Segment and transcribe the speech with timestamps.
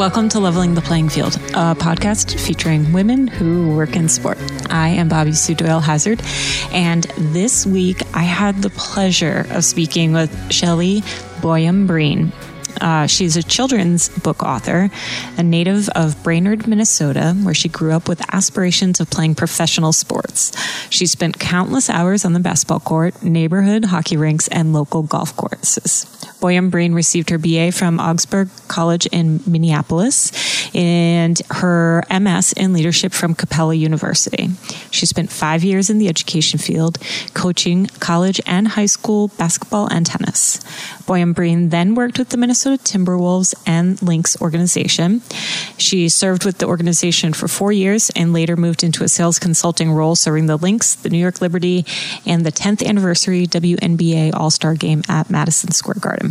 [0.00, 4.38] Welcome to Leveling the Playing Field, a podcast featuring women who work in sport.
[4.70, 6.22] I am Bobby Sue Doyle Hazard,
[6.72, 11.02] and this week I had the pleasure of speaking with Shelly
[11.42, 12.32] Boyum Breen.
[12.80, 14.88] Uh, she's a children's book author,
[15.36, 20.56] a native of Brainerd, Minnesota, where she grew up with aspirations of playing professional sports.
[20.88, 26.06] She spent countless hours on the basketball court, neighborhood hockey rinks, and local golf courses.
[26.40, 30.32] Boyum Breen received her BA from Augsburg College in Minneapolis
[30.74, 34.48] and her MS in leadership from Capella University.
[34.90, 36.98] She spent five years in the education field,
[37.34, 40.58] coaching college and high school basketball and tennis.
[41.06, 45.22] Boyum Breen then worked with the Minnesota Timberwolves and Lynx organization.
[45.76, 49.92] She served with the organization for four years and later moved into a sales consulting
[49.92, 51.84] role serving the Lynx, the New York Liberty,
[52.24, 56.29] and the 10th anniversary WNBA All Star game at Madison Square Garden.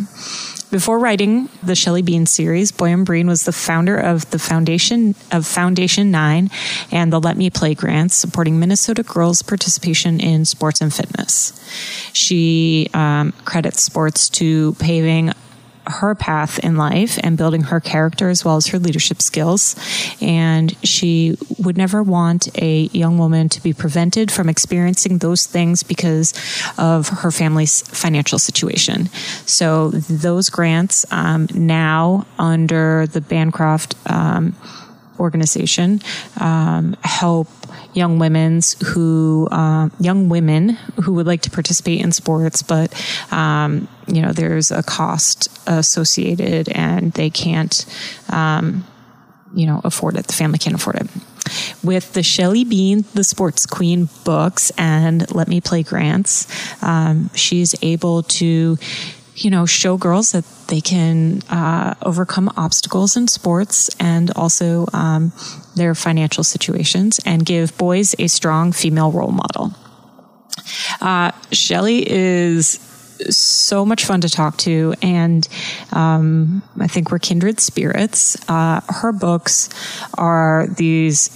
[0.72, 5.48] Before writing the Shelly Bean series, Boyum Breen was the founder of the Foundation of
[5.48, 6.52] Foundation Nine
[6.92, 11.60] and the Let Me Play grants, supporting Minnesota girls' participation in sports and fitness.
[12.14, 15.32] She um, credits sports to paving
[15.90, 19.76] her path in life and building her character as well as her leadership skills.
[20.22, 25.84] And she would never want a young woman to be prevented from experiencing those things
[25.84, 26.34] because
[26.78, 29.08] of her family's financial situation.
[29.46, 34.56] So those grants um, now under the Bancroft um,
[35.20, 36.02] organization
[36.40, 37.50] um, help
[37.94, 40.70] young women's who uh, young women
[41.04, 42.94] who would like to participate in sports, but
[43.32, 47.86] um, you know there's a cost associated and they can't
[48.30, 48.86] um,
[49.54, 50.28] you know afford it.
[50.28, 51.08] The family can't afford it.
[51.84, 56.48] With the Shelly Bean, the Sports Queen books, and Let Me Play Grants,
[56.84, 58.78] um, she's able to
[59.44, 65.32] you know, show girls that they can uh, overcome obstacles in sports and also um,
[65.76, 69.74] their financial situations and give boys a strong female role model.
[71.02, 72.78] Uh, Shelly is
[73.30, 75.48] so much fun to talk to, and
[75.92, 78.38] um, I think we're kindred spirits.
[78.50, 79.70] Uh, her books
[80.18, 81.30] are these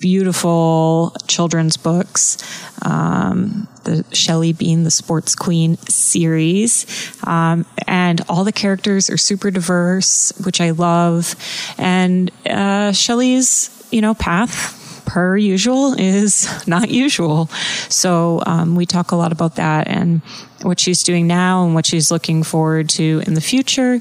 [0.00, 2.38] beautiful children's books.
[2.82, 6.86] Um, the Shelly Bean, the Sports Queen series.
[7.24, 11.34] Um, and all the characters are super diverse, which I love.
[11.78, 17.46] And uh, you know, path per usual is not usual.
[17.88, 20.22] So um, we talk a lot about that and
[20.62, 24.00] what she's doing now and what she's looking forward to in the future.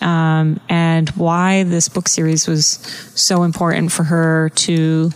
[0.00, 2.66] Um, and why this book series was
[3.14, 5.10] so important for her to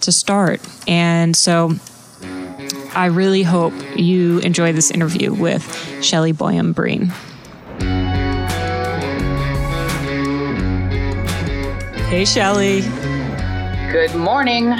[0.00, 0.60] to start.
[0.86, 1.72] And so
[2.94, 5.64] I really hope you enjoy this interview with
[6.02, 7.12] Shelly Boyum Breen.
[12.08, 12.82] Hey, Shelly.
[13.94, 14.74] Good morning.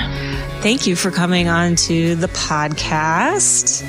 [0.60, 3.84] Thank you for coming on to the podcast.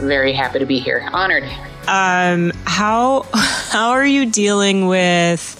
[0.00, 1.06] Very happy to be here.
[1.12, 1.44] Honored.
[1.86, 5.58] Um, how how are you dealing with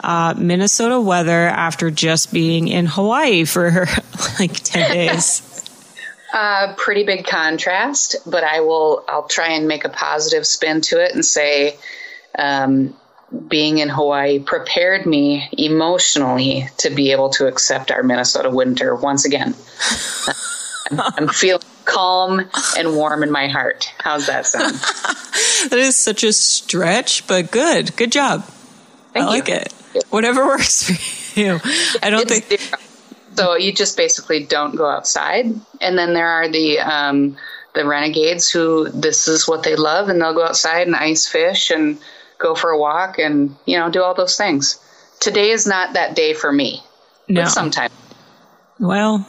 [0.00, 3.70] uh, Minnesota weather after just being in Hawaii for
[4.40, 5.62] like ten days?
[6.32, 9.04] Uh, pretty big contrast, but I will.
[9.08, 11.76] I'll try and make a positive spin to it and say,
[12.38, 12.96] um,
[13.48, 19.24] being in Hawaii prepared me emotionally to be able to accept our Minnesota winter once
[19.24, 19.54] again.
[20.90, 23.92] I'm, feeling calm and warm in my heart.
[23.98, 24.74] How's that sound?
[25.70, 27.94] that is such a stretch, but good.
[27.96, 28.44] Good job.
[29.12, 29.40] Thank I you.
[29.40, 29.72] like it.
[30.08, 31.60] Whatever works for you.
[32.02, 32.48] I don't It's think.
[32.48, 32.84] different.
[33.36, 35.46] So you just basically don't go outside,
[35.80, 37.36] and then there are the um,
[37.74, 41.70] the renegades who this is what they love, and they'll go outside and ice fish
[41.70, 41.98] and
[42.38, 44.78] go for a walk and you know do all those things.
[45.20, 46.82] Today is not that day for me.
[47.28, 47.42] No.
[47.42, 47.90] But sometime.
[48.78, 49.26] Well,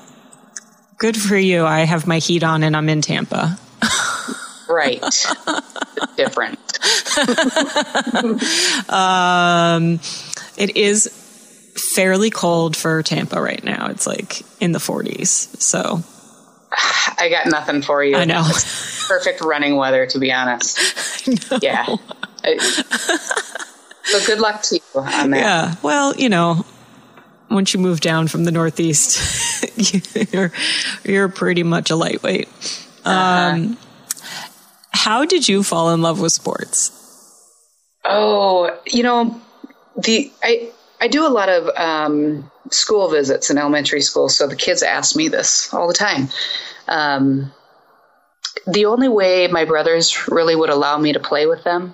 [0.97, 1.65] good for you.
[1.65, 3.57] I have my heat on and I'm in Tampa.
[4.69, 5.01] Right.
[6.15, 6.59] Different.
[8.89, 9.99] Um,
[10.57, 11.07] it is
[11.95, 13.87] fairly cold for Tampa right now.
[13.87, 15.59] It's like in the 40s.
[15.59, 16.03] So
[17.17, 18.15] I got nothing for you.
[18.15, 18.43] I know.
[18.45, 20.77] It's perfect running weather, to be honest.
[21.61, 21.85] Yeah.
[24.09, 25.39] So good luck to you on that.
[25.39, 25.75] Yeah.
[25.83, 26.65] Well, you know,
[27.51, 29.77] once you move down from the Northeast,
[30.33, 30.51] you're
[31.03, 32.49] you're pretty much a lightweight.
[33.05, 33.77] Um,
[34.91, 36.91] how did you fall in love with sports?
[38.03, 39.39] Oh, you know,
[39.95, 44.55] the I I do a lot of um, school visits in elementary school, so the
[44.55, 46.29] kids ask me this all the time.
[46.87, 47.51] Um,
[48.65, 51.93] the only way my brothers really would allow me to play with them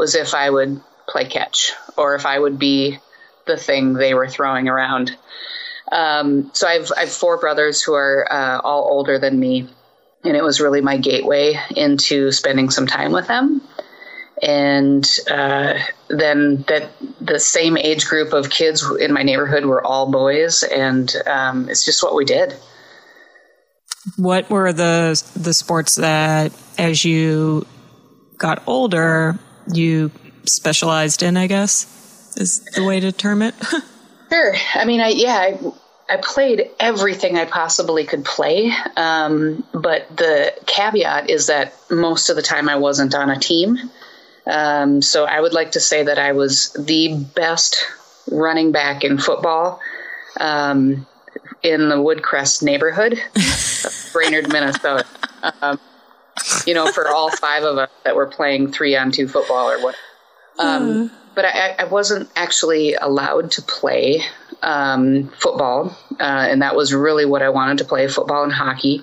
[0.00, 2.98] was if I would play catch or if I would be
[3.46, 5.14] the thing they were throwing around.
[5.92, 9.68] Um, so I've I've four brothers who are uh, all older than me,
[10.24, 13.60] and it was really my gateway into spending some time with them.
[14.42, 15.74] And uh,
[16.08, 21.14] then that the same age group of kids in my neighborhood were all boys, and
[21.26, 22.54] um, it's just what we did.
[24.16, 27.66] What were the the sports that, as you
[28.38, 29.38] got older,
[29.72, 30.10] you
[30.44, 31.36] specialized in?
[31.36, 31.86] I guess
[32.36, 33.54] is the way to term it.
[34.30, 34.54] sure.
[34.74, 35.72] I mean, I yeah, I,
[36.08, 42.36] I played everything I possibly could play, um, but the caveat is that most of
[42.36, 43.78] the time I wasn't on a team.
[44.46, 47.84] Um, so I would like to say that I was the best
[48.30, 49.80] running back in football
[50.40, 51.06] um,
[51.62, 53.20] in the Woodcrest neighborhood,
[54.12, 55.06] Brainerd, Minnesota.
[56.70, 59.82] You know, for all five of us that were playing three on two football or
[59.82, 59.96] what.
[60.56, 61.14] Um, hmm.
[61.34, 64.22] But I, I, wasn't actually allowed to play
[64.62, 69.02] um, football, uh, and that was really what I wanted to play football and hockey.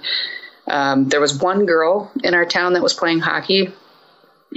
[0.65, 3.73] Um, there was one girl in our town that was playing hockey,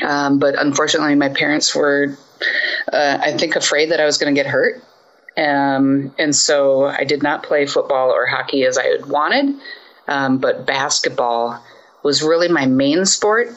[0.04, 2.16] um, but unfortunately, my parents were,
[2.92, 4.84] uh, I think, afraid that I was going to get hurt.
[5.36, 9.56] Um, and so I did not play football or hockey as I had wanted,
[10.06, 11.60] um, but basketball
[12.02, 13.48] was really my main sport.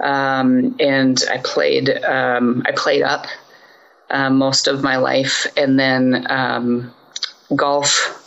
[0.00, 3.26] Um, and I played, um, I played up
[4.10, 6.92] uh, most of my life, and then um,
[7.54, 8.20] golf,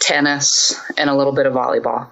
[0.00, 2.08] tennis, and a little bit of volleyball.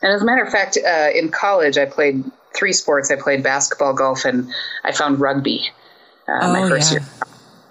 [0.00, 2.24] And as a matter of fact, uh, in college, I played
[2.54, 3.10] three sports.
[3.10, 4.52] I played basketball, golf, and
[4.82, 5.70] I found rugby
[6.28, 6.98] uh, oh, my first yeah.
[6.98, 7.08] year.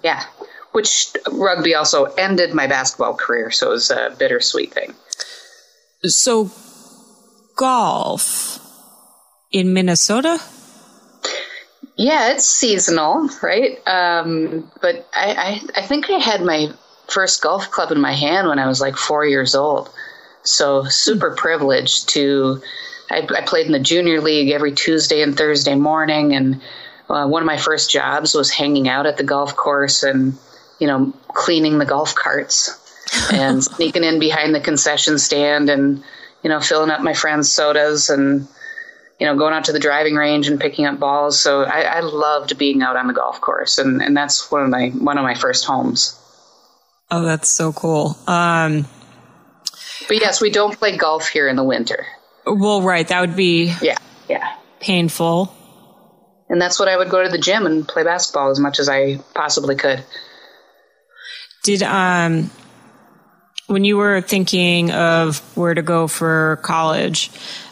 [0.02, 0.24] Yeah,
[0.72, 4.94] which rugby also ended my basketball career, so it was a bittersweet thing.
[6.02, 6.50] So,
[7.56, 8.58] golf
[9.50, 10.40] in Minnesota?
[11.96, 13.78] Yeah, it's seasonal, right?
[13.86, 16.72] Um, but I, I, I think I had my
[17.08, 19.90] first golf club in my hand when I was like four years old.
[20.42, 21.36] So super mm.
[21.36, 22.62] privileged to.
[23.10, 26.62] I, I, played in the junior league every Tuesday and Thursday morning, and
[27.10, 30.38] uh, one of my first jobs was hanging out at the golf course and
[30.78, 32.78] you know cleaning the golf carts
[33.32, 36.02] and sneaking in behind the concession stand and
[36.42, 38.48] you know filling up my friends' sodas and
[39.22, 41.38] you know, going out to the driving range and picking up balls.
[41.38, 44.68] So I, I loved being out on the golf course, and, and that's one of
[44.68, 46.18] my one of my first homes.
[47.08, 48.18] Oh, that's so cool.
[48.26, 48.84] Um,
[50.08, 52.04] but yes, we don't play golf here in the winter.
[52.44, 53.98] Well, right, that would be yeah,
[54.28, 55.54] yeah, painful.
[56.48, 58.88] And that's what I would go to the gym and play basketball as much as
[58.88, 60.04] I possibly could.
[61.62, 62.50] Did um
[63.72, 67.30] when you were thinking of where to go for college,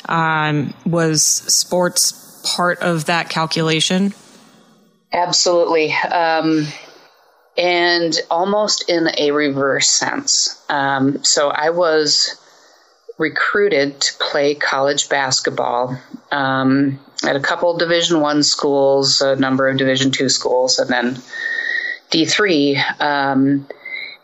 [0.08, 4.14] um, was sports part of that calculation?
[5.12, 5.92] Absolutely.
[5.92, 6.66] Um,
[7.56, 10.62] and almost in a reverse sense.
[10.68, 12.40] Um, so I was
[13.18, 16.00] recruited to play college basketball
[16.32, 21.18] um, at a couple Division One schools, a number of Division Two schools, and then
[22.08, 22.82] D three.
[22.98, 23.66] Um,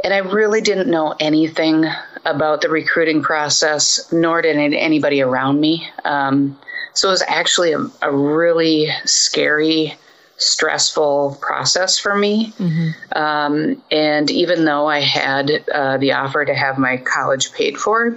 [0.06, 1.84] and I really didn't know anything
[2.24, 5.88] about the recruiting process, nor did anybody around me.
[6.04, 6.56] Um,
[6.94, 9.94] so it was actually a, a, really scary,
[10.36, 12.52] stressful process for me.
[12.52, 13.18] Mm-hmm.
[13.18, 18.16] Um, and even though I had uh, the offer to have my college paid for,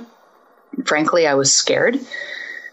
[0.86, 1.98] frankly, I was scared.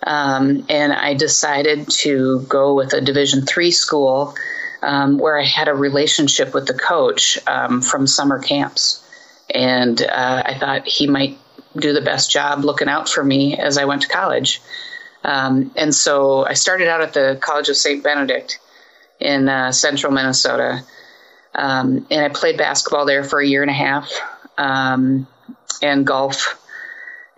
[0.03, 4.35] Um, and I decided to go with a Division three school
[4.83, 9.05] um, where I had a relationship with the coach um, from summer camps
[9.57, 11.39] and uh, I thought he might
[11.75, 14.61] do the best job looking out for me as I went to college.
[15.25, 18.05] Um, and so I started out at the College of St.
[18.05, 18.61] Benedict
[19.19, 20.83] in uh, central Minnesota.
[21.55, 24.13] Um, and I played basketball there for a year and a half
[24.59, 25.27] um,
[25.81, 26.63] and golf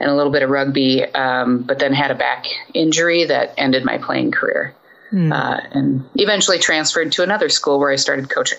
[0.01, 3.85] and a little bit of rugby, um, but then had a back injury that ended
[3.85, 4.75] my playing career.
[5.13, 5.33] Mm.
[5.33, 8.59] Uh, and eventually transferred to another school where I started coaching.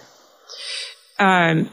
[1.20, 1.70] Um,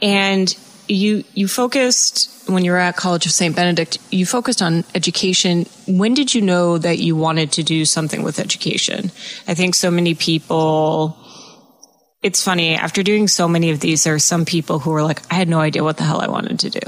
[0.00, 0.56] and
[0.88, 3.54] you you focused when you were at College of St.
[3.54, 5.66] Benedict, you focused on education.
[5.86, 9.10] When did you know that you wanted to do something with education?
[9.46, 11.16] I think so many people
[12.22, 15.22] it's funny, after doing so many of these, there are some people who are like,
[15.32, 16.80] I had no idea what the hell I wanted to do.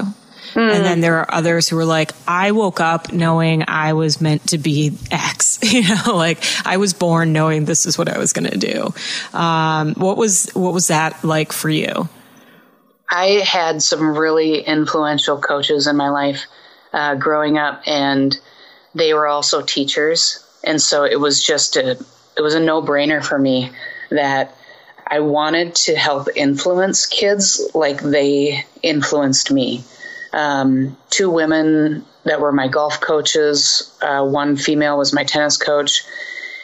[0.53, 0.75] Mm.
[0.75, 4.49] And then there are others who were like, I woke up knowing I was meant
[4.49, 5.59] to be X.
[5.71, 8.93] You know, like I was born knowing this is what I was going to do.
[9.37, 12.09] Um, what was what was that like for you?
[13.11, 16.45] I had some really influential coaches in my life
[16.93, 18.39] uh, growing up, and
[18.95, 20.45] they were also teachers.
[20.63, 21.99] And so it was just a
[22.37, 23.71] it was a no brainer for me
[24.09, 24.55] that
[25.05, 29.83] I wanted to help influence kids like they influenced me.
[30.31, 36.03] Um, two women that were my golf coaches, uh, one female was my tennis coach,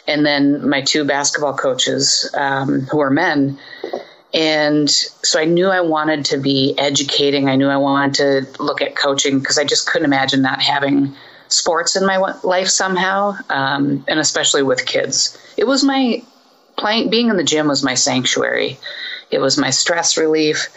[0.06, 3.58] and then my two basketball coaches um, who were men.
[4.34, 7.48] And so I knew I wanted to be educating.
[7.48, 8.14] I knew I wanted
[8.56, 11.14] to look at coaching because I just couldn't imagine not having
[11.48, 15.38] sports in my life somehow, um, and especially with kids.
[15.56, 16.22] It was my
[16.76, 18.78] playing, being in the gym was my sanctuary.
[19.30, 20.68] It was my stress relief.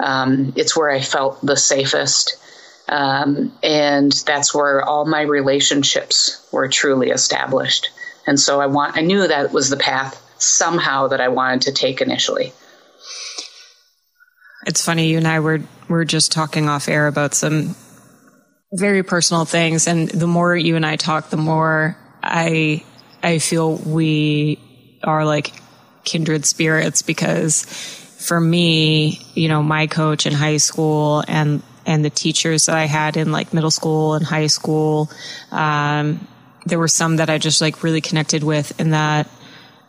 [0.00, 2.36] Um, it's where I felt the safest.
[2.88, 7.90] Um, and that's where all my relationships were truly established.
[8.26, 11.72] And so I want, I knew that was the path somehow that I wanted to
[11.72, 12.52] take initially.
[14.66, 17.76] It's funny, you and I were, were just talking off air about some
[18.72, 19.86] very personal things.
[19.86, 22.84] And the more you and I talk, the more I,
[23.22, 24.58] I feel we
[25.04, 25.52] are like
[26.04, 27.64] kindred spirits because
[28.18, 32.86] for me, you know, my coach in high school and and the teachers that I
[32.86, 35.08] had in like middle school and high school,
[35.52, 36.26] um,
[36.64, 39.28] there were some that I just like really connected with, and that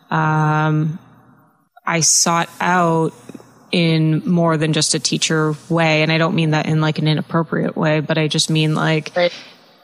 [0.08, 1.00] um,
[1.84, 3.14] I sought out
[3.70, 6.02] in more than just a teacher way.
[6.02, 9.12] And I don't mean that in like an inappropriate way, but I just mean like
[9.14, 9.32] right.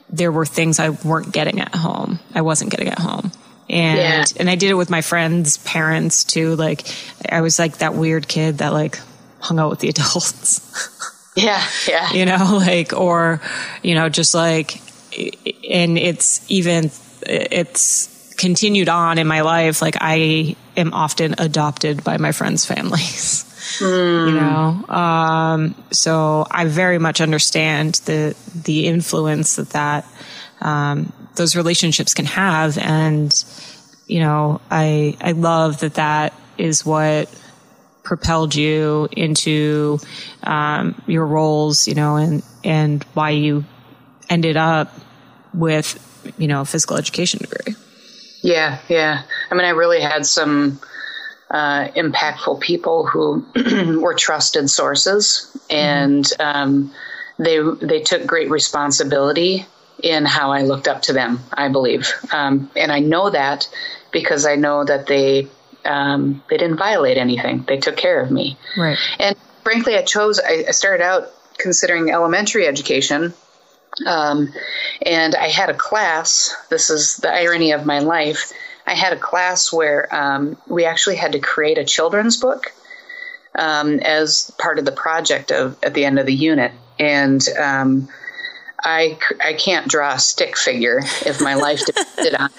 [0.09, 2.19] there were things I weren't getting at home.
[2.33, 3.31] I wasn't getting at home
[3.69, 4.25] and yeah.
[4.39, 6.55] and I did it with my friends' parents too.
[6.55, 6.87] Like
[7.29, 8.99] I was like that weird kid that like
[9.39, 10.61] hung out with the adults.
[11.35, 12.11] yeah, yeah.
[12.11, 13.41] You know, like or
[13.81, 14.81] you know, just like
[15.17, 16.91] and it's even
[17.23, 19.81] it's continued on in my life.
[19.81, 23.51] Like I am often adopted by my friends' families.
[23.79, 24.27] Mm.
[24.27, 30.05] You know, um, so I very much understand the the influence that that
[30.61, 32.77] um, those relationships can have.
[32.77, 33.31] And,
[34.07, 37.29] you know, I, I love that that is what
[38.03, 39.99] propelled you into,
[40.43, 43.65] um, your roles, you know, and, and why you
[44.29, 44.93] ended up
[45.53, 45.99] with,
[46.37, 47.75] you know, a physical education degree.
[48.41, 48.79] Yeah.
[48.87, 49.23] Yeah.
[49.49, 50.79] I mean, I really had some,
[51.55, 53.45] uh, impactful people who
[54.01, 56.93] were trusted sources and, um,
[57.37, 59.65] they, they took great responsibility
[60.03, 62.11] in how I looked up to them, I believe.
[62.31, 63.69] Um, and I know that
[64.11, 65.47] because I know that they
[65.85, 67.63] um, they didn't violate anything.
[67.67, 68.57] They took care of me.
[68.75, 68.97] Right.
[69.19, 70.39] And frankly, I chose.
[70.39, 73.33] I, I started out considering elementary education,
[74.05, 74.51] um,
[75.01, 76.55] and I had a class.
[76.69, 78.51] This is the irony of my life.
[78.85, 82.71] I had a class where um, we actually had to create a children's book
[83.57, 88.09] um, as part of the project of at the end of the unit, and um,
[88.81, 92.49] I, I can't draw a stick figure if my life depended on.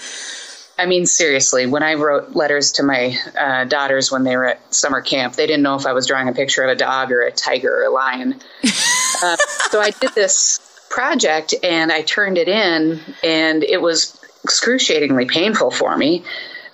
[0.78, 4.75] I mean, seriously, when I wrote letters to my uh, daughters when they were at
[4.75, 7.23] summer camp, they didn't know if I was drawing a picture of a dog or
[7.23, 8.40] a tiger or a lion.
[9.23, 9.37] uh,
[9.71, 14.15] so I did this project and I turned it in, and it was
[14.46, 16.22] excruciatingly painful for me.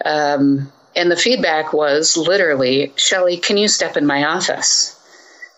[0.05, 4.99] Um, and the feedback was literally, Shelly, can you step in my office?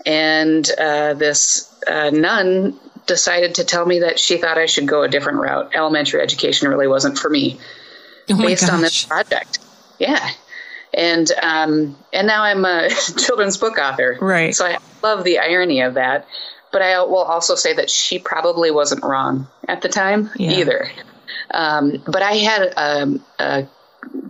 [0.06, 5.02] And uh, this uh, nun decided to tell me that she thought I should go
[5.02, 5.72] a different route.
[5.74, 7.58] Elementary education really wasn't for me,
[8.30, 8.72] oh based gosh.
[8.72, 9.58] on this project.
[9.98, 10.30] Yeah,
[10.92, 14.18] and um, and now I'm a children's book author.
[14.20, 14.54] Right.
[14.54, 16.28] So I love the irony of that.
[16.70, 20.58] But I will also say that she probably wasn't wrong at the time yeah.
[20.58, 20.90] either.
[21.50, 23.68] Um, but I had a, a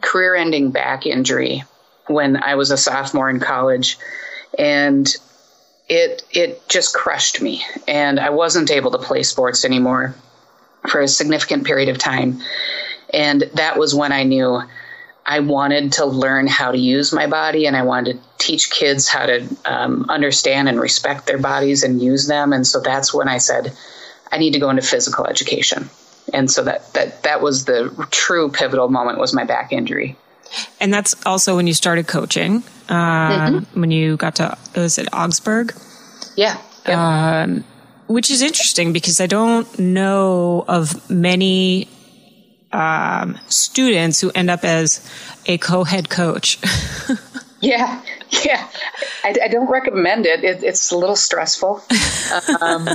[0.01, 1.65] career-ending back injury
[2.07, 3.99] when I was a sophomore in college,
[4.59, 5.09] and
[5.89, 10.15] it it just crushed me, and I wasn't able to play sports anymore
[10.89, 12.41] for a significant period of time.
[13.13, 14.63] And that was when I knew
[15.27, 19.09] I wanted to learn how to use my body, and I wanted to teach kids
[19.09, 22.53] how to um, understand and respect their bodies and use them.
[22.53, 23.73] And so that's when I said,
[24.31, 25.89] I need to go into physical education.
[26.33, 30.17] And so that that that was the true pivotal moment was my back injury.
[30.81, 32.63] And that's also when you started coaching.
[32.89, 32.95] Um,
[33.65, 33.81] mm-hmm.
[33.81, 35.75] When you got to was it Augsburg?
[36.37, 36.61] Yeah.
[36.87, 36.99] Yep.
[36.99, 37.65] Um,
[38.07, 41.89] which is interesting because I don't know of many
[42.73, 45.09] um, students who end up as
[45.47, 46.59] a co-head coach.
[47.61, 48.03] yeah,
[48.45, 48.69] yeah.
[49.23, 50.45] I, I don't recommend it.
[50.45, 50.63] it.
[50.63, 51.83] It's a little stressful.
[52.61, 52.89] Um,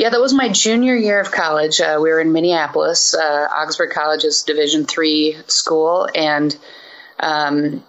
[0.00, 1.78] yeah, that was my junior year of college.
[1.78, 3.12] Uh, we were in Minneapolis.
[3.12, 6.56] Uh, Augsburg College is Division three school, and
[7.18, 7.84] um,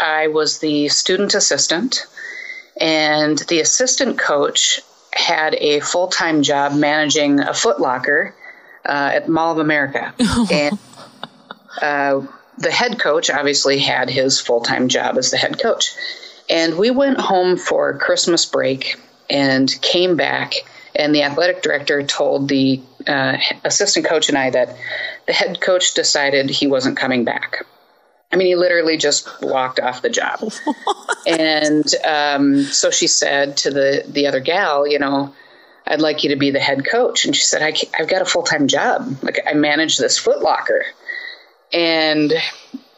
[0.00, 2.08] I was the student assistant.
[2.80, 4.80] And the assistant coach
[5.12, 8.34] had a full time job managing a Foot Locker
[8.84, 10.12] uh, at Mall of America.
[10.50, 10.76] and
[11.80, 12.26] uh,
[12.58, 15.94] the head coach obviously had his full time job as the head coach.
[16.50, 20.54] And we went home for Christmas break and came back,
[20.94, 24.76] and the athletic director told the uh, assistant coach and I that
[25.26, 27.64] the head coach decided he wasn't coming back.
[28.32, 30.40] I mean, he literally just walked off the job.
[31.26, 35.34] and um, so she said to the, the other gal, you know,
[35.86, 37.24] I'd like you to be the head coach.
[37.24, 39.18] And she said, I have got a full time job.
[39.22, 40.80] Like, I manage this Footlocker.
[41.72, 42.32] And,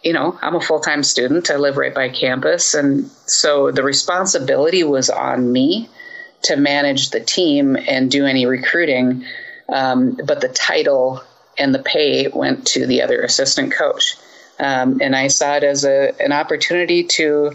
[0.02, 1.50] you know, I'm a full time student.
[1.50, 2.74] I live right by campus.
[2.74, 5.88] And so the responsibility was on me
[6.46, 9.24] to manage the team and do any recruiting.
[9.68, 11.22] Um, but the title
[11.58, 14.16] and the pay went to the other assistant coach.
[14.58, 17.52] Um, and I saw it as a, an opportunity to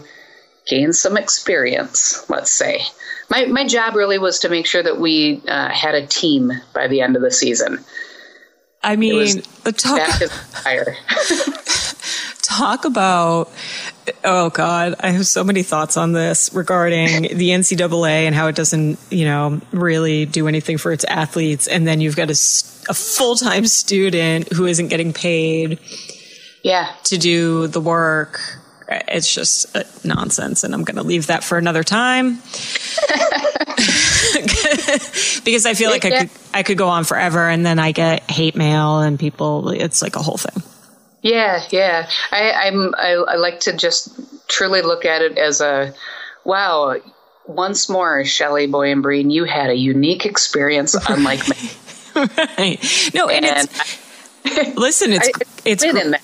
[0.66, 2.82] gain some experience, let's say.
[3.28, 6.88] My, my job really was to make sure that we uh, had a team by
[6.88, 7.84] the end of the season.
[8.82, 9.42] I mean,
[9.76, 10.10] talk,
[12.42, 13.50] talk about
[14.24, 14.94] oh god.
[15.00, 19.24] I have so many thoughts on this regarding the ncaa and how it doesn't you
[19.24, 21.66] know really do anything for its athletes.
[21.66, 22.38] And then you've got a,
[22.88, 25.78] a full-time student who isn't getting paid
[26.62, 26.94] yeah.
[27.04, 28.40] to do the work.
[28.88, 32.42] It's just uh, nonsense and i'm going to leave that for another time.
[35.44, 38.30] Because i feel like i could i could go on forever and then i get
[38.30, 40.62] hate mail and people it's like a whole thing
[41.22, 45.94] yeah yeah i i'm i, I like to just truly look at it as a
[46.44, 47.00] wow
[47.46, 51.56] once more Shelly Boyum Breen, you had a unique experience unlike me.
[52.14, 53.10] right.
[53.14, 53.98] No, and, and it's
[54.44, 56.22] I, listen, it's I, it's in that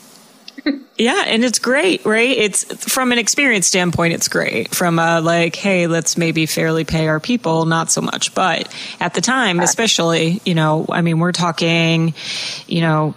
[0.98, 2.30] yeah, and it's great, right?
[2.30, 4.74] It's from an experience standpoint, it's great.
[4.74, 8.34] From a like, hey, let's maybe fairly pay our people, not so much.
[8.34, 12.14] But at the time, especially, you know, I mean, we're talking,
[12.66, 13.14] you know,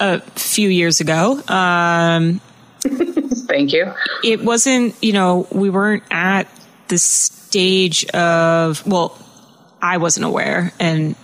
[0.00, 1.40] a few years ago.
[1.46, 2.40] Um,
[2.80, 3.92] Thank you.
[4.24, 6.48] It wasn't, you know, we weren't at
[6.88, 9.16] the stage of, well,
[9.82, 11.14] I wasn't aware and,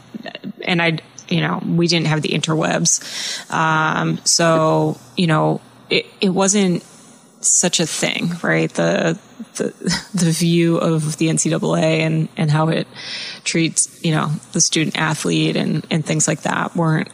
[0.62, 3.50] and I you know, we didn't have the interwebs.
[3.52, 5.60] Um, so, you know,
[5.90, 6.82] it, it wasn't
[7.40, 8.72] such a thing, right?
[8.72, 9.18] The,
[9.56, 9.64] the,
[10.14, 12.86] the view of the NCAA and, and how it
[13.44, 17.08] treats, you know, the student athlete and, and things like that weren't,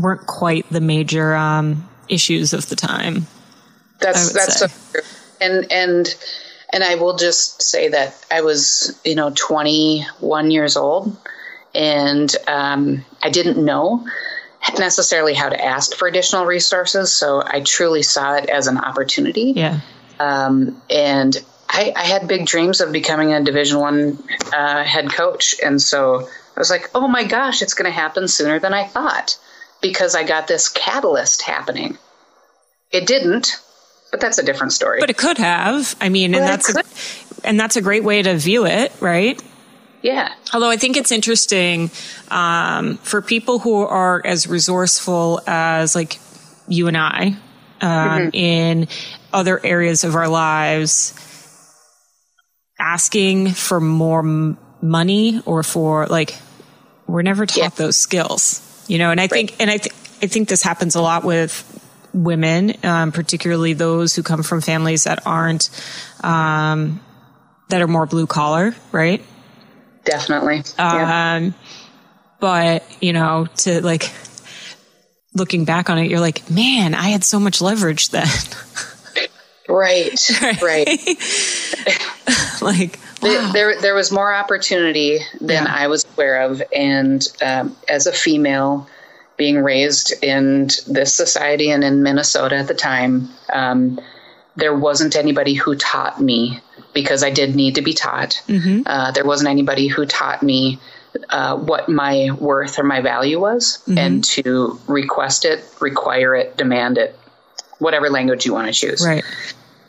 [0.00, 3.26] weren't quite the major, um, issues of the time.
[4.00, 5.02] That's, that's so true.
[5.40, 6.14] And, and,
[6.72, 11.16] and I will just say that I was, you know, 21 years old
[11.74, 14.06] and um, I didn't know
[14.78, 17.12] necessarily how to ask for additional resources.
[17.12, 19.52] So I truly saw it as an opportunity.
[19.56, 19.80] Yeah.
[20.18, 21.36] Um, and
[21.68, 26.28] I, I, had big dreams of becoming a Division One uh, head coach, and so
[26.56, 29.38] I was like, "Oh my gosh, it's going to happen sooner than I thought,"
[29.80, 31.98] because I got this catalyst happening.
[32.90, 33.60] It didn't,
[34.10, 35.00] but that's a different story.
[35.00, 35.94] But it could have.
[36.00, 39.40] I mean, and that's a, and that's a great way to view it, right?
[40.02, 40.32] Yeah.
[40.52, 41.90] Although I think it's interesting
[42.30, 46.18] um, for people who are as resourceful as like
[46.68, 47.36] you and I
[47.80, 48.28] um, mm-hmm.
[48.32, 48.88] in
[49.32, 51.14] other areas of our lives,
[52.78, 56.36] asking for more m- money or for like
[57.06, 57.68] we're never taught yeah.
[57.70, 59.10] those skills, you know.
[59.10, 59.30] And I right.
[59.30, 61.64] think, and I think, I think this happens a lot with
[62.12, 65.70] women, um, particularly those who come from families that aren't
[66.22, 67.00] um,
[67.68, 69.24] that are more blue collar, right?
[70.04, 70.62] Definitely.
[70.78, 71.36] Yeah.
[71.36, 71.54] Um,
[72.40, 74.10] but you know, to like
[75.34, 78.26] looking back on it, you're like, man, I had so much leverage then.
[79.68, 80.30] right.
[80.60, 80.88] Right.
[82.62, 83.50] like wow.
[83.52, 85.74] there, there was more opportunity than yeah.
[85.74, 88.88] I was aware of, and um, as a female,
[89.36, 93.98] being raised in this society and in Minnesota at the time, um,
[94.56, 96.60] there wasn't anybody who taught me
[96.92, 98.42] because I did need to be taught.
[98.48, 98.82] Mm-hmm.
[98.84, 100.78] Uh, there wasn't anybody who taught me
[101.30, 103.98] uh, what my worth or my value was mm-hmm.
[103.98, 107.18] and to request it, require it, demand it,
[107.78, 109.04] whatever language you want to choose.
[109.06, 109.24] Right.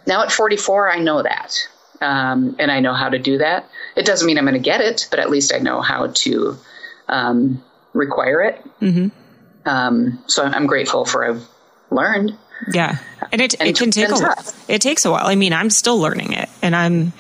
[0.08, 1.58] Now at 44, I know that.
[2.02, 3.70] Um, and I know how to do that.
[3.96, 6.58] It doesn't mean I'm going to get it, but at least I know how to
[7.08, 8.64] um, require it.
[8.82, 9.08] Mm-hmm.
[9.70, 11.48] Um, so I'm grateful for I've
[11.92, 12.36] learned.
[12.74, 12.98] Yeah.
[13.32, 14.54] And it, and it can take a while.
[14.68, 15.28] It takes a while.
[15.28, 17.14] I mean, I'm still learning it and I'm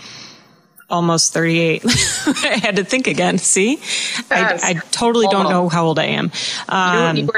[0.90, 1.84] almost 38.
[2.26, 3.38] I had to think again.
[3.38, 3.80] See,
[4.30, 6.32] I, I, totally don't know how old I am.
[6.68, 7.30] Um, you, you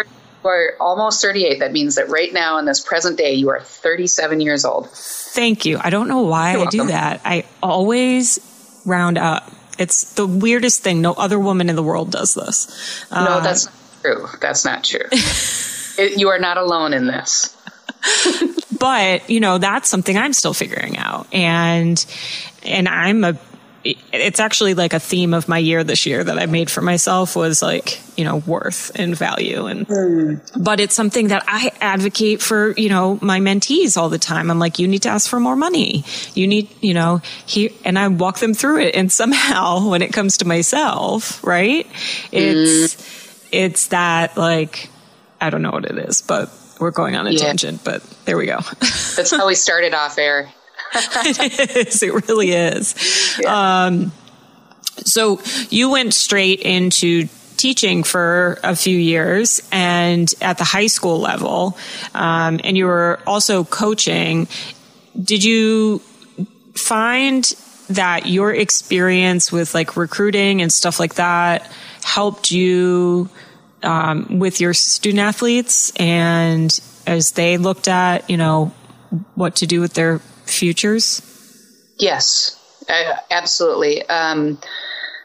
[0.46, 1.60] are almost 38.
[1.60, 4.90] That means that right now in this present day, you are 37 years old.
[4.90, 5.80] Thank you.
[5.82, 6.80] I don't know why You're I welcome.
[6.80, 7.22] do that.
[7.26, 8.40] I always
[8.86, 9.52] round up.
[9.80, 11.02] It's the weirdest thing.
[11.02, 13.06] No other woman in the world does this.
[13.12, 14.28] No, uh, that's not true.
[14.40, 15.08] That's not true.
[15.98, 17.56] it, you are not alone in this.
[18.80, 22.06] but you know that's something i'm still figuring out and
[22.64, 23.38] and i'm a
[23.84, 27.36] it's actually like a theme of my year this year that I made for myself
[27.36, 29.66] was like, you know, worth and value.
[29.66, 30.64] And, mm.
[30.64, 34.50] but it's something that I advocate for, you know, my mentees all the time.
[34.50, 36.06] I'm like, you need to ask for more money.
[36.34, 38.96] You need, you know, here, and I walk them through it.
[38.96, 41.86] And somehow when it comes to myself, right,
[42.32, 43.48] it's, mm.
[43.52, 44.90] it's that like,
[45.42, 47.40] I don't know what it is, but we're going on a yeah.
[47.40, 48.60] tangent, but there we go.
[48.80, 50.50] That's how we started off air.
[51.26, 52.04] it is.
[52.04, 53.40] It really is.
[53.42, 53.86] Yeah.
[53.86, 54.12] Um,
[54.98, 57.28] so you went straight into
[57.58, 61.78] teaching for a few years and at the high school level,
[62.14, 64.48] um, and you were also coaching.
[65.22, 66.00] Did you
[66.76, 67.44] find
[67.90, 71.72] that your experience with like recruiting and stuff like that
[72.04, 73.30] helped you
[73.84, 78.72] um, with your student athletes and as they looked at, you know,
[79.36, 81.22] what to do with their futures?
[81.98, 82.60] Yes,
[83.32, 84.08] absolutely.
[84.10, 84.60] Um,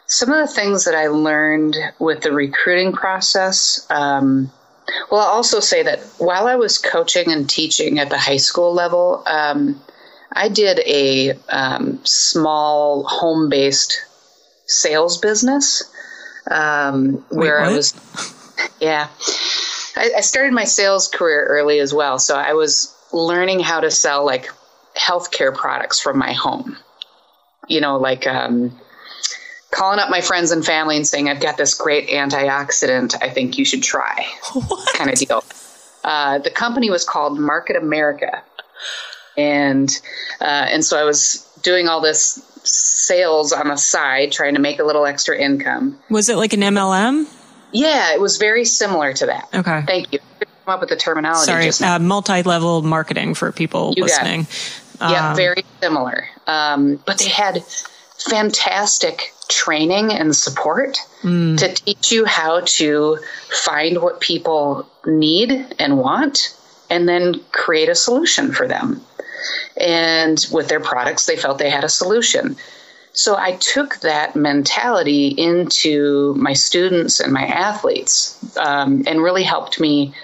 [0.06, 3.86] some of the things that I learned with the recruiting process.
[3.90, 4.50] Um,
[5.10, 8.72] well, I'll also say that while I was coaching and teaching at the high school
[8.72, 9.80] level, um,
[10.32, 14.02] I did a um, small home based
[14.66, 15.82] sales business
[16.50, 17.92] um, where I was,
[18.80, 19.08] yeah.
[19.96, 22.18] I, I started my sales career early as well.
[22.18, 24.50] So I was learning how to sell like
[24.98, 26.76] healthcare products from my home.
[27.68, 28.78] You know, like um,
[29.70, 33.58] calling up my friends and family and saying, I've got this great antioxidant I think
[33.58, 34.94] you should try, what?
[34.94, 35.44] kind of deal.
[36.04, 38.42] Uh, the company was called Market America.
[39.36, 39.90] And,
[40.40, 44.78] uh, and so I was doing all this sales on the side, trying to make
[44.78, 45.98] a little extra income.
[46.10, 47.26] Was it like an MLM?
[47.72, 49.48] Yeah, it was very similar to that.
[49.54, 49.82] Okay.
[49.86, 50.18] Thank you.
[50.40, 51.70] Come up with the terminology.
[51.70, 54.46] Sorry, uh, multi-level marketing for people you listening.
[55.00, 56.26] Yeah, um, very similar.
[56.46, 57.62] Um, but they had
[58.18, 61.56] fantastic training and support mm.
[61.58, 63.18] to teach you how to
[63.64, 66.54] find what people need and want
[66.90, 69.00] and then create a solution for them.
[69.76, 72.56] And with their products, they felt they had a solution.
[73.12, 79.80] So I took that mentality into my students and my athletes um, and really helped
[79.80, 80.14] me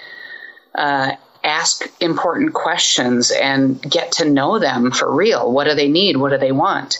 [0.75, 1.13] uh,
[1.45, 5.51] ask important questions and get to know them for real.
[5.51, 6.17] What do they need?
[6.17, 6.99] What do they want?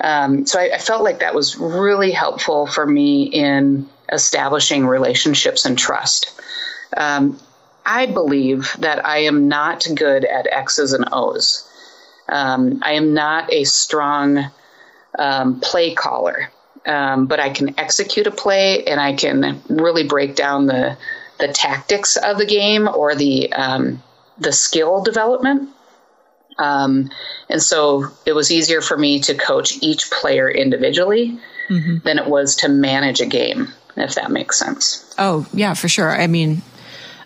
[0.00, 5.64] Um, so I, I, felt like that was really helpful for me in establishing relationships
[5.64, 6.40] and trust.
[6.96, 7.38] Um,
[7.84, 11.68] I believe that I am not good at X's and O's.
[12.28, 14.50] Um, I am not a strong
[15.18, 16.50] um, play caller,
[16.86, 20.96] um, but I can execute a play and I can really break down the
[21.38, 24.02] the tactics of the game or the um,
[24.38, 25.70] the skill development.
[26.58, 27.10] Um,
[27.48, 31.98] and so it was easier for me to coach each player individually mm-hmm.
[32.04, 35.14] than it was to manage a game, if that makes sense.
[35.18, 36.10] Oh yeah, for sure.
[36.10, 36.62] I mean,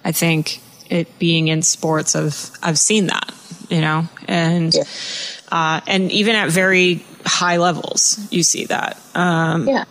[0.04, 3.34] I think it being in sports, I've I've seen that,
[3.70, 4.84] you know, and yeah.
[5.50, 8.98] uh, and even at very high levels, you see that.
[9.14, 9.84] Um, yeah.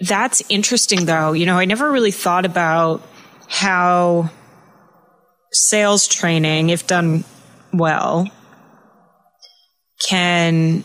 [0.00, 1.32] That's interesting though.
[1.32, 3.02] You know, I never really thought about
[3.48, 4.30] how
[5.52, 7.24] sales training, if done
[7.72, 8.28] well,
[10.08, 10.84] can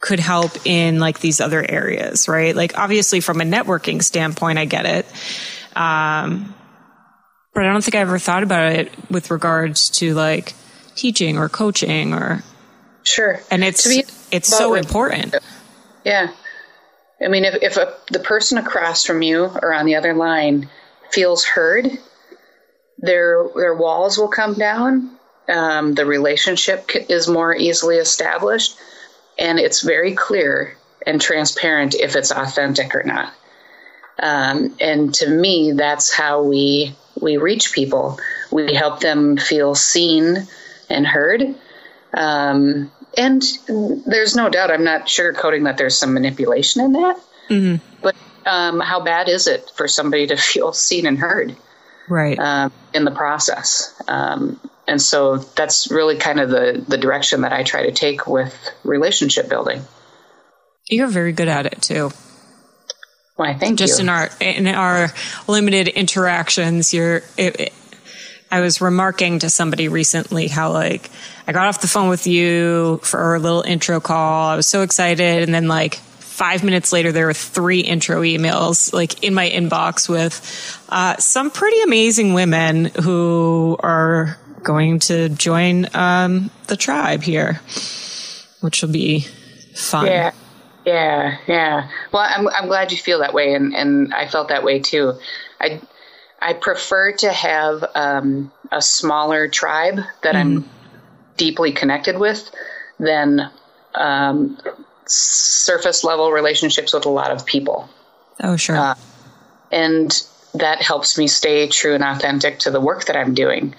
[0.00, 2.54] could help in like these other areas, right?
[2.54, 5.06] Like obviously from a networking standpoint, I get it.
[5.74, 6.54] Um,
[7.54, 10.52] but I don't think I ever thought about it with regards to like
[10.94, 12.42] teaching or coaching or
[13.02, 13.40] sure.
[13.50, 13.86] And it's
[14.30, 15.36] it's so important.
[16.04, 16.32] Yeah.
[17.22, 20.68] I mean, if, if a, the person across from you or on the other line
[21.10, 21.90] feels heard,
[22.98, 25.10] their their walls will come down.
[25.48, 28.76] Um, the relationship is more easily established,
[29.38, 33.32] and it's very clear and transparent if it's authentic or not.
[34.18, 38.18] Um, and to me, that's how we we reach people.
[38.50, 40.46] We help them feel seen
[40.88, 41.54] and heard.
[42.16, 43.42] Um, and
[44.06, 47.20] there's no doubt, I'm not sugarcoating that there's some manipulation in that.
[47.48, 48.00] Mm-hmm.
[48.02, 51.56] But um, how bad is it for somebody to feel seen and heard?
[52.08, 52.38] Right.
[52.38, 53.94] Um, in the process.
[54.08, 58.26] Um, and so that's really kind of the, the direction that I try to take
[58.26, 59.82] with relationship building.
[60.88, 62.10] You're very good at it too.
[63.36, 64.04] Why, thank Just you.
[64.04, 65.08] in our in our
[65.48, 67.22] limited interactions, you're.
[67.36, 67.72] It, it,
[68.54, 71.10] I was remarking to somebody recently how like
[71.44, 74.48] I got off the phone with you for our little intro call.
[74.48, 78.92] I was so excited, and then like five minutes later, there were three intro emails
[78.92, 85.88] like in my inbox with uh, some pretty amazing women who are going to join
[85.92, 87.60] um, the tribe here,
[88.60, 89.26] which will be
[89.74, 90.06] fun.
[90.06, 90.30] Yeah.
[90.86, 91.88] Yeah, yeah.
[92.12, 95.14] Well, I'm I'm glad you feel that way, and and I felt that way too.
[95.58, 95.80] I
[96.44, 100.58] I prefer to have um, a smaller tribe that mm-hmm.
[100.58, 100.70] I'm
[101.38, 102.50] deeply connected with
[103.00, 103.50] than
[103.94, 104.60] um,
[105.06, 107.88] surface level relationships with a lot of people.
[108.42, 108.76] Oh, sure.
[108.76, 108.94] Uh,
[109.72, 113.74] and that helps me stay true and authentic to the work that I'm doing.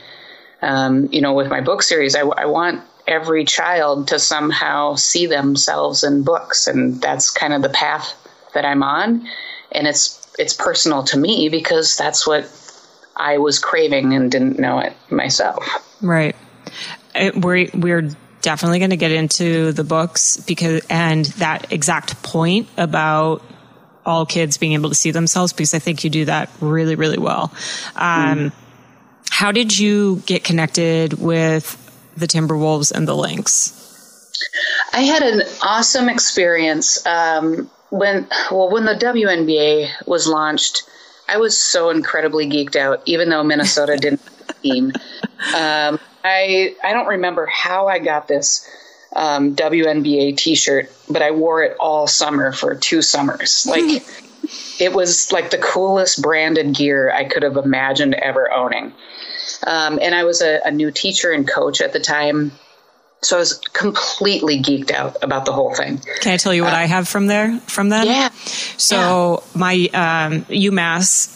[0.63, 5.28] Um, you know, with my book series, I, I want every child to somehow see
[5.28, 8.15] themselves in books, and that's kind of the path
[8.56, 9.28] that I'm on.
[9.71, 12.50] And it's it's personal to me because that's what
[13.15, 15.65] I was craving and didn't know it myself.
[16.02, 16.36] Right.
[17.13, 18.10] It, we're we're
[18.41, 23.41] definitely going to get into the books because and that exact point about
[24.06, 27.17] all kids being able to see themselves because I think you do that really really
[27.17, 27.54] well.
[27.95, 28.52] Um, mm.
[29.32, 31.82] How did you get connected with
[32.15, 33.82] the Timberwolves and the Lynx?
[34.93, 40.84] I had an awesome experience um, when well when the WNBA was launched.
[41.28, 44.21] I was so incredibly geeked out, even though Minnesota didn't
[44.65, 44.91] team.
[45.56, 48.67] Um, I I don't remember how I got this
[49.15, 53.65] um, WNBA T-shirt, but I wore it all summer for two summers.
[53.65, 54.04] Like
[54.80, 58.93] it was like the coolest branded gear I could have imagined ever owning.
[59.65, 62.52] Um, and I was a, a new teacher and coach at the time.
[63.21, 65.99] So I was completely geeked out about the whole thing.
[66.21, 68.06] Can I tell you what uh, I have from there from then?
[68.06, 68.30] Yeah.
[68.78, 69.60] So yeah.
[69.60, 71.32] my um, UMass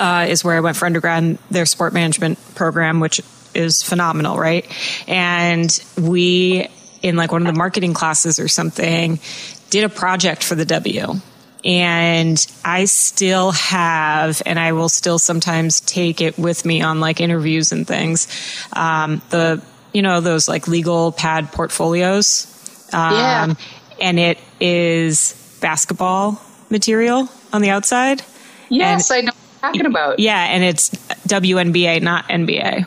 [0.00, 1.38] uh, is where I went for undergrad.
[1.50, 3.20] Their sport management program, which
[3.54, 4.66] is phenomenal, right?
[5.06, 6.68] And we
[7.02, 9.20] in like one of the marketing classes or something
[9.68, 11.20] did a project for the W
[11.64, 17.20] and I still have, and I will still sometimes take it with me on like
[17.20, 18.28] interviews and things.
[18.74, 19.62] Um, the,
[19.94, 22.50] you know, those like legal pad portfolios.
[22.92, 23.54] Um, yeah.
[24.00, 28.22] And it is basketball material on the outside.
[28.68, 30.18] Yes, and, I know what you're talking about.
[30.18, 30.90] Yeah, and it's
[31.28, 32.86] WNBA, not NBA.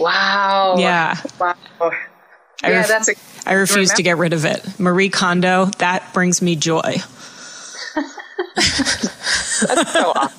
[0.00, 0.76] Wow.
[0.78, 1.16] Yeah.
[1.38, 1.54] Wow.
[1.80, 3.14] I yeah, ref- that's a.
[3.46, 4.80] I refuse to get rid of it.
[4.80, 6.96] Marie Kondo, that brings me joy.
[8.56, 10.38] That's so awesome.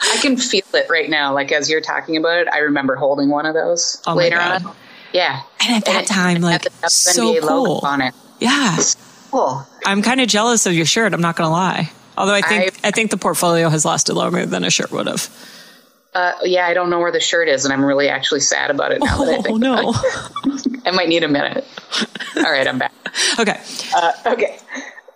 [0.00, 1.34] I can feel it right now.
[1.34, 4.74] Like as you're talking about it, I remember holding one of those oh later on.
[5.12, 5.42] Yeah.
[5.60, 7.80] And at that and time, like so cool.
[7.82, 8.14] on it.
[8.38, 8.78] Yeah.
[9.30, 9.66] Cool.
[9.84, 11.14] I'm kind of jealous of your shirt.
[11.14, 11.90] I'm not going to lie.
[12.16, 15.06] Although I think I, I, think the portfolio has lasted longer than a shirt would
[15.06, 15.30] have.
[16.12, 18.92] Uh, yeah, I don't know where the shirt is, and I'm really actually sad about
[18.92, 19.16] it now.
[19.18, 19.94] Oh that I think no!
[20.84, 21.64] I might need a minute.
[22.36, 22.92] All right, I'm back.
[23.38, 23.58] Okay.
[23.94, 24.58] Uh, okay.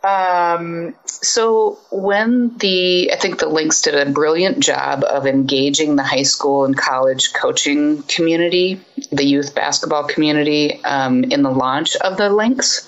[0.05, 6.03] Um, so when the I think the Lynx did a brilliant job of engaging the
[6.03, 12.19] high school and college coaching community, the youth basketball community, um, in the launch of
[12.19, 12.87] the Lynx,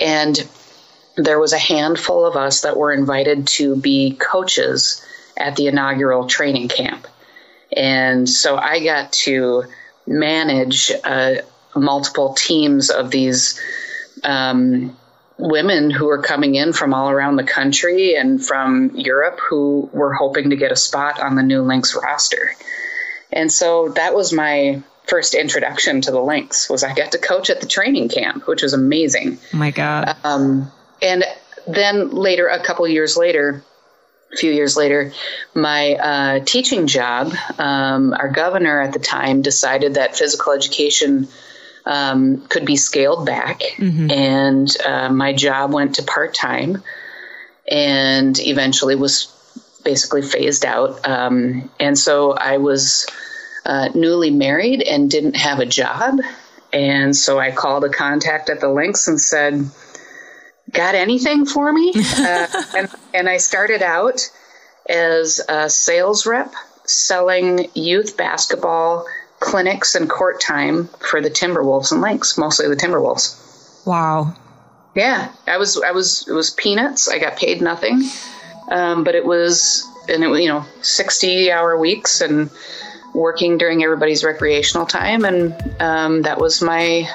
[0.00, 0.36] and
[1.16, 6.26] there was a handful of us that were invited to be coaches at the inaugural
[6.26, 7.06] training camp,
[7.76, 9.62] and so I got to
[10.08, 11.34] manage uh,
[11.76, 13.60] multiple teams of these.
[14.24, 14.96] Um,
[15.42, 20.14] women who were coming in from all around the country and from Europe who were
[20.14, 22.54] hoping to get a spot on the new Lynx roster.
[23.32, 27.50] And so that was my first introduction to the Lynx was I got to coach
[27.50, 29.38] at the training camp, which was amazing.
[29.52, 30.16] Oh my God.
[30.22, 30.70] Um,
[31.02, 31.24] and
[31.66, 33.64] then later, a couple years later,
[34.32, 35.12] a few years later,
[35.54, 41.26] my uh, teaching job, um, our governor at the time decided that physical education–
[41.84, 43.60] um, could be scaled back.
[43.76, 44.10] Mm-hmm.
[44.10, 46.82] And uh, my job went to part time
[47.70, 49.28] and eventually was
[49.84, 51.06] basically phased out.
[51.08, 53.06] Um, and so I was
[53.64, 56.18] uh, newly married and didn't have a job.
[56.72, 59.68] And so I called a contact at the Lynx and said,
[60.70, 61.92] Got anything for me?
[62.16, 64.30] uh, and, and I started out
[64.88, 66.52] as a sales rep
[66.84, 69.06] selling youth basketball
[69.42, 73.84] clinics and court time for the Timberwolves and Lynx, mostly the Timberwolves.
[73.84, 74.34] Wow.
[74.94, 77.08] Yeah, I was I was it was peanuts.
[77.08, 78.02] I got paid nothing,
[78.70, 82.50] um, but it was and it was you know sixty hour weeks and
[83.14, 87.08] working during everybody's recreational time, and um, that was my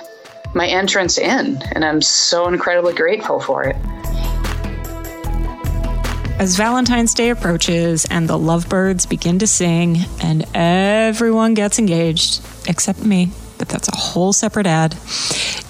[0.53, 3.75] my entrance in, and I'm so incredibly grateful for it.
[6.39, 13.03] As Valentine's Day approaches and the lovebirds begin to sing and everyone gets engaged, except
[13.03, 14.95] me, but that's a whole separate ad,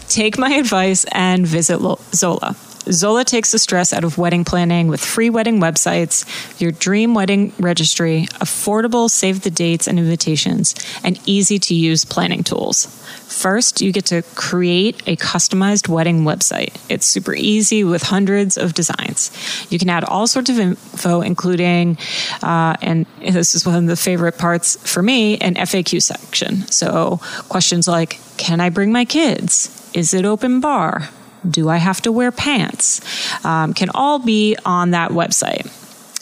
[0.10, 1.80] take my advice and visit
[2.14, 2.58] Zola.
[2.92, 6.26] Zola takes the stress out of wedding planning with free wedding websites,
[6.60, 12.44] your dream wedding registry, affordable save the dates and invitations, and easy to use planning
[12.44, 12.86] tools.
[13.28, 16.76] First, you get to create a customized wedding website.
[16.90, 19.32] It's super easy with hundreds of designs.
[19.70, 21.98] You can add all sorts of info, including,
[22.42, 26.68] uh, and this is one of the favorite parts for me, an FAQ section.
[26.72, 27.18] So
[27.50, 29.90] questions like, can I bring my kids?
[29.94, 31.10] Is it open bar?
[31.50, 33.02] Do I have to wear pants?
[33.46, 35.72] Um, can all be on that website.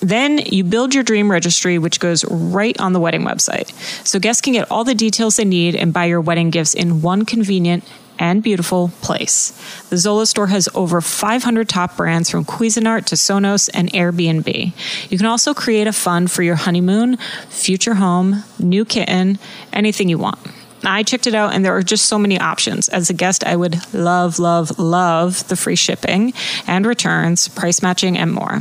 [0.02, 3.72] Then you build your dream registry, which goes right on the wedding website.
[4.06, 7.02] So guests can get all the details they need and buy your wedding gifts in
[7.02, 7.84] one convenient
[8.20, 9.52] and beautiful place.
[9.90, 15.12] The Zola store has over 500 top brands from Cuisinart to Sonos and Airbnb.
[15.12, 17.18] You can also create a fund for your honeymoon,
[17.50, 19.40] future home, new kitten,
[19.74, 20.40] anything you want.
[20.88, 22.90] I checked it out and there are just so many options.
[22.90, 26.34] As a guest, I would love, love, love the free shipping
[26.68, 28.60] and returns, price matching, and more.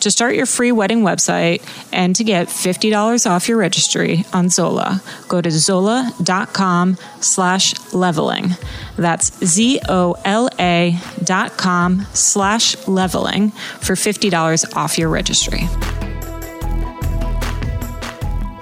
[0.00, 5.02] To start your free wedding website and to get $50 off your registry on Zola,
[5.28, 8.50] go to zola.com slash leveling.
[8.96, 15.60] That's Z-O-L-A dot com slash leveling for $50 off your registry.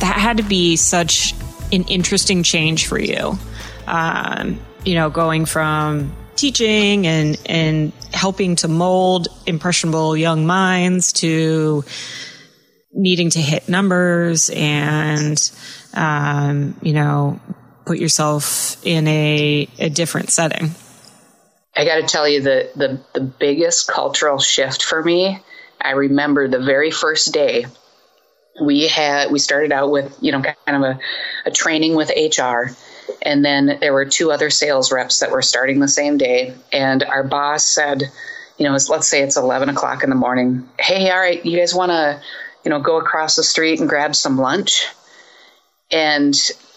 [0.00, 1.34] That had to be such
[1.72, 3.38] an interesting change for you.
[3.86, 11.84] Um, you know, going from teaching and and helping to mold impressionable young minds to
[12.92, 15.50] needing to hit numbers and
[15.94, 17.40] um, you know
[17.84, 20.70] put yourself in a, a different setting.
[21.74, 25.42] I got to tell you the, the the biggest cultural shift for me.
[25.80, 27.66] I remember the very first day
[28.60, 30.98] we had we started out with you know kind of a,
[31.46, 32.72] a training with hr
[33.22, 36.54] and then there were two other sales reps that were starting the same day.
[36.72, 38.02] And our boss said
[38.58, 40.68] you know let's say it's 11 o'clock in the morning.
[40.78, 42.20] Hey all right you guys want to
[42.64, 44.86] you know go across the street and grab some lunch?
[45.90, 46.34] And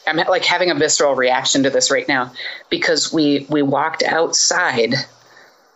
[0.08, 2.32] i'm like having a visceral reaction to this right now
[2.72, 4.96] because we we walked outside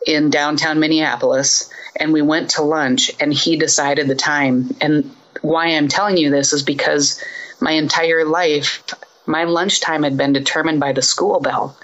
[0.08, 4.76] in downtown minneapolis and we went to lunch and he decided the time.
[4.82, 5.12] And
[5.46, 7.24] why I'm telling you this is because
[7.60, 8.84] my entire life,
[9.26, 11.78] my lunchtime had been determined by the school bell.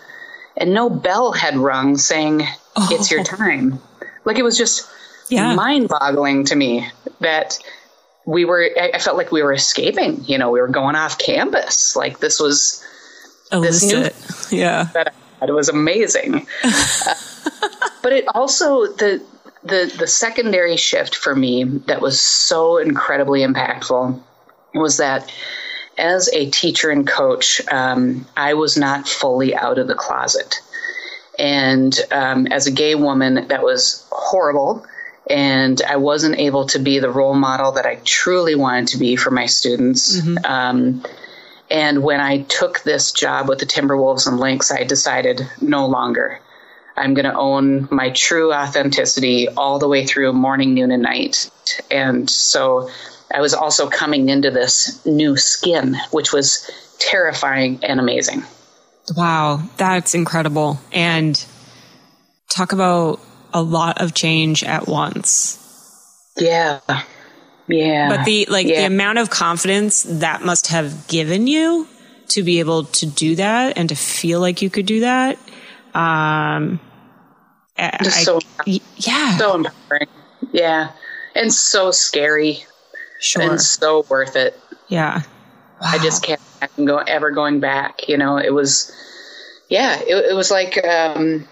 [0.57, 2.41] And no bell had rung saying,
[2.75, 2.87] oh.
[2.91, 3.79] it's your time.
[4.25, 4.89] Like it was just
[5.29, 5.55] yeah.
[5.55, 6.87] mind boggling to me
[7.19, 7.57] that
[8.25, 11.95] we were, I, felt like we were escaping, you know, we were going off campus.
[11.95, 12.85] Like this was
[13.51, 13.89] Illicit.
[14.13, 14.89] this new, yeah.
[14.93, 16.47] That it was amazing.
[16.63, 17.13] uh,
[18.03, 19.23] but it also, the,
[19.63, 24.19] the the secondary shift for me that was so incredibly impactful
[24.73, 25.31] was that
[25.97, 30.59] as a teacher and coach, um, I was not fully out of the closet.
[31.37, 34.85] And um, as a gay woman, that was horrible.
[35.29, 39.15] And I wasn't able to be the role model that I truly wanted to be
[39.15, 40.17] for my students.
[40.17, 40.45] Mm-hmm.
[40.45, 41.03] Um,
[41.69, 46.39] and when I took this job with the Timberwolves and Lynx, I decided no longer.
[46.97, 51.49] I'm going to own my true authenticity all the way through morning, noon, and night.
[51.89, 52.89] And so
[53.33, 58.43] I was also coming into this new skin, which was terrifying and amazing.
[59.15, 60.79] Wow, that's incredible.
[60.91, 61.43] And
[62.49, 63.19] talk about
[63.53, 65.57] a lot of change at once.
[66.37, 66.79] Yeah.
[67.67, 68.09] Yeah.
[68.09, 68.81] But the like yeah.
[68.81, 71.87] the amount of confidence that must have given you
[72.29, 75.37] to be able to do that and to feel like you could do that
[75.93, 76.79] um,
[78.01, 80.07] Just I, so yeah, so empowering.
[80.51, 80.91] Yeah,
[81.35, 82.65] and so scary.
[83.19, 84.59] Sure, and so worth it.
[84.87, 85.23] Yeah, wow.
[85.81, 88.07] I just can't imagine go ever going back.
[88.07, 88.91] You know, it was,
[89.69, 91.47] yeah, it, it was like, um,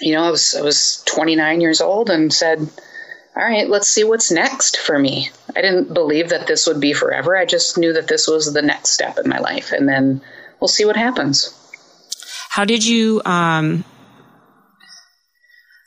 [0.00, 2.60] you know, I was I was 29 years old and said,
[3.36, 5.30] all right, let's see what's next for me.
[5.54, 7.36] I didn't believe that this would be forever.
[7.36, 10.22] I just knew that this was the next step in my life, and then
[10.60, 11.52] we'll see what happens.
[12.56, 13.84] How did you um,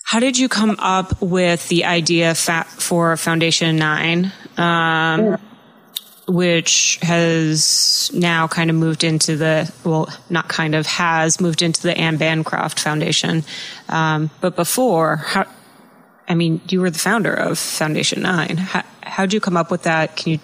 [0.04, 5.40] how did you come up with the idea for Foundation Nine, um,
[6.28, 11.82] which has now kind of moved into the well, not kind of has moved into
[11.82, 13.44] the Ann Bancroft Foundation,
[13.88, 15.48] um, but before how?
[16.28, 18.58] I mean, you were the founder of Foundation Nine.
[18.58, 20.16] How how'd you come up with that?
[20.18, 20.40] Can you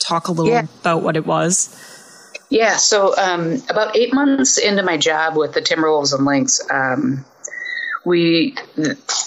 [0.00, 0.66] talk a little yeah.
[0.80, 1.68] about what it was?
[2.50, 7.24] Yeah, so um, about eight months into my job with the Timberwolves and Lynx, um,
[8.04, 8.56] we,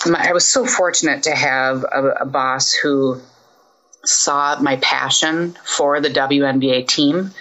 [0.05, 3.21] I was so fortunate to have a, a, boss who
[4.03, 7.31] saw my passion for the WNBA team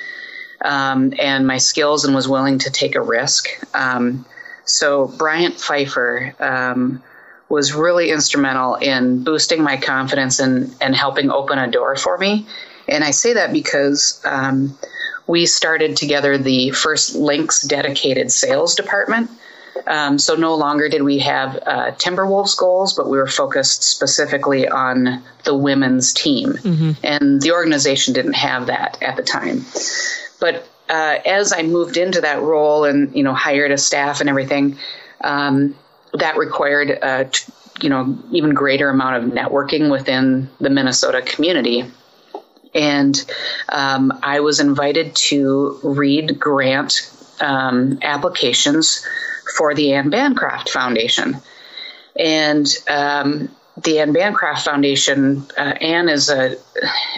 [0.64, 3.48] um, and my skills and was willing to take a risk.
[3.74, 4.24] Um,
[4.64, 7.02] so Bryant Pfeiffer um,
[7.48, 12.46] was really instrumental in boosting my confidence and, and helping open a door for me.
[12.86, 14.78] And I say that because um,
[15.26, 19.30] we started together the first Lynx dedicated sales department.
[19.86, 24.68] Um, so no longer did we have uh, Timberwolves goals, but we were focused specifically
[24.68, 26.52] on the women's team.
[26.52, 26.90] Mm-hmm.
[27.02, 29.64] And the organization didn't have that at the time.
[30.40, 34.28] But uh, as I moved into that role and you know hired a staff and
[34.28, 34.76] everything,
[35.22, 35.74] um,
[36.12, 37.30] that required a
[37.80, 41.84] you know even greater amount of networking within the Minnesota community.
[42.74, 43.22] And
[43.68, 47.10] um, I was invited to read grant
[47.40, 49.06] um, applications
[49.56, 51.36] for the Ann Bancroft Foundation.
[52.18, 53.50] And um,
[53.82, 56.56] the Ann Bancroft Foundation, uh, Ann is a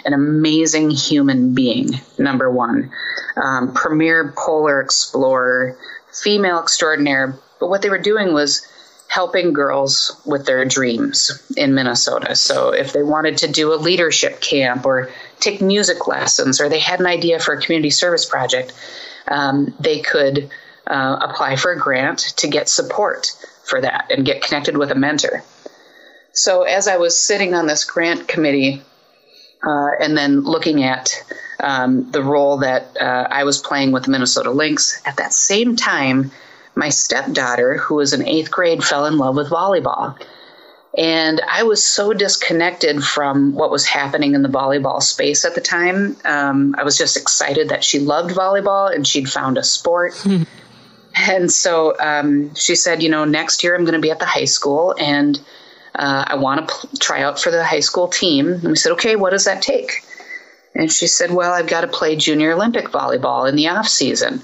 [0.05, 1.89] an amazing human being.
[2.17, 2.91] Number one,
[3.35, 5.77] um, premier polar explorer,
[6.11, 7.37] female extraordinaire.
[7.59, 8.65] But what they were doing was
[9.07, 12.35] helping girls with their dreams in Minnesota.
[12.35, 15.09] So if they wanted to do a leadership camp or
[15.39, 18.73] take music lessons, or they had an idea for a community service project,
[19.27, 20.49] um, they could
[20.87, 23.31] uh, apply for a grant to get support
[23.63, 25.43] for that and get connected with a mentor.
[26.33, 28.81] So as I was sitting on this grant committee
[29.65, 31.23] uh, and then looking at
[31.59, 35.75] um, the role that uh, I was playing with the Minnesota Lynx, at that same
[35.75, 36.31] time,
[36.75, 40.19] my stepdaughter, who was in eighth grade, fell in love with volleyball.
[40.97, 45.61] And I was so disconnected from what was happening in the volleyball space at the
[45.61, 46.15] time.
[46.23, 50.13] Um, I was just excited that she loved volleyball and she'd found a sport.
[51.15, 54.25] and so um, she said, You know, next year I'm going to be at the
[54.25, 55.37] high school and
[55.95, 58.53] uh, I want to pl- try out for the high school team.
[58.53, 60.05] And we said, Okay, what does that take?
[60.75, 64.41] And she said, Well, I've got to play junior Olympic volleyball in the off season.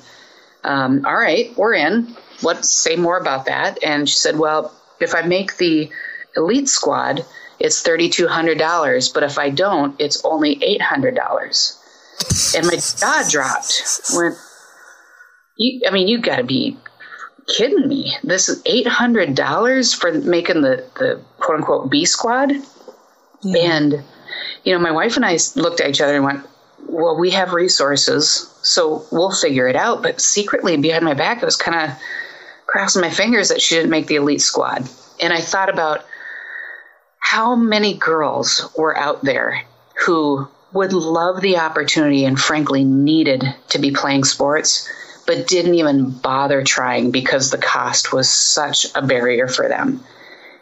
[0.66, 2.16] Um, all right, we're in.
[2.42, 3.82] What say more about that?
[3.84, 5.90] And she said, Well, if I make the
[6.36, 7.26] elite squad,
[7.60, 12.56] it's $3,200, but if I don't, it's only $800.
[12.56, 14.02] And my jaw dropped.
[14.14, 14.36] Went,
[15.58, 16.78] you, I mean, you got to be
[17.48, 18.16] kidding me.
[18.24, 22.52] This is $800 for making the, the quote unquote B squad.
[23.42, 23.76] Yeah.
[23.76, 24.04] And,
[24.64, 26.46] you know, my wife and I looked at each other and went,
[26.88, 30.02] well, we have resources, so we'll figure it out.
[30.02, 31.98] But secretly behind my back, I was kind of
[32.66, 34.90] crossing my fingers that she didn't make the elite squad.
[35.22, 36.06] And I thought about
[37.22, 39.64] how many girls were out there
[40.06, 44.92] who would love the opportunity and frankly needed to be playing sports,
[45.26, 50.04] but didn't even bother trying because the cost was such a barrier for them.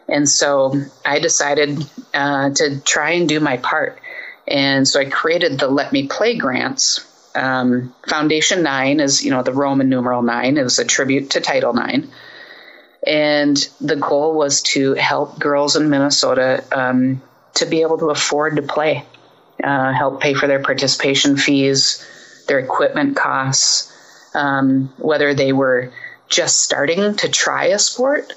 [0.08, 0.74] And so
[1.06, 1.84] I decided
[2.14, 4.00] uh, to try and do my part.
[4.48, 7.06] And so I created the Let Me Play grants.
[7.36, 10.58] Um, Foundation Nine is, you know, the Roman numeral nine.
[10.58, 12.12] It was a tribute to Title Nine.
[13.06, 17.22] And the goal was to help girls in Minnesota um,
[17.56, 19.06] to be able to afford to play,
[19.64, 22.06] uh, help pay for their participation fees,
[22.48, 23.92] their equipment costs,
[24.36, 25.92] um, whether they were
[26.28, 28.34] just starting to try a sport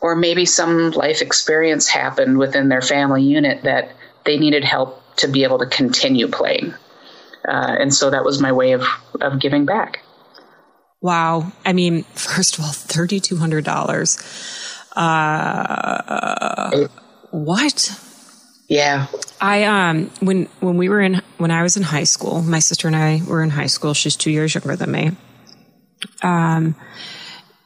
[0.00, 3.90] or maybe some life experience happened within their family unit that
[4.24, 6.74] they needed help to be able to continue playing.
[7.46, 8.84] Uh, and so that was my way of,
[9.20, 10.02] of giving back.
[11.00, 11.52] Wow.
[11.64, 14.94] I mean, first of all, $3,200.
[14.96, 16.88] Uh,
[17.30, 18.00] what?
[18.68, 19.06] Yeah.
[19.40, 22.88] I, um, when, when we were in, when I was in high school, my sister
[22.88, 23.94] and I were in high school.
[23.94, 25.12] She's two years younger than me.
[26.22, 26.74] Um,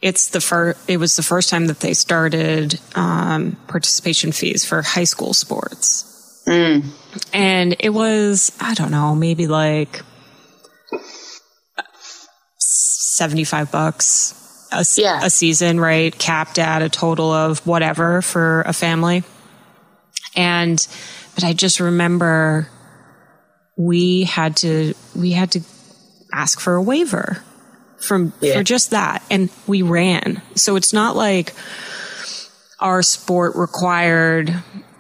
[0.01, 4.83] it's the first, it was the first time that they started, um, participation fees for
[4.83, 6.43] high school sports.
[6.47, 6.87] Mm.
[7.33, 10.03] And it was, I don't know, maybe like
[13.13, 15.21] 75 bucks a, yeah.
[15.23, 16.17] a season, right?
[16.17, 19.23] Capped at a total of whatever for a family.
[20.35, 20.87] And,
[21.35, 22.69] but I just remember
[23.77, 25.61] we had to, we had to
[26.33, 27.43] ask for a waiver
[27.99, 28.55] from, yeah.
[28.55, 29.23] for just that.
[29.31, 30.41] And we ran.
[30.55, 31.53] So it's not like
[32.81, 34.55] our sport required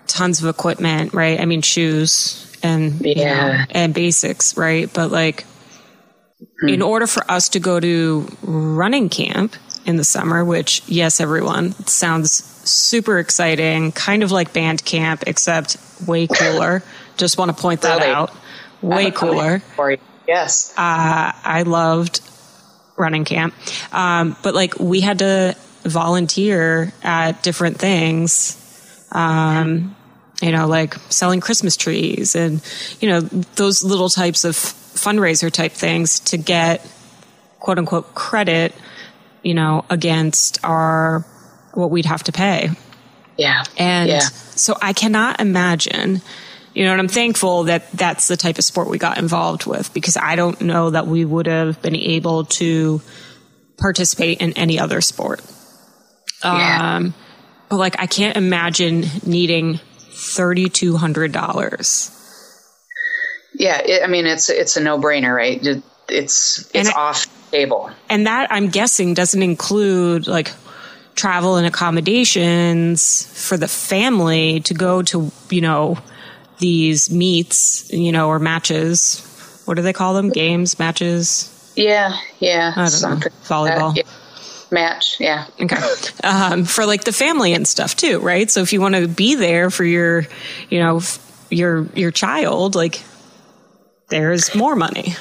[0.06, 1.40] tons of equipment, right?
[1.40, 3.14] I mean, shoes and, yeah.
[3.14, 4.92] You know, and basics, right?
[4.92, 5.46] But like,
[6.62, 6.68] hmm.
[6.68, 9.54] in order for us to go to running camp
[9.84, 15.76] in the summer, which, yes, everyone sounds super exciting, kind of like band camp, except
[16.06, 16.82] way cooler.
[17.16, 18.12] Just want to point that really?
[18.12, 18.30] out.
[18.80, 19.62] Way cooler.
[20.26, 20.72] Yes.
[20.76, 22.20] Uh, I loved
[22.96, 23.54] running camp.
[23.92, 28.58] Um, but like we had to volunteer at different things.
[29.12, 29.94] Um,
[30.40, 32.60] you know, like selling Christmas trees and,
[33.00, 34.56] you know, those little types of
[34.94, 36.86] fundraiser type things to get
[37.58, 38.74] quote unquote credit,
[39.42, 41.20] you know, against our,
[41.74, 42.70] what we'd have to pay.
[43.36, 43.64] Yeah.
[43.78, 44.20] And yeah.
[44.20, 46.20] so I cannot imagine,
[46.74, 49.92] you know, and I'm thankful that that's the type of sport we got involved with
[49.94, 53.00] because I don't know that we would have been able to
[53.78, 55.42] participate in any other sport.
[56.44, 56.96] Yeah.
[56.96, 57.14] Um,
[57.68, 59.80] but like, I can't imagine needing
[60.10, 62.21] $3,200.
[63.54, 63.78] Yeah.
[63.84, 65.64] It, I mean, it's, it's a no brainer, right?
[65.64, 67.90] It- It's, it's I- off the table.
[68.10, 70.50] And that I'm guessing doesn't include like
[71.14, 75.98] travel and accommodations for the family to go to, you know,
[76.58, 79.20] these meets, you know, or matches.
[79.64, 80.30] What do they call them?
[80.30, 81.48] Games, matches?
[81.76, 82.16] Yeah.
[82.40, 82.72] Yeah.
[82.76, 83.26] I don't know.
[83.44, 83.96] Volleyball.
[83.96, 84.02] yeah.
[84.70, 85.16] Match.
[85.20, 85.46] Yeah.
[85.60, 85.76] Okay.
[86.24, 88.50] Um, for like the family and stuff too, right?
[88.50, 90.26] So if you want to be there for your,
[90.70, 93.02] you know, f- your your child, like
[94.12, 95.14] there's more money.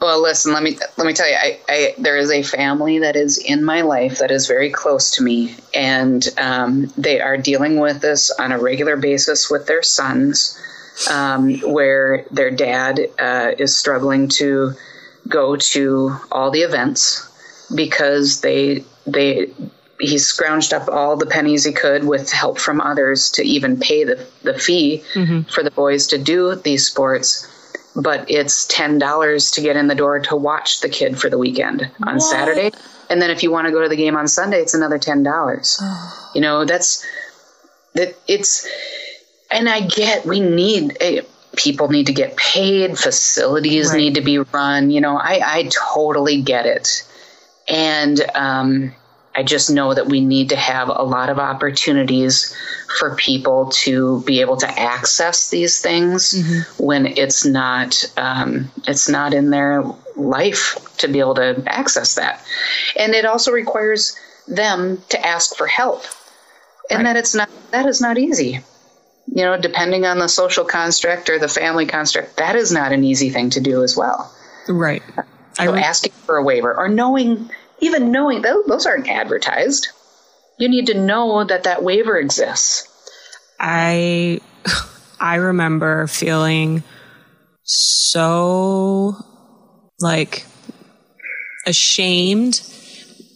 [0.00, 0.54] Well, listen.
[0.54, 1.34] Let me let me tell you.
[1.34, 5.10] I, I there is a family that is in my life that is very close
[5.16, 9.82] to me, and um, they are dealing with this on a regular basis with their
[9.82, 10.58] sons,
[11.10, 14.72] um, where their dad uh, is struggling to
[15.28, 17.28] go to all the events
[17.74, 19.52] because they they
[20.00, 24.04] he scrounged up all the pennies he could with help from others to even pay
[24.04, 25.04] the the fee
[25.50, 27.46] for the boys to do these sports
[28.02, 31.38] but it's ten dollars to get in the door to watch the kid for the
[31.38, 32.20] weekend on What?
[32.22, 32.70] Saturday,
[33.08, 35.22] and then if you want to go to the game on Sunday, it's another ten
[35.22, 35.80] dollars.
[36.34, 37.04] you know, that's
[37.94, 38.16] that.
[38.28, 38.66] It's
[39.50, 41.22] and I get we need eh,
[41.56, 43.96] people need to get paid, facilities Right.
[43.98, 44.90] need to be run.
[44.90, 47.02] You know, I I totally get it,
[47.68, 48.94] and um,
[49.34, 52.54] I just know that we need to have a lot of opportunities
[52.98, 56.34] for people to be able to access these things
[56.78, 59.84] when it's not um, it's not in their
[60.16, 62.44] life to be able to access that,
[62.98, 64.18] and it also requires
[64.48, 66.02] them to ask for help,
[66.90, 68.60] and that it's not that is not easy.
[69.32, 73.04] You know, depending on the social construct or the family construct, that is not an
[73.04, 74.34] easy thing to do as well.
[74.68, 75.02] Right.
[75.58, 77.48] I So re- asking for a waiver or knowing,
[77.80, 79.88] even knowing those, those aren't advertised.
[80.58, 82.86] You need to know that that waiver exists.
[83.58, 84.40] I
[85.20, 86.82] I remember feeling
[87.62, 89.16] so
[90.00, 90.46] like
[91.66, 92.60] ashamed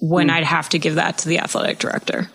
[0.00, 0.34] when hmm.
[0.34, 2.30] I'd have to give that to the athletic director.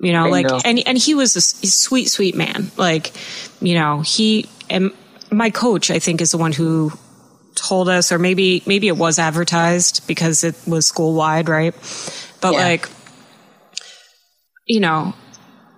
[0.00, 0.54] You know, Bingo.
[0.54, 2.70] like and and he was a sweet sweet man.
[2.76, 3.12] Like,
[3.60, 4.90] you know, he and
[5.30, 6.92] my coach I think is the one who
[7.54, 11.74] told us or maybe maybe it was advertised because it was school wide, right?
[12.40, 12.58] But Yeah.
[12.60, 12.88] like
[14.66, 15.14] you know,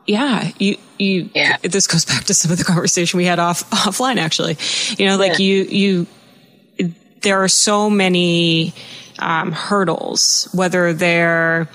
[0.06, 1.56] yeah, you you Yeah.
[1.62, 4.56] this goes back to some of the conversation we had off offline actually.
[4.98, 5.46] You know, like Yeah.
[5.46, 6.06] you you
[7.22, 8.74] there are so many
[9.18, 11.68] um, hurdles, whether they're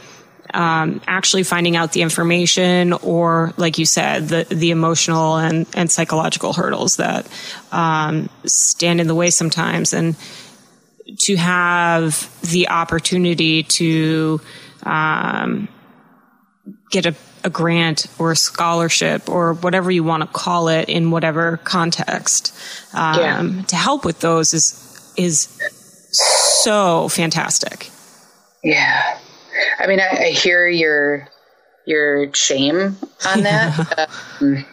[0.54, 5.90] um, actually finding out the information or, like you said, the the emotional and, and
[5.92, 7.28] psychological hurdles that
[7.72, 9.94] um, stand in the way sometimes.
[9.94, 10.16] And
[11.22, 14.40] to have the opportunity to
[14.84, 15.68] um,
[16.92, 21.10] get a, a grant or a scholarship or whatever you want to call it in
[21.12, 22.54] whatever context
[22.94, 23.62] um, Yeah.
[23.68, 24.86] to help with those is
[25.18, 25.48] is
[26.12, 27.90] so fantastic.
[28.64, 29.20] Yeah.
[29.80, 31.28] I mean, I, I hear your
[31.86, 32.98] your shame
[33.28, 34.10] on that
[34.42, 34.66] um,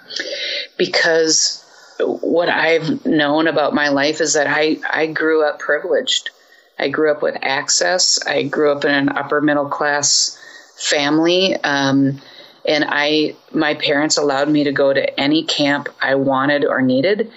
[0.76, 1.64] because
[2.00, 6.30] what I've known about my life is that I I grew up privileged.
[6.78, 8.18] I grew up with access.
[8.26, 10.38] I grew up in an upper middle class
[10.76, 11.56] family.
[11.56, 12.20] Um,
[12.66, 17.30] and I, my parents allowed me to go to any camp I wanted or needed.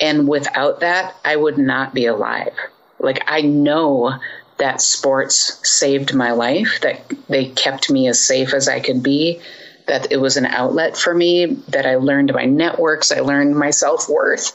[0.00, 2.54] And without that, I would not be alive.
[2.98, 4.18] Like I know
[4.60, 9.40] that sports saved my life, that they kept me as safe as I could be,
[9.86, 13.70] that it was an outlet for me, that I learned my networks, I learned my
[13.70, 14.52] self worth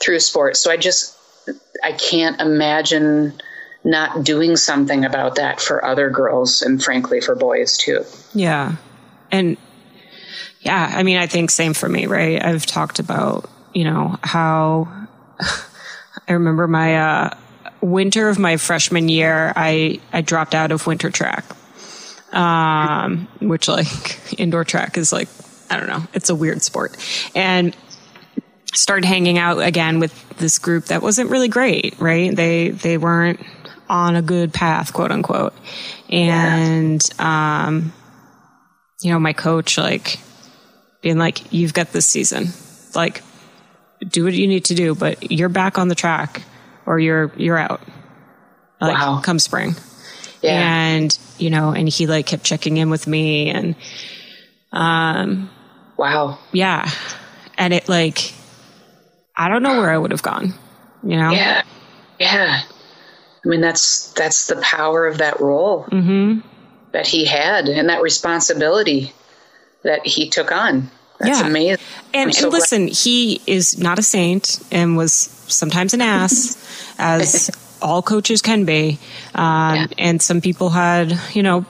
[0.00, 0.60] through sports.
[0.60, 1.16] So I just,
[1.82, 3.34] I can't imagine
[3.84, 8.04] not doing something about that for other girls and frankly for boys too.
[8.32, 8.76] Yeah.
[9.30, 9.58] And
[10.60, 12.42] yeah, I mean, I think same for me, right?
[12.42, 14.88] I've talked about, you know, how
[16.28, 17.36] I remember my uh,
[17.84, 21.44] winter of my freshman year, I, I dropped out of winter track,
[22.32, 25.28] um, which like indoor track is like,
[25.70, 26.96] I don't know, it's a weird sport.
[27.34, 27.76] And
[28.72, 32.34] started hanging out again with this group that wasn't really great, right?
[32.34, 33.40] They, they weren't
[33.88, 35.54] on a good path, quote unquote.
[36.08, 37.92] And, um,
[39.02, 40.18] you know, my coach, like,
[41.02, 42.48] being like, you've got this season.
[42.94, 43.22] Like,
[44.08, 46.42] do what you need to do, but you're back on the track
[46.86, 47.80] or you're, you're out.
[48.80, 49.20] Like, Wow.
[49.22, 49.74] come spring.
[50.42, 50.60] Yeah.
[50.60, 53.74] And, you know, and he like kept checking in with me and,
[54.72, 55.50] um,
[55.96, 56.38] Wow.
[56.52, 56.90] Yeah.
[57.56, 58.34] And it like,
[59.36, 60.54] I don't know where I would have gone,
[61.02, 61.30] you know?
[61.30, 61.62] Yeah.
[62.18, 62.62] Yeah.
[63.44, 66.40] I mean, that's, that's the power of that role Mm-hmm.
[66.92, 69.12] that he had and that responsibility
[69.84, 70.90] that he took on.
[71.20, 71.46] That's Yeah.
[71.46, 71.84] amazing.
[72.12, 76.56] And, so and glad- listen, he is not a saint and was sometimes an ass,
[76.98, 77.50] as
[77.82, 78.98] all coaches can be.
[79.34, 79.86] Um, Yeah.
[79.98, 81.64] And some people had, you know,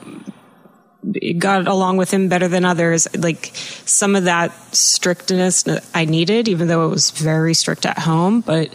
[1.37, 3.07] got along with him better than others.
[3.15, 3.51] Like
[3.85, 5.63] some of that strictness
[5.93, 8.41] I needed, even though it was very strict at home.
[8.41, 8.73] But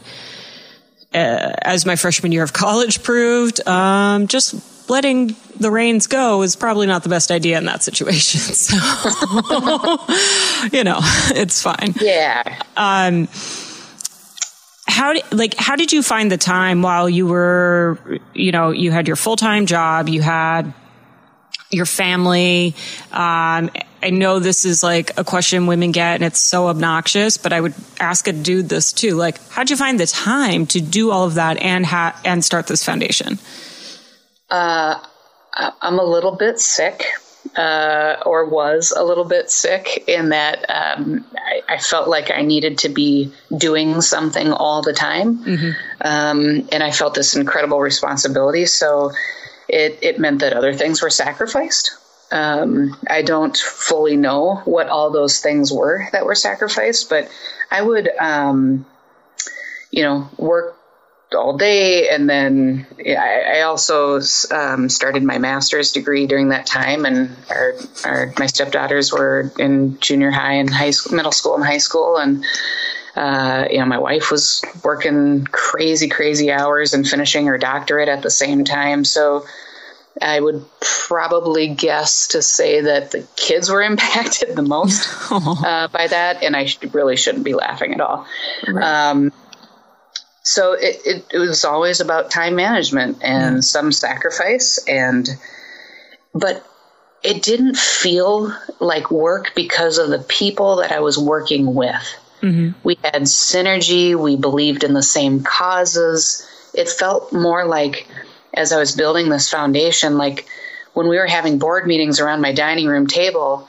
[1.13, 6.57] uh, as my freshman year of college proved, um, just letting the reins go is
[6.57, 8.41] probably not the best idea in that situation.
[8.55, 8.77] So,
[10.73, 10.99] you know,
[11.35, 11.95] it's fine.
[12.01, 12.63] yeah.
[14.91, 17.99] How did, like, how did you find the time while you were,
[18.35, 20.75] you know, you had your full time job, you had
[21.71, 22.75] your family.
[23.13, 23.71] Um,
[24.03, 27.61] I know this is like a question women get and it's so obnoxious, but I
[27.61, 29.15] would ask a dude this too.
[29.15, 32.67] Like, how'd you find the time to do all of that and ha- and start
[32.67, 33.39] this foundation?
[35.55, 37.05] I- I'm a little bit sick,
[37.57, 42.43] uh, or was a little bit sick, in that um, I, I felt like I
[42.43, 45.45] needed to be doing something all the time,
[46.01, 48.67] um, and I felt this incredible responsibility.
[48.67, 49.13] So
[49.69, 51.97] it it meant that other things were sacrificed.
[52.33, 57.29] Um, I don't fully know what all those things were that were sacrificed, but
[57.71, 58.87] I would, um,
[59.91, 60.77] you know, work
[61.35, 62.09] all day.
[62.09, 64.21] And then yeah, I, I also
[64.51, 67.05] um, started my master's degree during that time.
[67.05, 67.75] And our,
[68.05, 72.17] our my stepdaughters were in junior high and high school, middle school and high school.
[72.17, 72.45] And,
[73.17, 78.23] uh, you know, my wife was working crazy, crazy hours and finishing her doctorate at
[78.23, 79.05] the same time.
[79.05, 79.45] So
[80.21, 86.07] I would probably guess to say that the kids were impacted the most uh, by
[86.09, 86.43] that.
[86.43, 88.27] And I really shouldn't be laughing at all.
[88.81, 89.33] Um,
[90.43, 95.29] so it, it, it was always about time management and some sacrifice and
[96.35, 96.67] but
[97.23, 102.17] it didn't feel like work because of the people that i was working with.
[102.41, 102.71] Mm-hmm.
[102.83, 104.15] We had synergy.
[104.15, 106.49] We believed in the same causes.
[106.73, 108.09] It felt more like
[108.55, 110.47] as i was building this foundation like
[110.93, 113.69] when we were having board meetings around my dining room table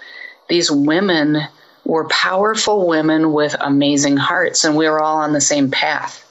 [0.50, 1.42] these women
[1.86, 6.26] were powerful women with amazing hearts and we were all on the same path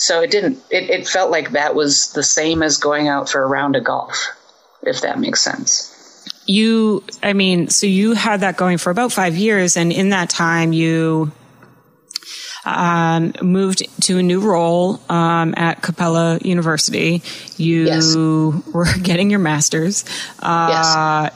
[0.00, 3.42] so it didn't, it, it felt like that was the same as going out for
[3.42, 4.28] a round of golf,
[4.82, 5.86] if that makes sense.
[6.46, 10.30] You, I mean, so you had that going for about five years, and in that
[10.30, 11.30] time, you
[12.64, 17.22] um, moved to a new role um, at Capella University.
[17.56, 18.16] You Yes.
[18.74, 20.04] were getting your master's.
[20.40, 21.30] Uh,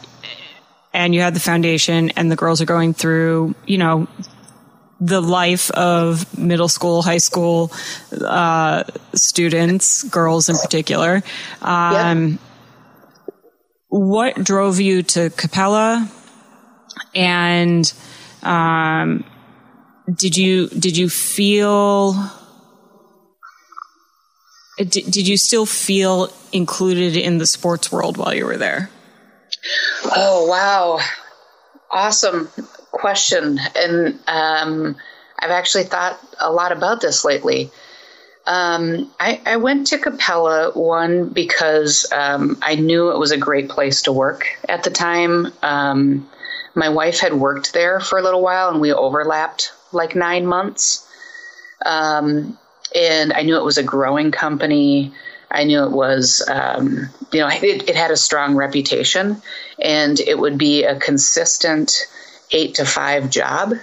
[0.92, 4.06] And you had the foundation, and the girls are going through, you know,
[5.00, 7.72] the life of middle school, high school
[8.20, 8.84] uh,
[9.14, 11.22] students, girls in particular.
[11.60, 12.38] Um,
[13.88, 16.10] What drove you to Capella,
[17.14, 17.92] and
[18.42, 19.24] um,
[20.12, 22.14] did you did you feel
[24.78, 28.90] did, did you still feel included in the sports world while you were there?
[30.04, 30.98] Oh, wow.
[31.90, 32.50] Awesome
[32.94, 33.58] question.
[33.76, 34.96] And um,
[35.38, 37.70] I've actually thought a lot about this lately.
[38.46, 43.68] Um, I, I went to Capella, one, because um, I knew it was a great
[43.68, 45.52] place to work at the time.
[45.62, 46.28] Um,
[46.74, 51.08] my wife had worked there for a little while, and we overlapped like nine months.
[51.84, 52.58] Um,
[52.94, 55.12] and I knew it was a growing company.
[55.50, 59.40] I knew it was, um, you know, it, it had a strong reputation,
[59.80, 62.06] and it would be a consistent
[62.50, 63.74] eight to five job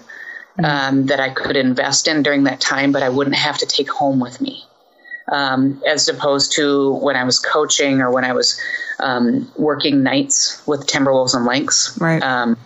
[0.64, 3.90] um, that I could invest in during that time, but I wouldn't have to take
[3.90, 4.64] home with me.
[5.32, 8.60] Um, as opposed to when I was coaching or when I was
[9.00, 11.98] um, working nights with Timberwolves and Lynx.
[12.02, 12.22] Right.
[12.22, 12.58] Um,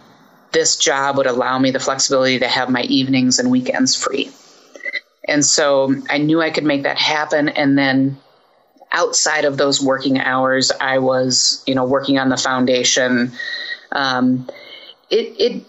[0.52, 4.32] this job would allow me the flexibility to have my evenings and weekends free.
[5.28, 7.50] And so I knew I could make that happen.
[7.50, 8.18] And then
[8.92, 13.34] outside of those working hours, I was, you know, working on the foundation.
[13.92, 14.48] Um,
[15.10, 15.66] it, it,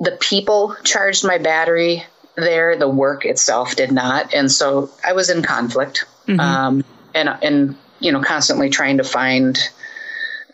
[0.00, 2.04] the people charged my battery
[2.36, 2.76] there.
[2.76, 4.34] The work itself did not.
[4.34, 6.06] And so I was in conflict,
[6.40, 6.84] um,
[7.14, 9.58] and, and, you know, constantly trying to find,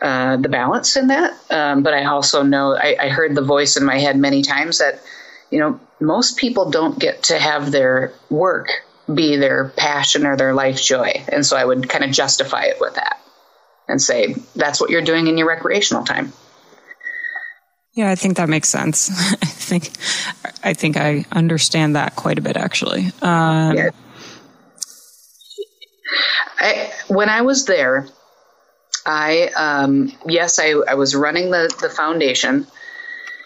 [0.01, 1.39] uh, the balance in that.
[1.51, 4.79] Um, but I also know I, I heard the voice in my head many times
[4.79, 5.01] that,
[5.51, 8.69] you know, most people don't get to have their work
[9.13, 11.23] be their passion or their life joy.
[11.29, 13.21] And so I would kind of justify it with that
[13.87, 16.33] and say, that's what you're doing in your recreational time.
[17.95, 19.11] Yeah, I think that makes sense.
[19.43, 19.91] I think
[20.65, 23.13] I think I understand that quite a bit actually.
[23.23, 23.91] Um, yeah.
[26.59, 28.09] I, when I was there,
[29.07, 32.67] I um, yes, I, I was running the the foundation,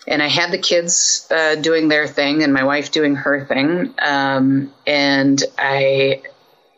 [0.06, 3.94] and I had the kids uh, doing their thing and my wife doing her thing,
[3.98, 6.22] um, and I,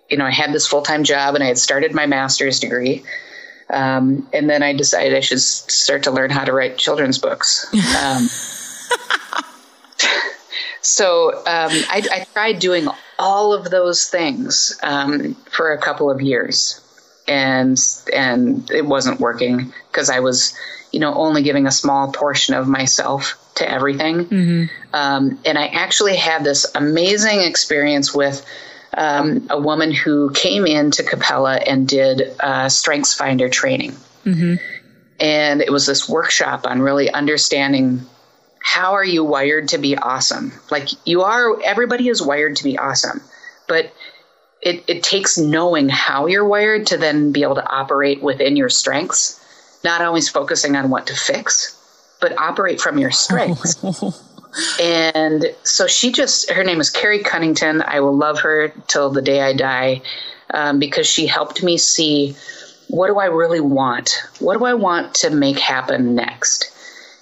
[0.08, 3.04] you know, I had this full time job and I had started my master's degree.
[3.72, 7.72] Um, and then I decided I should start to learn how to write children's books.
[8.02, 8.26] Um,
[10.80, 16.20] so um, I, I, tried doing all of those things um, for a couple of
[16.20, 16.80] years,
[17.28, 17.78] and
[18.12, 20.56] and it wasn't working because I was,
[20.90, 24.26] you know, only giving a small portion of myself to everything.
[24.26, 24.94] Mm-hmm.
[24.94, 28.44] Um, and I actually had this amazing experience with
[28.96, 33.92] um, a woman who came in to Capella and did uh, Strengths Finder training.
[34.24, 34.56] Mm-hmm.
[35.20, 38.06] And it was this workshop on really understanding
[38.62, 40.52] how are you wired to be awesome?
[40.70, 43.20] Like you are, everybody is wired to be awesome,
[43.68, 43.92] but
[44.60, 48.68] it, it takes knowing how you're wired to then be able to operate within your
[48.68, 49.40] strengths,
[49.82, 51.76] not always focusing on what to fix,
[52.20, 53.82] but operate from your strengths.
[54.80, 57.82] and so she just, her name is Carrie Cunnington.
[57.82, 60.02] I will love her till the day I die
[60.52, 62.36] um, because she helped me see
[62.88, 64.20] what do I really want?
[64.40, 66.72] What do I want to make happen next?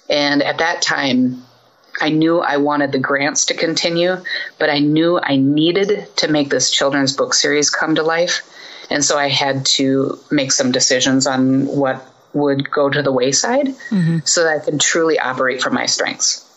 [0.09, 1.45] And at that time,
[2.01, 4.17] I knew I wanted the grants to continue,
[4.57, 8.41] but I knew I needed to make this children's book series come to life.
[8.89, 12.03] And so I had to make some decisions on what
[12.33, 14.19] would go to the wayside mm-hmm.
[14.23, 16.48] so that I can truly operate from my strengths.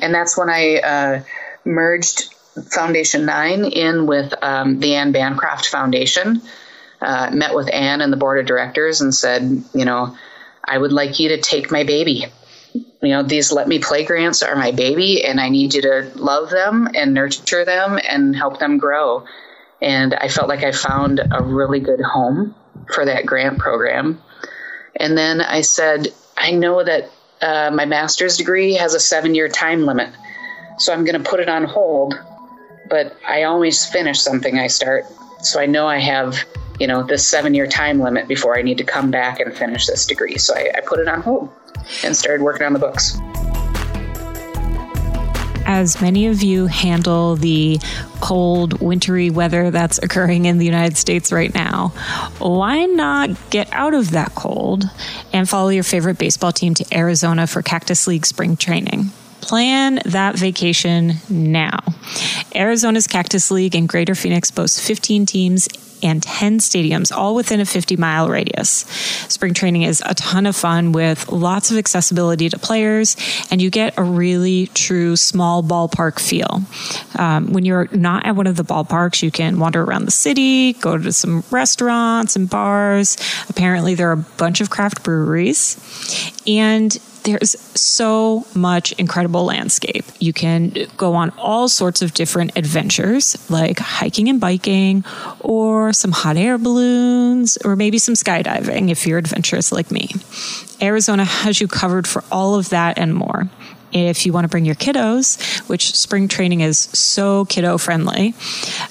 [0.00, 1.22] And that's when I uh,
[1.64, 2.34] merged
[2.70, 6.42] Foundation 9 in with um, the Ann Bancroft Foundation.
[7.00, 9.42] Uh, met with Ann and the board of directors and said,
[9.74, 10.16] you know,
[10.64, 12.26] I would like you to take my baby.
[12.74, 16.12] You know, these Let Me Play grants are my baby, and I need you to
[16.14, 19.26] love them and nurture them and help them grow.
[19.80, 22.54] And I felt like I found a really good home
[22.94, 24.22] for that grant program.
[24.94, 27.10] And then I said, I know that
[27.42, 30.10] uh, my master's degree has a seven year time limit,
[30.78, 32.18] so I'm going to put it on hold.
[32.88, 35.06] But I always finish something I start,
[35.40, 36.44] so I know I have
[36.80, 39.86] you know this seven year time limit before I need to come back and finish
[39.86, 40.38] this degree.
[40.38, 41.52] So I, I put it on hold
[42.04, 43.18] and started working on the books
[45.72, 47.78] as many of you handle the
[48.20, 51.88] cold, wintry weather that's occurring in the United States right now,
[52.38, 54.84] why not get out of that cold
[55.32, 59.10] and follow your favorite baseball team to Arizona for Cactus League spring training?
[59.40, 61.80] Plan that vacation now.
[62.54, 65.68] Arizona's Cactus League in Greater Phoenix boasts 15 teams
[66.02, 68.84] and 10 stadiums, all within a 50 mile radius.
[69.28, 73.16] Spring training is a ton of fun with lots of accessibility to players,
[73.50, 76.62] and you get a really true small ballpark feel.
[77.18, 80.74] Um, when you're not at one of the ballparks, you can wander around the city,
[80.74, 83.16] go to some restaurants and bars.
[83.48, 85.76] Apparently, there are a bunch of craft breweries.
[86.46, 90.04] And there's so much incredible landscape.
[90.18, 95.04] You can go on all sorts of different adventures, like hiking and biking,
[95.40, 100.10] or some hot air balloons, or maybe some skydiving if you're adventurous like me.
[100.80, 103.48] Arizona has you covered for all of that and more
[103.92, 108.34] if you want to bring your kiddos, which spring training is so kiddo friendly.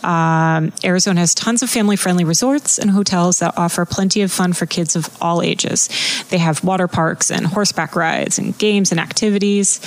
[0.04, 4.54] Um, Arizona has tons of family friendly resorts and hotels that offer plenty of fun
[4.54, 5.90] for kids of all ages.
[6.30, 9.80] They have water parks and horseback rides and games and activities.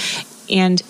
[0.50, 0.82] And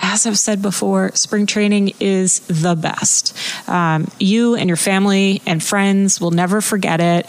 [0.00, 3.36] as I've said before, spring training is the best.
[3.68, 7.26] Um, you and your family and friends will never forget it.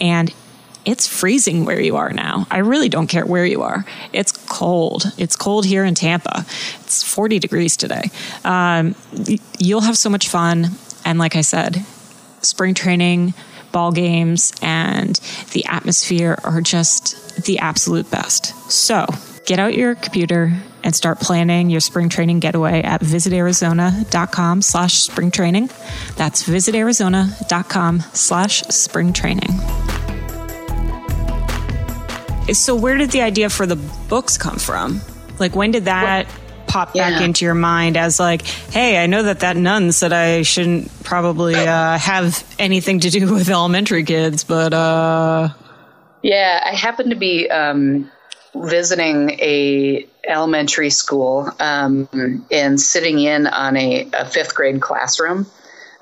[0.00, 0.32] And
[0.84, 2.46] it's freezing where you are now.
[2.50, 3.84] I really don't care where you are.
[4.12, 5.04] It's cold.
[5.18, 6.44] It's cold here in Tampa.
[6.80, 8.10] It's 40 degrees today.
[8.44, 8.94] Um,
[9.58, 10.70] you'll have so much fun.
[11.04, 11.84] And like I said,
[12.40, 13.34] spring training,
[13.70, 15.16] ball games, and
[15.52, 18.46] the atmosphere are just the absolute best.
[18.70, 19.06] So
[19.46, 20.52] get out your computer
[20.84, 25.70] and start planning your spring training getaway at visitarizona.com slash spring training.
[26.16, 29.50] That's visitarizona.com slash spring training.
[32.52, 33.76] So, where did the idea for the
[34.08, 35.00] books come from?
[35.38, 37.24] Like, when did that well, pop back yeah.
[37.24, 41.54] into your mind as like, hey, I know that that nun said I shouldn't probably
[41.54, 45.50] uh, have anything to do with elementary kids, but uh,
[46.22, 48.10] yeah, I happened to be um,
[48.54, 55.46] visiting a elementary school um, and sitting in on a, a fifth grade classroom.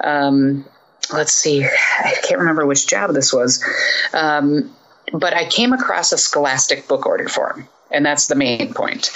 [0.03, 0.65] Um,
[1.13, 3.65] let's see, I can't remember which job this was.
[4.13, 4.75] Um,
[5.13, 7.69] but I came across a Scholastic book order form.
[7.91, 9.11] and that's the main point.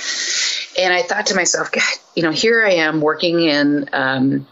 [0.79, 1.83] And I thought to myself, God,
[2.15, 4.47] you know, here I am working in, um,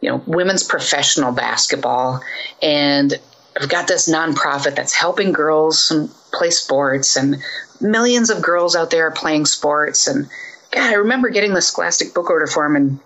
[0.00, 2.22] you know, women's professional basketball,
[2.62, 3.14] and
[3.58, 5.92] I've got this nonprofit that's helping girls
[6.32, 7.36] play sports, and
[7.80, 10.06] millions of girls out there are playing sports.
[10.06, 10.28] And
[10.70, 13.00] God, I remember getting the Scholastic book order form and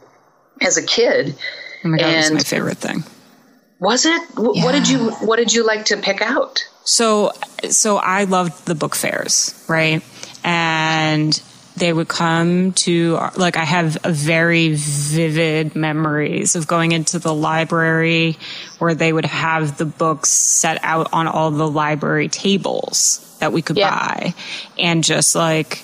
[0.60, 1.36] as a kid.
[1.84, 3.04] Oh my god, and my favorite thing.
[3.78, 4.22] Was it?
[4.36, 4.64] Yeah.
[4.64, 6.66] What did you What did you like to pick out?
[6.84, 7.32] So,
[7.70, 10.02] so I loved the book fairs, right?
[10.44, 11.40] And
[11.76, 18.36] they would come to like I have very vivid memories of going into the library
[18.78, 23.62] where they would have the books set out on all the library tables that we
[23.62, 23.90] could yeah.
[23.90, 24.34] buy
[24.78, 25.82] and just like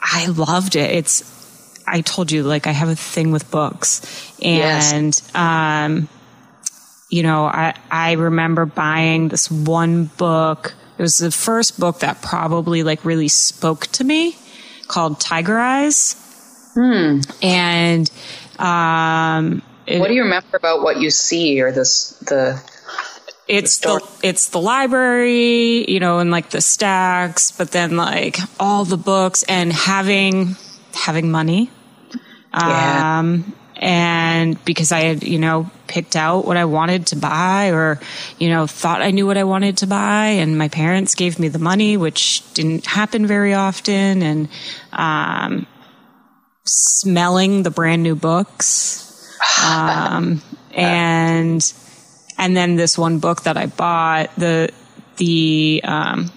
[0.00, 0.90] I loved it.
[0.90, 5.34] It's I told you like I have a thing with books and yes.
[5.34, 6.08] um
[7.08, 12.22] you know I I remember buying this one book it was the first book that
[12.22, 14.36] probably like really spoke to me
[14.88, 16.16] called Tiger Eyes.
[16.74, 17.20] Hmm.
[17.42, 18.10] And
[18.58, 22.62] um, it, what do you remember about what you see or this the?
[23.48, 28.38] It's the, the it's the library, you know, and like the stacks, but then like
[28.58, 30.56] all the books and having
[30.94, 31.70] having money.
[32.54, 33.18] Yeah.
[33.18, 37.98] Um, and because I had, you know, picked out what I wanted to buy or,
[38.38, 41.48] you know, thought I knew what I wanted to buy and my parents gave me
[41.48, 44.48] the money, which didn't happen very often and,
[44.92, 45.66] um,
[46.64, 49.00] smelling the brand new books.
[49.64, 50.40] Um,
[50.72, 51.74] and,
[52.38, 54.70] and then this one book that I bought, the,
[55.16, 56.30] the, um,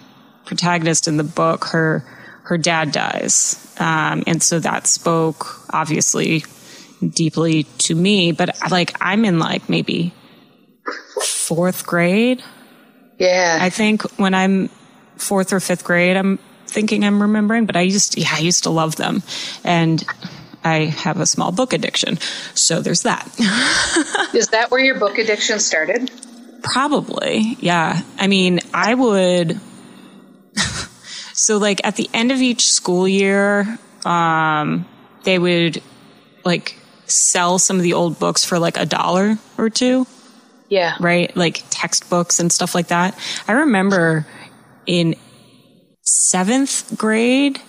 [0.46, 2.04] protagonist in the book, her,
[2.44, 3.74] her dad dies.
[3.80, 6.44] Um, and so that spoke obviously
[7.08, 10.14] deeply to me, but like I'm in like maybe
[11.22, 12.44] fourth grade.
[13.18, 13.58] Yeah.
[13.62, 14.70] I think when I'm
[15.18, 18.70] fourth or fifth grade, I'm thinking I'm remembering, but I used, yeah, I used to
[18.70, 19.24] love them.
[19.64, 20.04] And
[20.64, 22.18] I have a small book addiction.
[22.54, 23.28] So there's that.
[24.34, 26.12] Is that where your book addiction started?
[26.64, 27.56] Probably.
[27.60, 28.02] Yeah.
[28.18, 29.60] I mean, I would.
[31.34, 34.86] so like at the end of each school year, um,
[35.24, 35.82] they would
[36.44, 36.78] like
[37.08, 40.08] sell some of the old books for like a dollar or two.
[40.70, 40.96] Yeah.
[41.00, 41.36] Right?
[41.36, 43.18] Like textbooks and stuff like that.
[43.48, 44.26] I remember
[44.86, 45.16] in
[46.02, 47.62] seventh grade,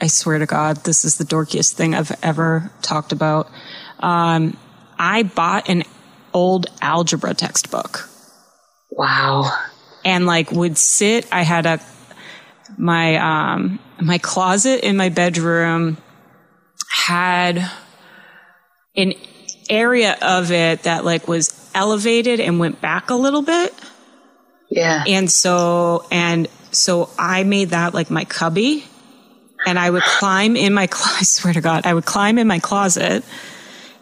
[0.00, 3.50] I swear to God, this is the dorkiest thing I've ever talked about.
[4.00, 4.56] Um,
[4.98, 5.84] I bought an
[6.34, 8.08] old algebra textbook.
[8.90, 9.50] Wow.
[10.04, 11.80] And like would sit, I had a,
[12.76, 15.96] my, um, my closet in my bedroom
[16.90, 17.70] had
[18.96, 19.14] an
[19.70, 23.74] area of it that like was elevated and went back a little bit.
[24.68, 25.04] Yeah.
[25.06, 28.84] And so, and so I made that like my cubby
[29.66, 32.58] and I would climb in my, I swear to God, I would climb in my
[32.58, 33.24] closet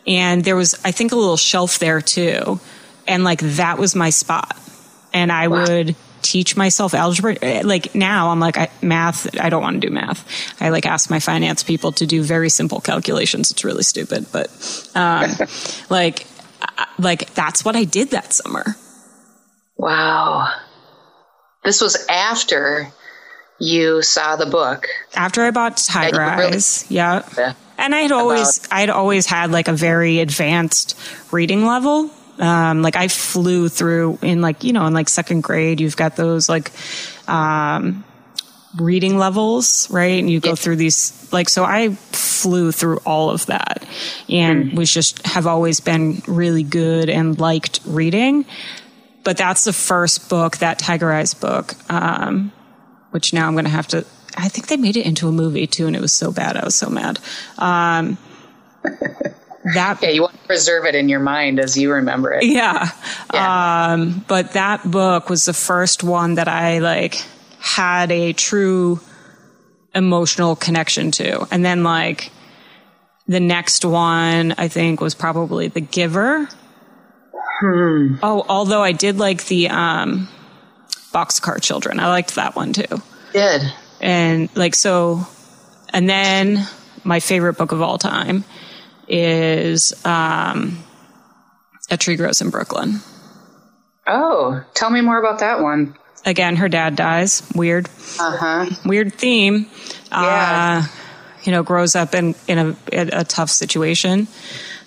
[0.07, 2.61] and there was, I think a little shelf there too.
[3.07, 4.57] And like that was my spot.
[5.13, 5.67] And I wow.
[5.67, 5.97] would
[6.31, 7.37] teach myself algebra.
[7.65, 10.25] Like now I'm like, I, math, I don't want to do math.
[10.61, 13.51] I like ask my finance people to do very simple calculations.
[13.51, 14.49] It's really stupid, but,
[14.95, 15.29] um,
[15.91, 16.27] like,
[16.99, 18.77] like that's what I did that summer.
[19.77, 20.55] Wow.
[21.65, 22.93] This was after
[23.59, 24.87] you saw the book.
[25.15, 26.87] After I bought Tiger Eyes.
[26.89, 27.29] Really, yeah.
[27.37, 27.55] yeah.
[27.77, 30.97] And I had always, about, I had always had like a very advanced
[31.33, 32.11] reading level.
[32.41, 36.17] Um, like I flew through in like, you know, in like second grade, you've got
[36.17, 36.73] those like,
[37.29, 38.03] um,
[38.77, 40.19] reading levels, right?
[40.19, 43.85] And you go through these, like, so I flew through all of that
[44.29, 44.77] and mm.
[44.77, 48.47] was just have always been really good and liked reading.
[49.23, 52.53] But that's the first book, that Tiger Eyes book, um,
[53.11, 55.67] which now I'm going to have to, I think they made it into a movie
[55.67, 56.57] too, and it was so bad.
[56.57, 57.19] I was so mad.
[57.59, 58.17] Um,
[59.65, 62.45] that yeah you want to preserve it in your mind as you remember it.
[62.45, 62.89] Yeah,
[63.33, 63.93] yeah.
[63.93, 67.23] Um, but that book was the first one that i like
[67.59, 69.01] had a true
[69.95, 71.47] emotional connection to.
[71.51, 72.31] And then like
[73.27, 76.49] the next one i think was probably the giver.
[77.61, 78.15] Hmm.
[78.23, 80.29] oh although i did like the um
[81.13, 82.01] boxcar children.
[82.01, 83.03] I liked that one too.
[83.33, 85.27] Did and like so
[85.93, 86.67] and then
[87.05, 88.45] my favorite book of all time
[89.11, 90.79] is um,
[91.91, 93.01] A Tree Grows in Brooklyn.
[94.07, 95.97] Oh, tell me more about that one.
[96.25, 97.43] Again, her dad dies.
[97.55, 97.89] Weird.
[98.19, 98.67] Uh huh.
[98.85, 99.67] Weird theme.
[100.11, 100.85] Yeah.
[100.85, 100.97] Uh,
[101.43, 104.29] you know, grows up in in a, in a tough situation,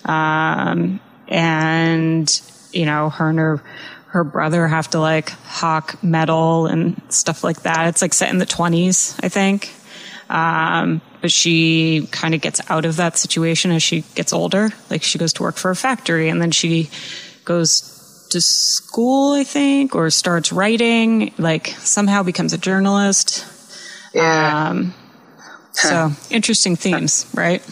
[0.04, 3.62] um, and you know, her and her
[4.08, 7.88] her brother have to like hawk metal and stuff like that.
[7.88, 9.72] It's like set in the twenties, I think.
[10.28, 14.70] Um, but she kind of gets out of that situation as she gets older.
[14.90, 16.90] Like she goes to work for a factory and then she
[17.44, 23.46] goes to school, I think, or starts writing, like somehow becomes a journalist.
[24.12, 24.68] Yeah.
[24.68, 24.94] Um,
[25.72, 27.62] so interesting themes, right?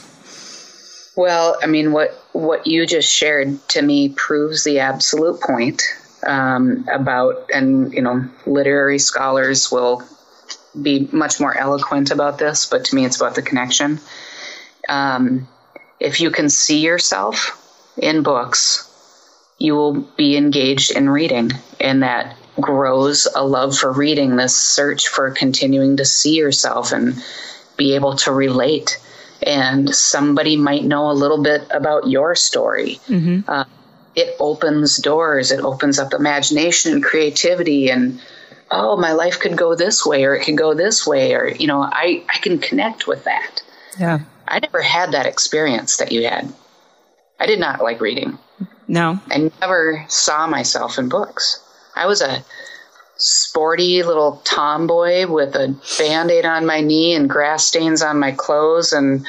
[1.16, 5.82] Well, I mean, what what you just shared to me proves the absolute point
[6.26, 10.02] um, about, and you know, literary scholars will
[10.80, 14.00] be much more eloquent about this, but to me, it's about the connection.
[14.88, 15.48] Um,
[16.00, 17.58] if you can see yourself
[17.96, 18.88] in books,
[19.58, 24.36] you will be engaged in reading, and that grows a love for reading.
[24.36, 27.22] This search for continuing to see yourself and
[27.76, 28.98] be able to relate
[29.46, 33.00] and somebody might know a little bit about your story.
[33.08, 33.48] Mm-hmm.
[33.48, 33.64] Uh,
[34.14, 38.20] it opens doors, it opens up imagination and creativity, and
[38.72, 41.66] oh, my life could go this way, or it could go this way, or you
[41.66, 43.62] know, I I can connect with that.
[44.00, 46.52] Yeah, I never had that experience that you had.
[47.38, 48.38] I did not like reading.
[48.88, 51.62] No, I never saw myself in books.
[51.94, 52.44] I was a
[53.16, 58.92] sporty little tomboy with a band-aid on my knee and grass stains on my clothes
[58.92, 59.24] and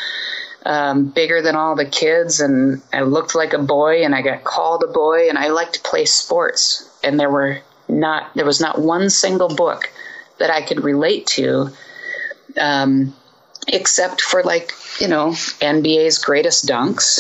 [0.66, 4.46] um, bigger than all the kids and I looked like a boy and I got
[4.46, 8.62] called a boy and I liked to play sports and there were not there was
[8.62, 9.92] not one single book
[10.40, 11.72] that I could relate to
[12.60, 13.14] um,
[13.68, 17.20] except for like you know NBA's greatest dunks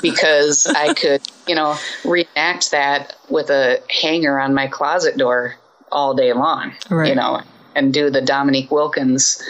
[0.02, 5.56] because I could you know reenact that with a hanger on my closet door
[5.90, 7.08] all day long, right.
[7.08, 7.42] you know,
[7.74, 9.42] and do the Dominique Wilkins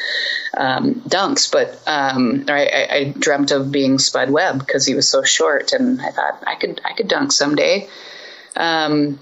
[0.56, 1.50] um, dunks.
[1.50, 6.00] But um, I, I, dreamt of being Spud Webb because he was so short, and
[6.00, 7.88] I thought I could I could dunk someday.
[8.56, 9.18] Um,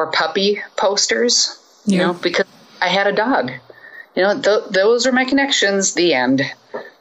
[0.00, 2.46] or puppy posters, you know, because
[2.80, 3.50] I had a dog.
[4.16, 5.92] You know, th- those are my connections.
[5.92, 6.42] The end.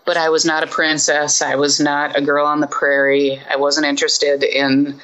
[0.06, 1.42] But I was not a princess.
[1.42, 3.40] I was not a girl on the prairie.
[3.50, 5.00] I wasn't interested in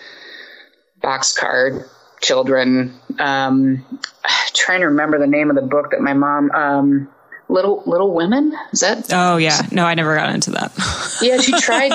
[1.01, 1.87] boxcar
[2.21, 2.99] children.
[3.17, 3.85] Um,
[4.53, 7.09] trying to remember the name of the book that my mom, um,
[7.47, 9.13] Little Little Women, is that?
[9.13, 10.73] Oh yeah, no, I never got into that.
[11.21, 11.91] yeah, she tried.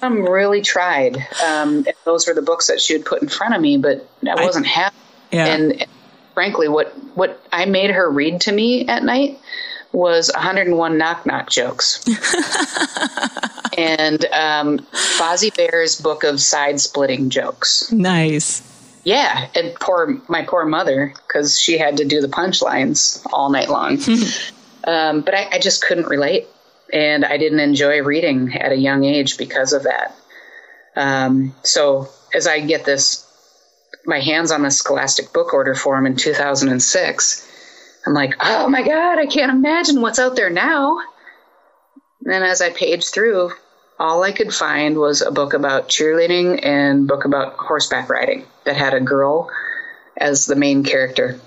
[0.00, 1.18] mom really tried.
[1.44, 4.42] Um, those were the books that she would put in front of me, but I
[4.42, 4.96] wasn't I, happy.
[5.34, 5.46] Yeah.
[5.46, 5.86] And,
[6.34, 9.38] frankly, what what I made her read to me at night
[9.92, 12.04] was 101 knock knock jokes.
[13.78, 17.90] and um, Fozzie Bear's book of side splitting jokes.
[17.92, 18.70] Nice.
[19.04, 23.68] Yeah, and poor my poor mother because she had to do the punchlines all night
[23.68, 23.98] long.
[24.86, 26.46] um, but I, I, just couldn't relate,
[26.92, 30.16] and I didn't enjoy reading at a young age because of that.
[30.96, 33.23] Um, so as I get this,
[34.06, 37.50] my hands on the Scholastic book order form in 2006,
[38.06, 40.98] I'm like, oh my god, I can't imagine what's out there now.
[42.24, 43.52] And as I page through,
[43.98, 48.76] all I could find was a book about cheerleading and book about horseback riding that
[48.76, 49.50] had a girl
[50.16, 51.40] as the main character.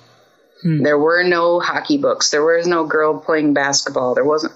[0.61, 0.83] Hmm.
[0.83, 2.31] There were no hockey books.
[2.31, 4.15] There was no girl playing basketball.
[4.15, 4.53] There wasn't.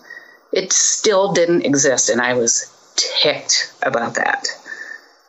[0.51, 4.47] It still didn't exist, and I was ticked about that.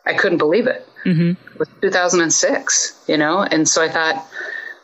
[0.05, 0.87] I couldn't believe it.
[1.05, 1.57] Mm-hmm.
[1.59, 4.25] Was 2006, you know, and so I thought,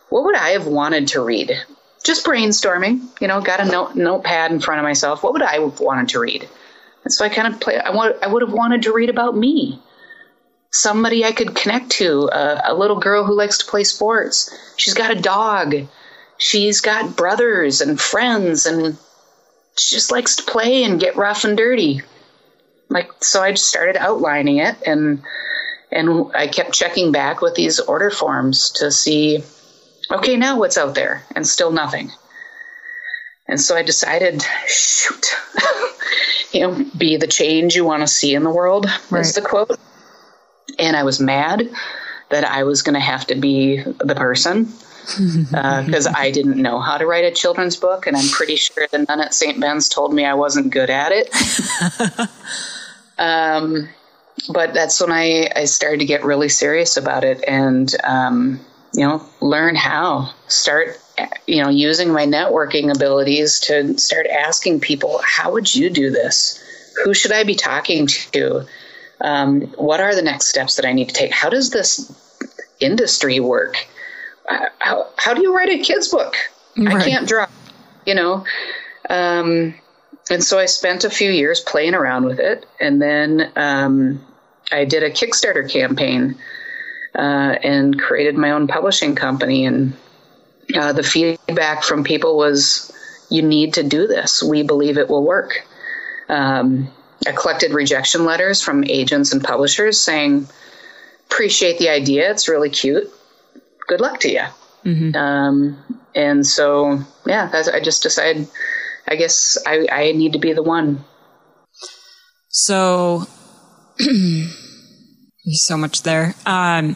[0.10, 1.54] what would I have wanted to read?
[2.04, 5.24] Just brainstorming, you know, got a note, notepad in front of myself.
[5.24, 6.48] What would I have wanted to read?
[7.04, 7.78] And so I kind of play.
[7.78, 8.18] I want.
[8.22, 9.80] I would have wanted to read about me,
[10.72, 14.54] somebody I could connect to, uh, a little girl who likes to play sports.
[14.78, 15.76] She's got a dog.
[16.38, 18.98] She's got brothers and friends, and
[19.78, 22.02] she just likes to play and get rough and dirty.
[22.90, 25.22] Like so, I just started outlining it, and
[25.92, 29.44] and I kept checking back with these order forms to see,
[30.12, 32.12] okay, now what's out there, and still nothing.
[33.48, 35.36] And so I decided, shoot,
[36.52, 39.22] you know, be the change you want to see in the world right.
[39.22, 39.80] is the quote.
[40.78, 41.68] And I was mad
[42.30, 44.72] that I was going to have to be the person
[45.18, 48.88] because uh, I didn't know how to write a children's book, and I'm pretty sure
[48.92, 49.60] the nun at St.
[49.60, 52.30] Ben's told me I wasn't good at it.
[53.18, 53.90] um,
[54.48, 58.60] but that's when I, I started to get really serious about it and, um,
[58.94, 61.00] you know, learn how, start
[61.48, 66.64] you know, using my networking abilities to start asking people, how would you do this?
[67.04, 68.66] Who should I be talking to?
[69.22, 71.32] Um, what are the next steps that I need to take?
[71.32, 72.12] How does this
[72.80, 73.88] industry work?
[74.80, 76.36] How, how do you write a kid's book?
[76.78, 76.96] Right.
[76.96, 77.48] I can't draw,
[78.06, 78.46] you know?
[79.10, 79.76] Um,
[80.30, 82.66] and so I spent a few years playing around with it.
[82.80, 84.26] And then um,
[84.72, 86.38] I did a Kickstarter campaign
[87.16, 89.94] uh, and created my own publishing company and
[90.76, 92.92] uh, the feedback from people was
[93.30, 94.44] you need to do this.
[94.44, 95.66] We believe it will work.
[96.28, 96.90] Um,
[97.28, 100.48] I collected rejection letters from agents and publishers saying,
[101.26, 102.30] appreciate the idea.
[102.32, 103.12] It's really cute.
[103.88, 104.44] Good luck to you.
[104.86, 105.16] Mm-hmm.
[105.16, 108.48] Um, and so, yeah, I just decided,
[109.10, 111.04] I guess I, I need to be the one.
[112.50, 113.26] So,
[113.98, 116.36] there's so much there.
[116.46, 116.96] Um,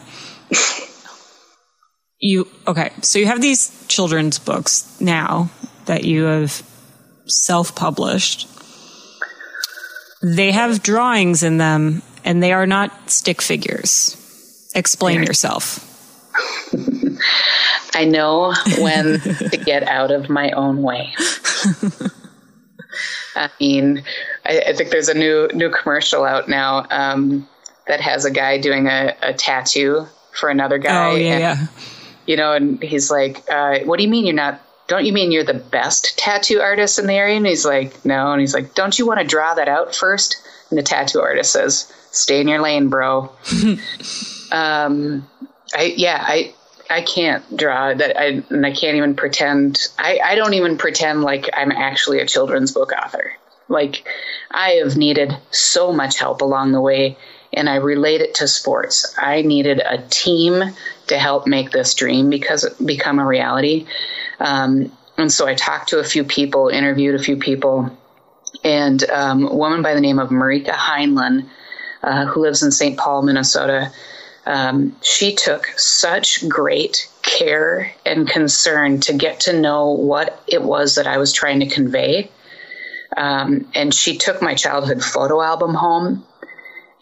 [2.20, 5.50] you, okay, so you have these children's books now
[5.86, 6.62] that you have
[7.26, 8.48] self published.
[10.22, 14.70] They have drawings in them and they are not stick figures.
[14.74, 15.26] Explain yeah.
[15.26, 15.90] yourself.
[17.94, 19.20] I know when
[19.50, 21.14] to get out of my own way.
[23.36, 24.04] I mean,
[24.44, 27.48] I, I, think there's a new new commercial out now um,
[27.86, 31.10] that has a guy doing a, a, tattoo for another guy.
[31.10, 31.66] Oh yeah, and, yeah.
[32.26, 34.60] You know, and he's like, uh, "What do you mean you're not?
[34.86, 38.32] Don't you mean you're the best tattoo artist in the area?" And he's like, "No."
[38.32, 40.36] And he's like, "Don't you want to draw that out first?
[40.70, 43.32] And the tattoo artist says, "Stay in your lane, bro."
[44.52, 45.28] um,
[45.74, 46.54] I yeah, I
[46.90, 51.22] I can't draw that I and I can't even pretend I, I don't even pretend
[51.22, 53.32] like I'm actually a children's book author.
[53.68, 54.06] Like
[54.50, 57.16] I have needed so much help along the way
[57.52, 59.14] and I relate it to sports.
[59.16, 60.62] I needed a team
[61.06, 63.86] to help make this dream because become a reality.
[64.40, 67.96] Um, and so I talked to a few people, interviewed a few people,
[68.64, 71.48] and um, a woman by the name of Marika Heinlein,
[72.02, 72.98] uh, who lives in St.
[72.98, 73.92] Paul, Minnesota,
[74.46, 80.96] um, she took such great care and concern to get to know what it was
[80.96, 82.30] that I was trying to convey.
[83.16, 86.24] Um, and she took my childhood photo album home,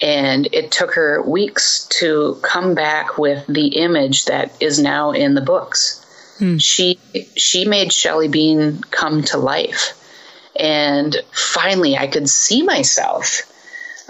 [0.01, 5.35] and it took her weeks to come back with the image that is now in
[5.35, 5.99] the books.
[6.39, 6.59] Hmm.
[6.59, 6.99] She
[7.37, 9.99] she made Shelly Bean come to life,
[10.55, 13.43] and finally I could see myself.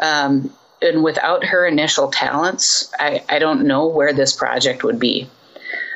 [0.01, 0.53] Um,
[0.83, 5.31] and without her initial talents, I, I don't know where this project would be.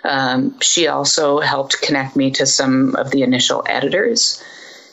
[0.05, 4.43] Um, she also helped connect me to some of the initial editors.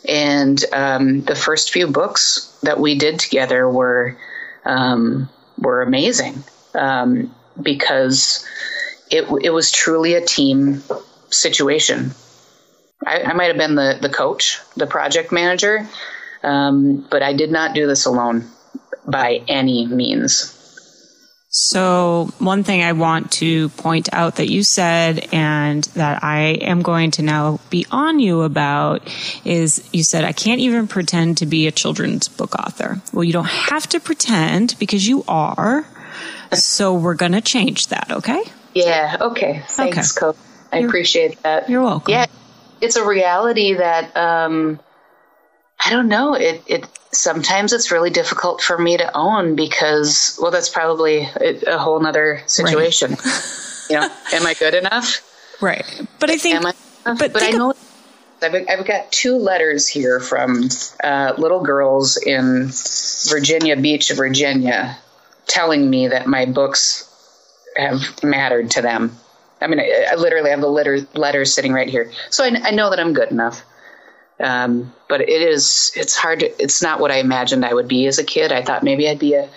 [0.08, 4.18] And um, the first few books that we did together were
[4.66, 8.46] um, were amazing um, because
[9.12, 10.82] it, it was truly a team
[11.30, 12.12] situation.
[13.06, 15.88] I, I might have been the, the coach, the project manager,
[16.42, 18.50] um, but I did not do this alone
[19.06, 20.60] by any means.
[21.56, 26.82] So, one thing I want to point out that you said and that I am
[26.82, 29.08] going to now be on you about
[29.46, 33.04] is you said, I can't even pretend to be a children's book author.
[33.14, 35.86] Well, you don't have to pretend because you are.
[36.54, 38.42] So, we're going to change that, okay?
[38.74, 39.62] Yeah, okay.
[39.68, 40.26] Thanks, okay.
[40.26, 40.38] Coach.
[40.72, 41.70] I you're, appreciate that.
[41.70, 42.14] You're welcome.
[42.14, 42.26] Yeah,
[42.82, 44.80] it's a reality that um,
[45.84, 46.34] I don't know.
[46.34, 51.76] It, it sometimes it's really difficult for me to own because, well, that's probably a,
[51.76, 53.12] a whole nother situation.
[53.12, 53.64] Right.
[53.90, 55.22] you know, am I good enough?
[55.62, 55.86] Right.
[56.20, 56.74] But I think, I,
[57.14, 57.74] but, but I know.
[58.42, 60.68] I've, I've got two letters here from
[61.04, 62.70] uh, little girls in
[63.30, 64.98] Virginia Beach, Virginia,
[65.48, 67.10] telling me that my books
[67.78, 69.18] have mattered to them.
[69.62, 72.12] I mean, I, I literally have the letter, letters sitting right here.
[72.30, 73.64] So I, I know that I'm good enough.
[74.40, 78.08] Um, but it is, it's hard to, it's not what I imagined I would be
[78.08, 78.52] as a kid.
[78.52, 79.50] I thought maybe I'd be a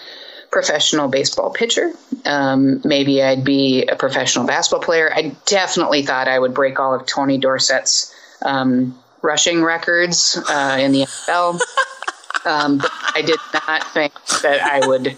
[0.51, 1.93] professional baseball pitcher.
[2.24, 5.12] Um, maybe I'd be a professional basketball player.
[5.12, 10.93] I definitely thought I would break all of Tony Dorsett's um, rushing records uh, in
[10.93, 11.61] the NFL.
[12.47, 14.12] um, but I did not think
[14.43, 15.16] that I would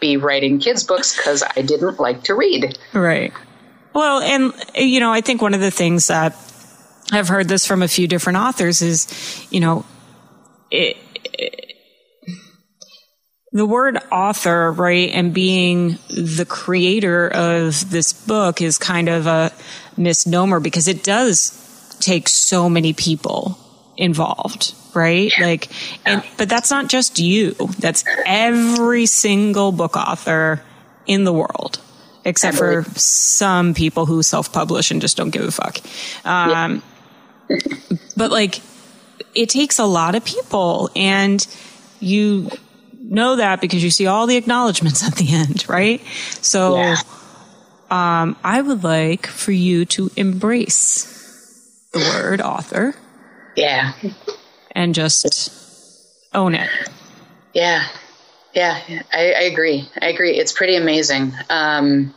[0.00, 2.78] be writing kids' books because I didn't like to read.
[2.92, 3.32] Right.
[3.94, 6.36] Well, and, you know, I think one of the things that
[7.10, 9.84] I've heard this from a few different authors is, you know,
[10.70, 11.64] it, it,
[13.50, 19.52] the word author, right, and being the creator of this book is kind of a
[19.96, 23.58] misnomer because it does take so many people
[23.96, 25.32] involved, right?
[25.40, 25.68] Like,
[26.04, 27.52] and, but that's not just you.
[27.78, 30.62] That's every single book author
[31.06, 31.80] in the world,
[32.26, 35.78] except for some people who self-publish and just don't give a fuck.
[36.24, 36.82] Um,
[38.16, 38.60] but like
[39.34, 41.46] it takes a lot of people and
[42.00, 42.50] you
[43.00, 46.02] know that because you see all the acknowledgments at the end, right?
[46.40, 46.96] So yeah.
[47.90, 52.94] um, I would like for you to embrace the word author.
[53.56, 53.92] Yeah.
[54.72, 56.70] And just own it.
[57.52, 57.86] Yeah.
[58.54, 58.80] Yeah,
[59.12, 59.88] I, I agree.
[60.00, 60.32] I agree.
[60.32, 61.32] It's pretty amazing.
[61.50, 62.14] Um,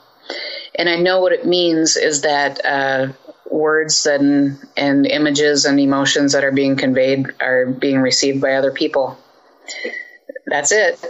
[0.73, 3.09] and I know what it means is that uh,
[3.51, 8.71] words and and images and emotions that are being conveyed are being received by other
[8.71, 9.17] people.
[10.45, 11.03] That's it.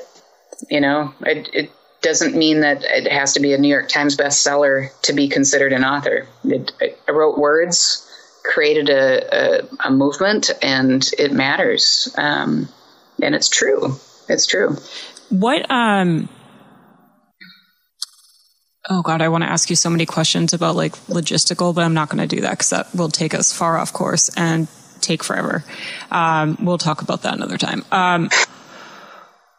[0.69, 4.17] You know, it, it doesn't mean that it has to be a New York Times
[4.17, 6.27] bestseller to be considered an author.
[6.43, 6.71] It,
[7.07, 8.07] I wrote words,
[8.43, 12.13] created a, a, a, movement, and it matters.
[12.17, 12.69] Um,
[13.21, 13.95] and it's true.
[14.29, 14.77] It's true.
[15.29, 16.27] What um
[18.91, 21.93] oh god i want to ask you so many questions about like logistical but i'm
[21.93, 24.67] not going to do that because that will take us far off course and
[25.01, 25.63] take forever.
[26.11, 27.83] Um, we'll talk about that another time.
[27.91, 28.29] Um,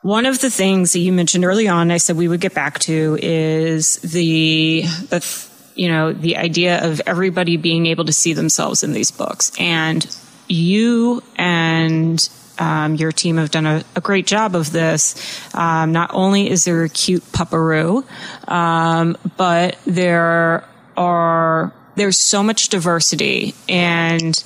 [0.02, 2.78] one of the things that you mentioned early on i said we would get back
[2.80, 8.82] to is the the you know the idea of everybody being able to see themselves
[8.82, 9.52] in these books.
[9.58, 10.04] And
[10.48, 12.28] you and
[12.58, 15.14] um, your team have done a, a great job of this.
[15.54, 18.04] Um, not only is there a cute pupperoo,
[18.48, 20.64] um, but there
[20.96, 24.42] are there's so much diversity and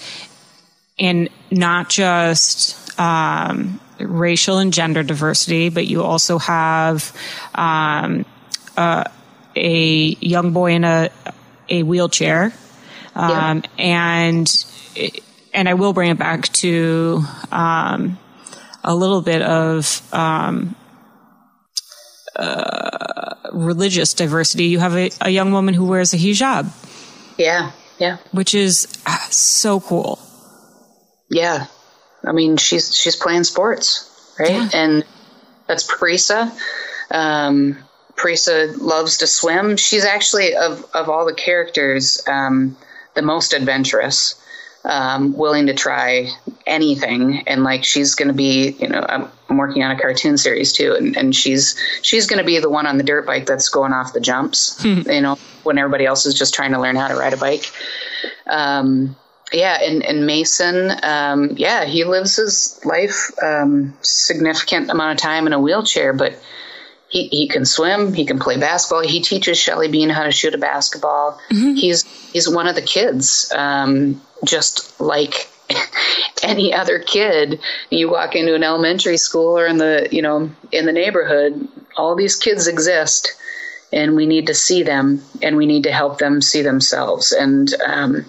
[0.99, 7.15] and not just um, racial and gender diversity, but you also have
[7.55, 8.25] um,
[8.77, 9.05] uh,
[9.55, 11.11] a young boy in a
[11.69, 12.53] a wheelchair,
[13.15, 13.51] yeah.
[13.51, 14.65] Um, and.
[14.95, 15.23] It,
[15.57, 18.19] and I will bring it back to um,
[18.85, 20.77] a little bit of um,
[22.37, 24.67] uh, religious diversity.
[24.67, 26.71] You have a, a, young woman who wears a hijab.
[27.39, 30.21] Yeah, yeah, which is uh, so cool.
[31.31, 31.67] Yeah,
[32.23, 34.51] I mean she's she's playing sports, right?
[34.51, 34.69] Yeah.
[34.75, 35.05] And
[35.67, 36.53] that's Parisa.
[37.11, 37.79] Um,
[38.15, 39.79] Parisa loves to swim.
[39.79, 42.77] She's actually of of all the characters um,
[43.15, 44.35] the most adventurous
[44.87, 46.31] um, willing to try
[46.67, 50.37] anything and like she's going to be you know I'm, I'm, working on a cartoon
[50.37, 53.47] series too and, and she's she's going to be the one on the dirt bike
[53.47, 55.09] that's going off the jumps hmm.
[55.11, 57.71] you know when everybody else is just trying to learn how to ride a bike
[58.49, 59.15] um,
[59.53, 65.47] yeah and, and mason um, yeah he lives his life um, significant amount of time
[65.47, 66.37] in a wheelchair but
[67.17, 68.13] he, he can swim.
[68.13, 69.01] He can play basketball.
[69.01, 71.41] He teaches Shelly Bean how to shoot a basketball.
[71.51, 71.75] Mm-hmm.
[71.75, 75.49] He's he's one of the kids, um, just like
[76.43, 77.59] any other kid.
[77.89, 81.67] You walk into an elementary school or in the you know in the neighborhood.
[81.97, 83.35] All these kids exist,
[83.95, 87.33] and we need to see them, and we need to help them see themselves.
[87.33, 88.27] And um,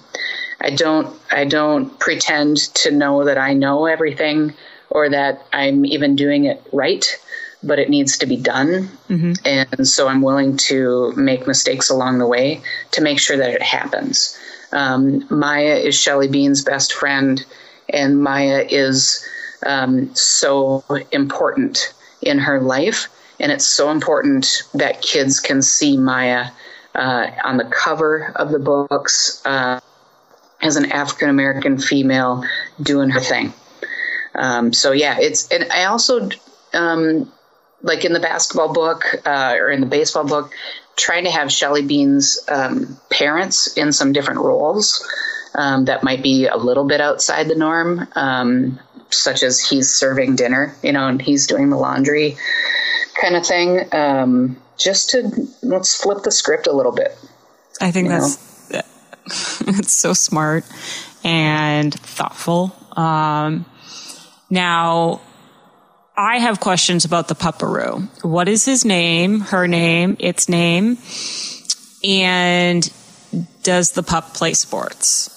[0.62, 4.54] I don't I don't pretend to know that I know everything
[4.90, 7.06] or that I'm even doing it right
[7.68, 8.90] but it needs to be done.
[9.10, 9.34] Mm-hmm.
[9.46, 12.62] And so I'm willing to make mistakes along the way
[12.92, 14.38] to make sure that it happens.
[14.72, 17.46] Um, Maya is Shelly Bean's best friend,
[17.90, 19.26] and Maya is
[19.66, 23.08] um, so important in her life.
[23.40, 26.48] And it's so important that kids can see Maya
[26.96, 29.80] uh, on the cover of the books uh,
[30.62, 32.44] as an African American female
[32.82, 33.54] doing her thing.
[34.34, 36.30] Um, so yeah, it's and I also
[36.74, 37.32] um,
[37.82, 40.52] like in the basketball book uh, or in the baseball book,
[40.96, 45.08] trying to have Shelly Bean's um, parents in some different roles
[45.56, 48.80] um, that might be a little bit outside the norm, um,
[49.10, 52.38] such as he's serving dinner, you know, and he's doing the laundry
[53.20, 53.88] kind of thing.
[53.92, 57.18] Um, just to let's flip the script a little bit.
[57.82, 58.72] I think that's
[59.62, 60.64] it's so smart
[61.24, 62.76] and thoughtful.
[62.96, 63.66] Um,
[64.50, 65.22] now,
[66.18, 68.26] I have questions about the pupperoo.
[68.26, 70.98] What is his name, her name, its name,
[72.04, 72.92] and
[73.62, 75.30] does the pup play sports?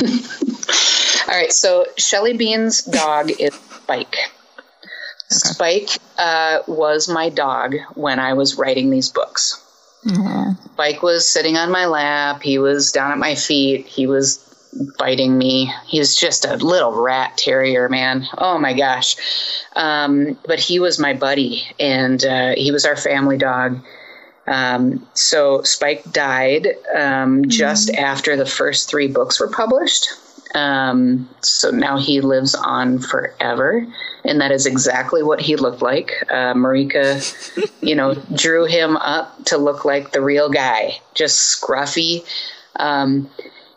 [1.28, 4.16] All right, so Shelly Bean's dog is Spike.
[4.16, 4.28] Okay.
[5.30, 9.62] Spike uh, was my dog when I was writing these books.
[10.04, 10.52] Mm-hmm.
[10.72, 12.42] Spike was sitting on my lap.
[12.42, 13.86] He was down at my feet.
[13.86, 14.38] He was
[14.98, 15.72] biting me.
[15.86, 18.26] He's just a little rat terrier, man.
[18.36, 19.16] Oh my gosh.
[19.74, 23.80] Um, but he was my buddy, and uh, he was our family dog.
[24.46, 27.50] Um, so Spike died um, mm-hmm.
[27.50, 30.08] just after the first three books were published.
[30.54, 33.86] Um, so now he lives on forever,
[34.24, 36.12] and that is exactly what he looked like.
[36.30, 42.24] Uh, Marika, you know, drew him up to look like the real guy, just scruffy.
[42.76, 43.28] Um,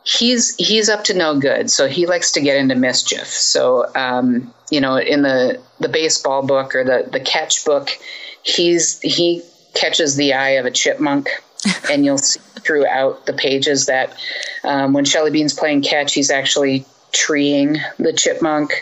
[0.03, 1.69] he's he's up to no good.
[1.69, 3.27] So he likes to get into mischief.
[3.27, 7.89] So um, you know, in the the baseball book or the the catch book,
[8.43, 11.29] he's he catches the eye of a chipmunk,
[11.91, 14.15] and you'll see throughout the pages that
[14.63, 18.73] um, when Shelly Bean's playing catch, he's actually treeing the chipmunk,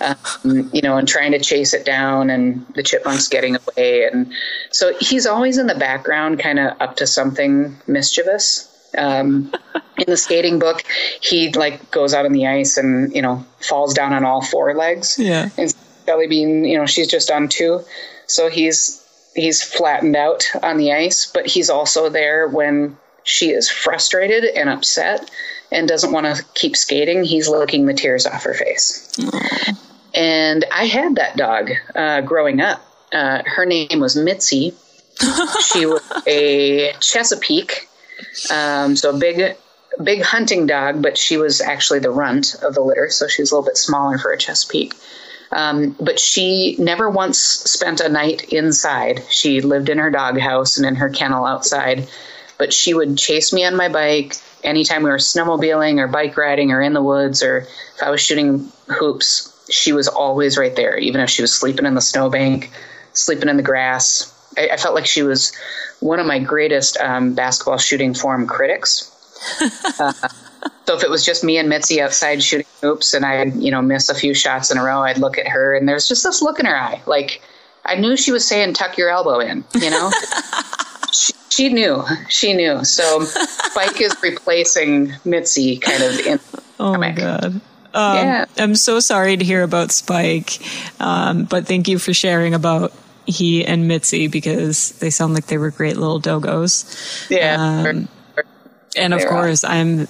[0.00, 4.32] um, you know, and trying to chase it down, and the chipmunk's getting away, and
[4.70, 8.74] so he's always in the background, kind of up to something mischievous.
[8.96, 9.52] Um,
[9.98, 10.82] in the skating book,
[11.20, 14.74] he like goes out on the ice and you know falls down on all four
[14.74, 15.16] legs.
[15.18, 15.50] Yeah.
[15.58, 15.74] And
[16.06, 17.80] Shelly Bean, you know, she's just on two,
[18.26, 19.04] so he's
[19.34, 24.70] he's flattened out on the ice, but he's also there when she is frustrated and
[24.70, 25.30] upset
[25.70, 27.24] and doesn't want to keep skating.
[27.24, 29.12] He's licking the tears off her face.
[29.18, 29.78] Aww.
[30.14, 32.82] And I had that dog uh, growing up.
[33.12, 34.74] Uh, her name was Mitzi.
[35.72, 37.87] she was a Chesapeake,
[38.50, 39.56] um, so a big,
[40.02, 43.50] big hunting dog, but she was actually the runt of the litter, so she was
[43.50, 44.94] a little bit smaller for a Chesapeake.
[45.50, 49.22] Um, but she never once spent a night inside.
[49.30, 52.08] She lived in her doghouse and in her kennel outside.
[52.58, 56.72] But she would chase me on my bike anytime we were snowmobiling or bike riding
[56.72, 59.54] or in the woods or if I was shooting hoops.
[59.70, 62.70] She was always right there, even if she was sleeping in the snowbank,
[63.12, 64.34] sleeping in the grass.
[64.56, 65.52] I, I felt like she was
[66.00, 69.14] one of my greatest um, basketball shooting form critics.
[70.00, 70.12] uh,
[70.86, 73.82] so if it was just me and Mitzi outside shooting hoops and I'd, you know,
[73.82, 76.42] miss a few shots in a row, I'd look at her and there's just this
[76.42, 77.02] look in her eye.
[77.06, 77.42] Like
[77.84, 80.10] I knew she was saying tuck your elbow in, you know?
[81.12, 82.04] she, she, knew.
[82.28, 82.84] She knew.
[82.84, 86.40] So Spike is replacing Mitzi kind of in
[86.80, 87.60] Oh my god.
[87.94, 88.44] Um, yeah.
[88.58, 90.58] I'm so sorry to hear about Spike,
[91.00, 92.92] um, but thank you for sharing about
[93.28, 97.28] he and Mitzi because they sound like they were great little dogos.
[97.30, 97.56] Yeah.
[97.86, 98.08] Um,
[98.96, 100.08] and of course, I'm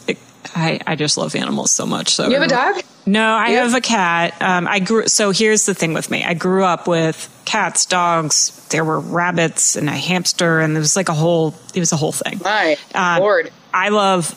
[0.55, 2.15] I, I just love animals so much.
[2.15, 2.82] So you have a dog?
[3.07, 4.40] No, I have a cat.
[4.40, 5.07] Um, I grew.
[5.09, 6.24] So here's the thing with me.
[6.24, 8.66] I grew up with cats, dogs.
[8.70, 11.55] There were rabbits and a hamster, and it was like a whole.
[11.74, 12.40] It was a whole thing.
[12.45, 13.51] My um, lord!
[13.73, 14.35] I love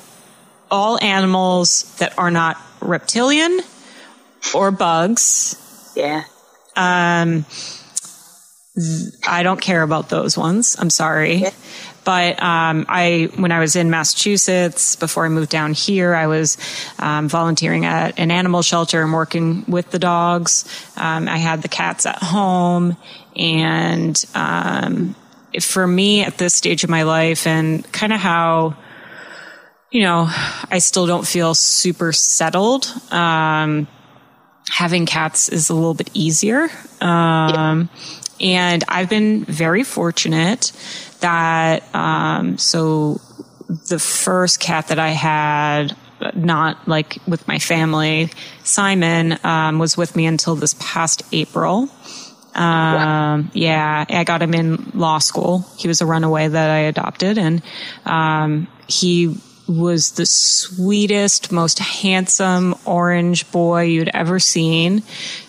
[0.69, 3.59] all animals that are not reptilian
[4.55, 5.93] or bugs.
[5.95, 6.23] Yeah.
[6.75, 7.45] Um,
[9.27, 10.77] I don't care about those ones.
[10.79, 11.45] I'm sorry.
[12.03, 16.57] But um, I, when I was in Massachusetts before I moved down here, I was
[16.97, 20.65] um, volunteering at an animal shelter and working with the dogs.
[20.97, 22.97] Um, I had the cats at home,
[23.35, 25.15] and um,
[25.59, 28.77] for me at this stage of my life, and kind of how
[29.91, 32.87] you know, I still don't feel super settled.
[33.11, 33.87] Um,
[34.69, 36.69] having cats is a little bit easier.
[37.01, 37.89] Um,
[38.41, 40.71] and I've been very fortunate
[41.19, 43.21] that, um, so
[43.89, 45.95] the first cat that I had,
[46.35, 48.29] not like with my family,
[48.63, 51.89] Simon, um, was with me until this past April.
[52.53, 55.65] Um, yeah, I got him in law school.
[55.77, 57.61] He was a runaway that I adopted and,
[58.05, 65.03] um, he was the sweetest, most handsome orange boy you'd ever seen.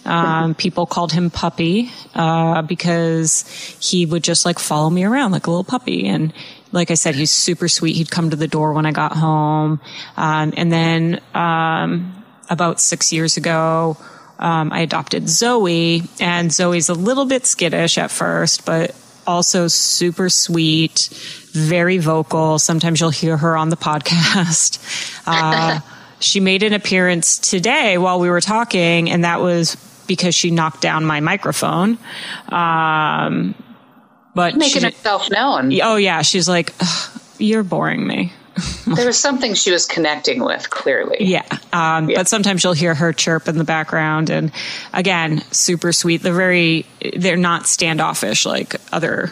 [0.04, 3.44] Um, people called him Puppy uh, because
[3.80, 6.06] he would just like follow me around like a little puppy.
[6.06, 6.32] And
[6.72, 7.96] like I said, he's super sweet.
[7.96, 9.80] He'd come to the door when I got home.
[10.16, 13.96] Um, and then um, about six years ago,
[14.38, 18.92] um, I adopted Zoe, and Zoe's a little bit skittish at first, but
[19.26, 21.08] also super sweet,
[21.52, 22.58] very vocal.
[22.58, 25.08] Sometimes you'll hear her on the podcast.
[25.24, 25.78] Uh,
[26.18, 29.76] she made an appearance today while we were talking, and that was
[30.08, 31.96] because she knocked down my microphone.
[32.48, 33.54] Um,
[34.34, 35.72] but making she, herself known.
[35.80, 36.74] Oh yeah, she's like,
[37.38, 38.32] "You're boring me."
[38.86, 41.18] there was something she was connecting with, clearly.
[41.20, 41.46] Yeah.
[41.72, 42.18] Um, yeah.
[42.18, 44.30] But sometimes you'll hear her chirp in the background.
[44.30, 44.52] And
[44.92, 46.22] again, super sweet.
[46.22, 49.30] They're very, they're not standoffish like other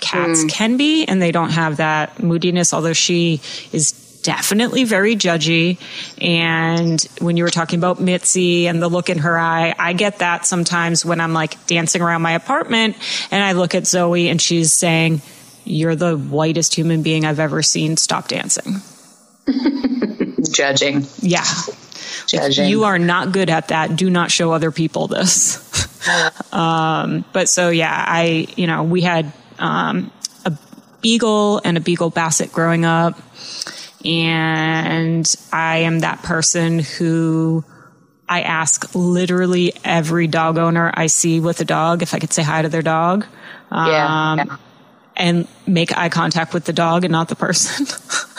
[0.00, 0.50] cats mm.
[0.50, 1.04] can be.
[1.04, 3.40] And they don't have that moodiness, although she
[3.72, 5.78] is definitely very judgy.
[6.20, 10.18] And when you were talking about Mitzi and the look in her eye, I get
[10.18, 12.96] that sometimes when I'm like dancing around my apartment
[13.30, 15.22] and I look at Zoe and she's saying,
[15.68, 17.96] you're the whitest human being I've ever seen.
[17.96, 18.76] Stop dancing.
[20.50, 21.06] Judging.
[21.20, 21.44] Yeah.
[22.26, 22.68] Judging.
[22.68, 23.96] you are not good at that.
[23.96, 25.64] Do not show other people this.
[26.52, 30.10] um, but so, yeah, I, you know, we had um,
[30.44, 30.56] a
[31.00, 33.18] beagle and a beagle basset growing up.
[34.04, 37.64] And I am that person who
[38.28, 42.42] I ask literally every dog owner I see with a dog if I could say
[42.42, 43.24] hi to their dog.
[43.70, 44.56] Um, yeah, yeah
[45.18, 47.86] and make eye contact with the dog and not the person.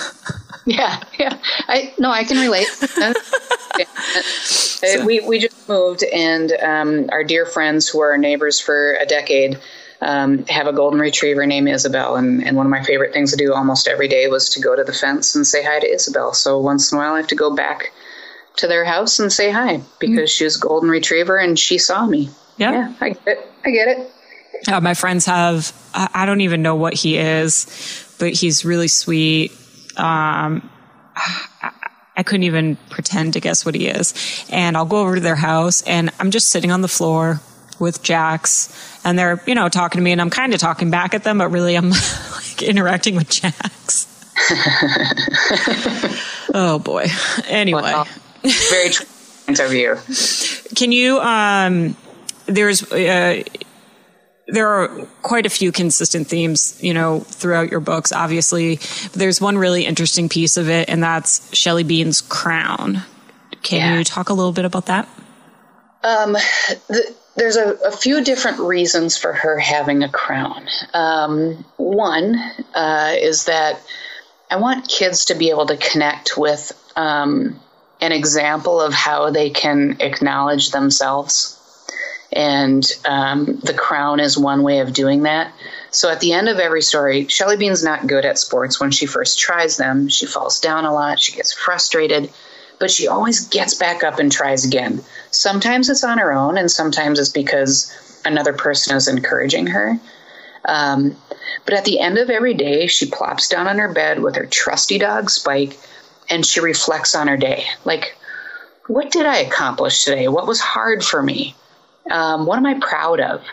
[0.65, 1.37] yeah, yeah.
[1.67, 2.67] I no, I can relate.
[4.43, 5.05] so.
[5.05, 9.05] We we just moved, and um, our dear friends who are our neighbors for a
[9.05, 9.59] decade.
[10.01, 13.37] Um, have a golden retriever named Isabel, and, and one of my favorite things to
[13.37, 16.33] do almost every day was to go to the fence and say hi to Isabel.
[16.33, 17.91] So once in a while, I have to go back
[18.55, 20.25] to their house and say hi because mm-hmm.
[20.25, 22.29] she was a golden retriever and she saw me.
[22.57, 22.73] Yep.
[22.73, 23.51] Yeah, I get it.
[23.65, 24.11] I get it.
[24.67, 29.53] Uh, my friends have, I don't even know what he is, but he's really sweet.
[29.95, 30.69] Um,
[32.19, 34.13] I couldn't even pretend to guess what he is.
[34.49, 37.39] And I'll go over to their house and I'm just sitting on the floor
[37.79, 41.13] with Jax and they're, you know, talking to me and I'm kind of talking back
[41.13, 44.05] at them, but really I'm like interacting with Jax.
[46.53, 47.05] oh boy.
[47.47, 47.83] Anyway.
[47.83, 48.05] Well,
[48.69, 48.91] very
[49.47, 49.95] interview.
[50.75, 51.95] Can you, um,
[52.47, 53.43] there's, uh,
[54.51, 54.87] there are
[55.21, 58.77] quite a few consistent themes, you know, throughout your books, obviously.
[58.77, 63.03] But there's one really interesting piece of it, and that's Shelly Bean's crown.
[63.63, 63.97] Can yeah.
[63.97, 65.07] you talk a little bit about that?
[66.03, 70.67] Um, the, there's a, a, few different reasons for her having a crown.
[70.93, 72.35] Um, one
[72.73, 73.81] uh, is that
[74.49, 77.59] I want kids to be able to connect with um,
[78.01, 81.58] an example of how they can acknowledge themselves
[82.31, 85.51] and um, the crown is one way of doing that.
[85.91, 89.05] So at the end of every story, Shelly Bean's not good at sports when she
[89.05, 90.07] first tries them.
[90.07, 92.29] She falls down a lot, she gets frustrated,
[92.79, 95.01] but she always gets back up and tries again.
[95.31, 99.99] Sometimes it's on her own, and sometimes it's because another person is encouraging her.
[100.65, 101.15] Um,
[101.65, 104.45] but at the end of every day, she plops down on her bed with her
[104.45, 105.77] trusty dog Spike
[106.29, 107.65] and she reflects on her day.
[107.85, 108.15] Like,
[108.87, 110.27] what did I accomplish today?
[110.27, 111.55] What was hard for me?
[112.11, 113.43] Um, what am I proud of?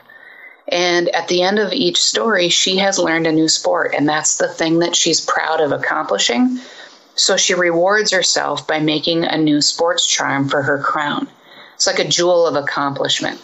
[0.69, 4.39] And at the end of each story, she has learned a new sport, and that's
[4.39, 6.59] the thing that she's proud of accomplishing.
[7.15, 11.28] So she rewards herself by making a new sports charm for her crown.
[11.74, 13.41] It's like a jewel of accomplishment.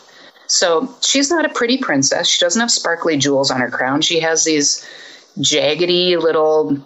[0.47, 2.29] So she's not a pretty princess.
[2.29, 4.03] She doesn't have sparkly jewels on her crown.
[4.03, 4.87] She has these
[5.39, 6.77] jaggedy little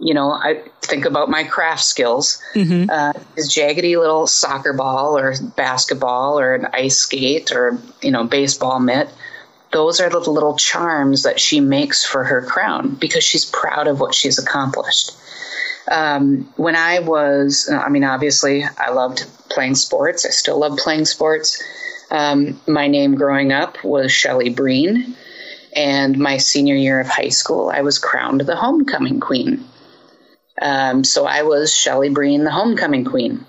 [0.00, 2.40] you know, I think about my craft skills.
[2.54, 2.90] Mm-hmm.
[2.90, 8.24] Uh, is jaggedy little soccer ball or basketball or an ice skate or you know
[8.24, 9.08] baseball mitt.
[9.72, 14.00] Those are the little charms that she makes for her crown because she's proud of
[14.00, 15.12] what she's accomplished.
[15.90, 20.24] Um, when I was, I mean, obviously, I loved playing sports.
[20.24, 21.62] I still love playing sports.
[22.10, 25.16] Um, my name growing up was Shelly Breen,
[25.74, 29.64] and my senior year of high school, I was crowned the homecoming queen.
[30.60, 33.44] Um, so I was Shelly Breen, the homecoming queen.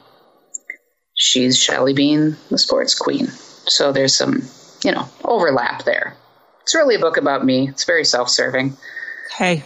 [1.16, 3.28] She's Shelly Bean, the sports queen.
[3.28, 4.44] So there's some,
[4.84, 6.16] you know, overlap there.
[6.62, 7.68] It's really a book about me.
[7.68, 8.78] It's very self-serving.
[9.36, 9.64] Hey,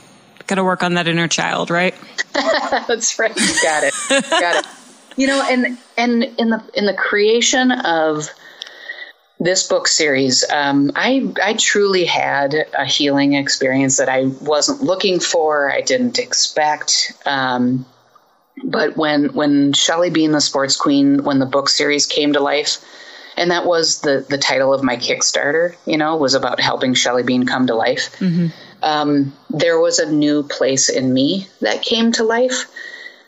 [0.48, 1.94] got to work on that inner child, right?
[2.34, 3.36] That's right.
[3.36, 3.94] Got it.
[4.30, 4.66] got it.
[5.16, 8.30] You know, and and in the in the creation of
[9.44, 15.20] this book series, um, I I truly had a healing experience that I wasn't looking
[15.20, 15.72] for.
[15.72, 17.14] I didn't expect.
[17.26, 17.86] Um,
[18.64, 22.78] but when when Shelly Bean the Sports Queen, when the book series came to life,
[23.36, 27.24] and that was the the title of my Kickstarter, you know, was about helping Shelly
[27.24, 28.16] Bean come to life.
[28.20, 28.48] Mm-hmm.
[28.82, 32.66] Um, there was a new place in me that came to life,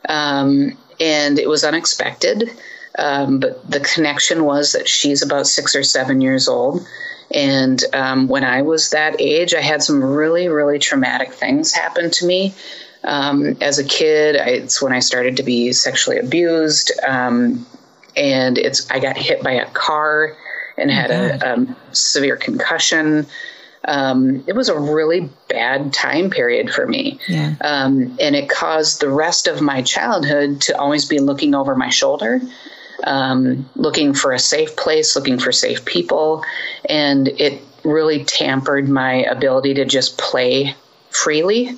[0.07, 2.49] um, and it was unexpected.
[2.97, 6.85] Um, but the connection was that she's about six or seven years old.
[7.31, 12.11] And um, when I was that age, I had some really, really traumatic things happen
[12.11, 12.53] to me.
[13.03, 16.91] Um, as a kid, I, it's when I started to be sexually abused.
[17.05, 17.65] Um,
[18.15, 20.35] and it's I got hit by a car
[20.77, 23.25] and had a, a um, severe concussion.
[23.87, 27.19] Um, it was a really bad time period for me.
[27.27, 27.55] Yeah.
[27.61, 31.89] Um, and it caused the rest of my childhood to always be looking over my
[31.89, 32.41] shoulder
[33.03, 36.43] um, looking for a safe place, looking for safe people,
[36.87, 40.75] and it really tampered my ability to just play
[41.09, 41.77] freely.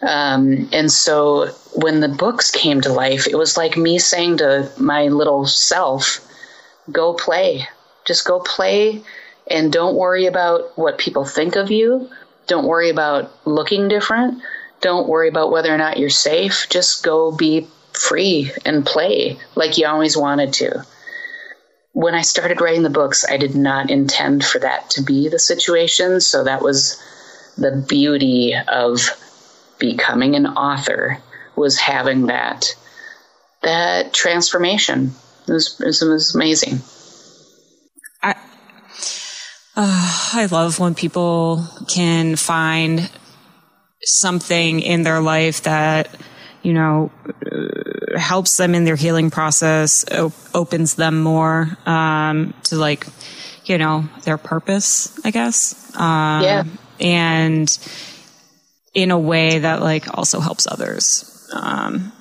[0.00, 4.70] Um, and so when the books came to life, it was like me saying to
[4.78, 6.20] my little self,
[6.90, 7.66] go play.
[8.04, 9.02] Just go play
[9.50, 12.08] and don't worry about what people think of you.
[12.46, 14.42] Don't worry about looking different.
[14.80, 16.68] Don't worry about whether or not you're safe.
[16.70, 17.66] Just go be
[17.98, 20.86] free and play like you always wanted to.
[21.92, 25.38] When I started writing the books, I did not intend for that to be the
[25.38, 26.20] situation.
[26.20, 27.02] So that was
[27.56, 29.10] the beauty of
[29.78, 31.18] becoming an author
[31.56, 32.74] was having that
[33.62, 35.12] that transformation.
[35.48, 36.80] It was, it was amazing.
[38.22, 38.34] I
[39.76, 43.10] uh, I love when people can find
[44.02, 46.14] something in their life that
[46.62, 47.10] you know
[48.16, 53.06] helps them in their healing process, op- opens them more um, to like,
[53.64, 55.94] you know, their purpose, I guess.
[55.96, 56.64] Um, yeah.
[57.00, 57.78] And
[58.94, 62.12] in a way that like also helps others, um,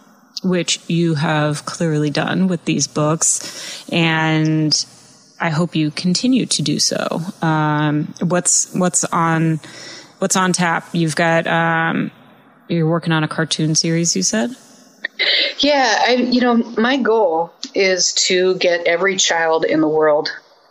[0.43, 3.85] which you have clearly done with these books.
[3.91, 4.85] And
[5.39, 7.21] I hope you continue to do so.
[7.41, 9.59] Um, what's, what's on,
[10.19, 10.89] what's on tap?
[10.93, 12.11] You've got, um,
[12.67, 14.55] you're working on a cartoon series, you said?
[15.59, 20.29] Yeah, I you know, my goal is to get every child in the world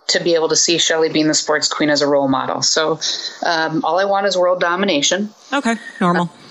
[0.09, 2.63] to be able to see Shelly Bean the sports queen as a role model.
[2.63, 3.01] So
[3.45, 5.31] um, all I want is world domination.
[5.53, 6.27] Okay, normal.
[6.27, 6.47] Uh,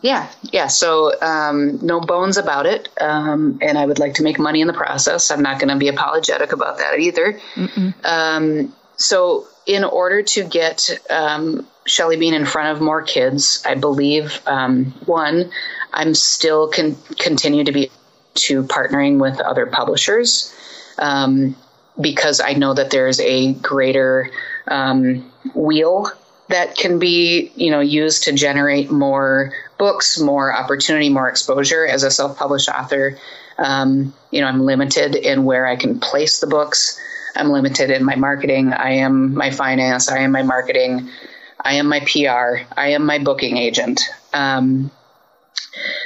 [0.00, 0.66] yeah, yeah.
[0.66, 4.66] So um, no bones about it, um, and I would like to make money in
[4.66, 5.30] the process.
[5.30, 7.40] I'm not going to be apologetic about that either.
[8.04, 13.74] Um, so in order to get um, Shelly Bean in front of more kids, I
[13.74, 15.50] believe um, one,
[15.92, 17.90] I'm still con- continue to be
[18.34, 20.52] to partnering with other publishers
[20.98, 21.54] um,
[22.00, 24.30] because I know that there's a greater
[25.54, 26.10] wheel
[26.48, 32.02] that can be you know used to generate more books, more opportunity, more exposure as
[32.02, 33.18] a self-published author.
[33.58, 37.00] Um, you know, I'm limited in where I can place the books.
[37.36, 38.72] I'm limited in my marketing.
[38.72, 40.08] I am my finance.
[40.08, 41.08] I am my marketing.
[41.60, 42.64] I am my PR.
[42.76, 44.02] I am my booking agent.
[44.32, 44.90] Um,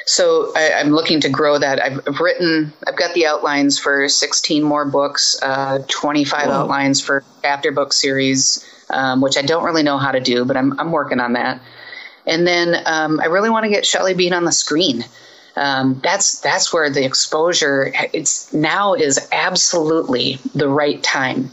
[0.06, 1.82] so I, am looking to grow that.
[1.82, 6.52] I've written, I've got the outlines for 16 more books, uh, 25 Whoa.
[6.52, 10.56] outlines for chapter book series, um, which I don't really know how to do, but
[10.56, 11.60] I'm, I'm working on that.
[12.26, 15.04] And then um, I really want to get Shelly Bean on the screen.
[15.58, 21.50] Um, that's that's where the exposure it's now is absolutely the right time.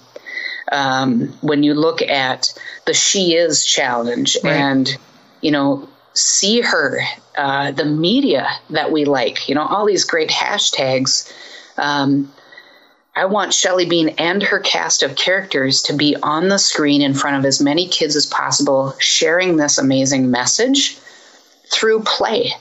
[0.72, 2.54] Um, when you look at
[2.86, 4.54] the She Is challenge right.
[4.54, 4.98] and
[5.42, 7.02] you know see her,
[7.36, 11.32] uh, the media that we like, you know all these great hashtags.
[11.78, 12.32] Um,
[13.16, 17.14] I want Shelly Bean and her cast of characters to be on the screen in
[17.14, 20.98] front of as many kids as possible, sharing this amazing message
[21.72, 22.52] through play.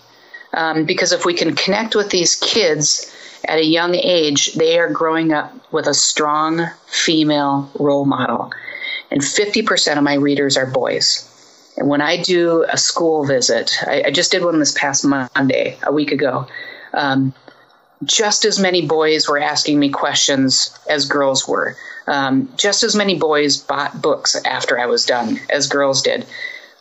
[0.56, 3.12] Um, because if we can connect with these kids
[3.46, 8.52] at a young age, they are growing up with a strong female role model.
[9.10, 11.30] And 50% of my readers are boys.
[11.76, 15.76] And when I do a school visit, I, I just did one this past Monday,
[15.82, 16.46] a week ago.
[16.92, 17.34] Um,
[18.04, 21.76] just as many boys were asking me questions as girls were.
[22.06, 26.26] Um, just as many boys bought books after I was done as girls did.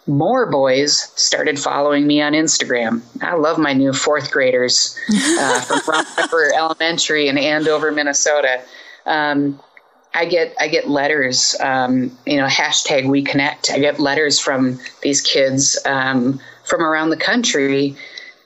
[0.05, 3.01] More boys started following me on Instagram.
[3.21, 4.99] I love my new fourth graders
[5.39, 8.61] uh, from Round Elementary in Andover, Minnesota.
[9.05, 9.59] Um,
[10.13, 13.71] I get I get letters, um, you know, hashtag We Connect.
[13.71, 17.95] I get letters from these kids um, from around the country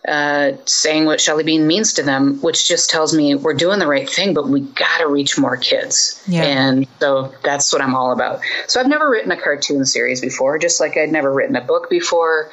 [0.08, 3.88] uh, saying what Shelly Bean means to them, which just tells me we're doing the
[3.88, 6.24] right thing, but we got to reach more kids.
[6.28, 6.44] Yeah.
[6.44, 8.40] And so that's what I'm all about.
[8.68, 11.90] So I've never written a cartoon series before, just like I'd never written a book
[11.90, 12.50] before,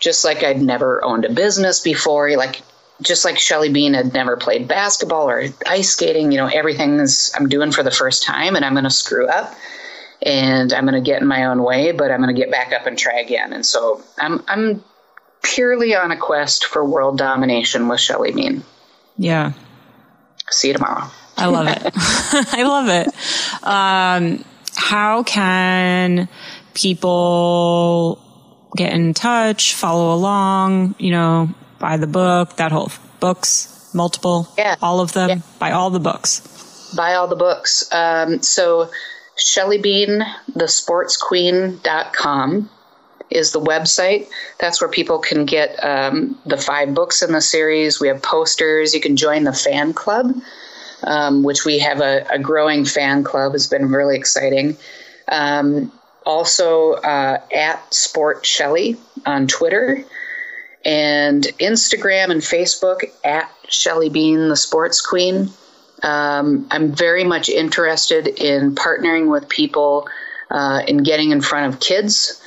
[0.00, 2.36] just like I'd never owned a business before.
[2.36, 2.62] Like,
[3.00, 7.48] just like Shelly Bean had never played basketball or ice skating, you know, everything's I'm
[7.48, 9.54] doing for the first time and I'm going to screw up
[10.20, 12.72] and I'm going to get in my own way, but I'm going to get back
[12.72, 13.52] up and try again.
[13.52, 14.84] And so I'm, I'm
[15.42, 18.62] purely on a quest for world domination with Shelly Bean.
[19.18, 19.52] Yeah.
[20.50, 21.10] See you tomorrow.
[21.36, 21.82] I love it.
[21.94, 23.08] I love it.
[23.64, 24.44] Um,
[24.74, 26.28] how can
[26.74, 28.20] people
[28.76, 32.90] get in touch, follow along, you know, buy the book, that whole
[33.20, 34.76] books, multiple, yeah.
[34.80, 35.40] all of them, yeah.
[35.58, 36.94] buy all the books.
[36.96, 37.92] Buy all the books.
[37.92, 38.90] Um, so
[39.36, 40.24] Shelly Bean,
[40.54, 42.70] the sportsqueen.com
[43.34, 44.28] is the website.
[44.58, 48.00] That's where people can get um, the five books in the series.
[48.00, 48.94] We have posters.
[48.94, 50.34] You can join the fan club,
[51.04, 53.52] um, which we have a, a, growing fan club.
[53.52, 54.76] has been really exciting.
[55.28, 55.92] Um,
[56.24, 58.96] also uh, at Sport Shelly
[59.26, 60.04] on Twitter
[60.84, 65.48] and Instagram and Facebook at Shelly Bean, the Sports Queen.
[66.02, 70.08] Um, I'm very much interested in partnering with people
[70.50, 72.41] uh, in getting in front of kids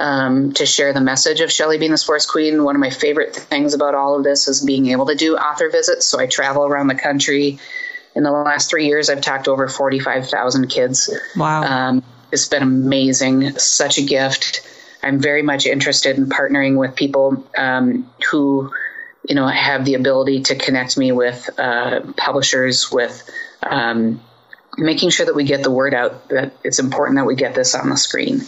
[0.00, 2.64] um, to share the message of Shelly Bean the sports queen.
[2.64, 5.68] One of my favorite things about all of this is being able to do author
[5.68, 6.06] visits.
[6.06, 7.58] So I travel around the country.
[8.16, 11.14] In the last three years, I've talked to over 45,000 kids.
[11.36, 11.62] Wow.
[11.62, 12.02] Um,
[12.32, 14.66] it's been amazing, such a gift.
[15.02, 18.72] I'm very much interested in partnering with people um, who,
[19.28, 23.28] you know, have the ability to connect me with uh, publishers, with
[23.62, 24.20] um,
[24.78, 27.74] making sure that we get the word out that it's important that we get this
[27.74, 28.40] on the screen.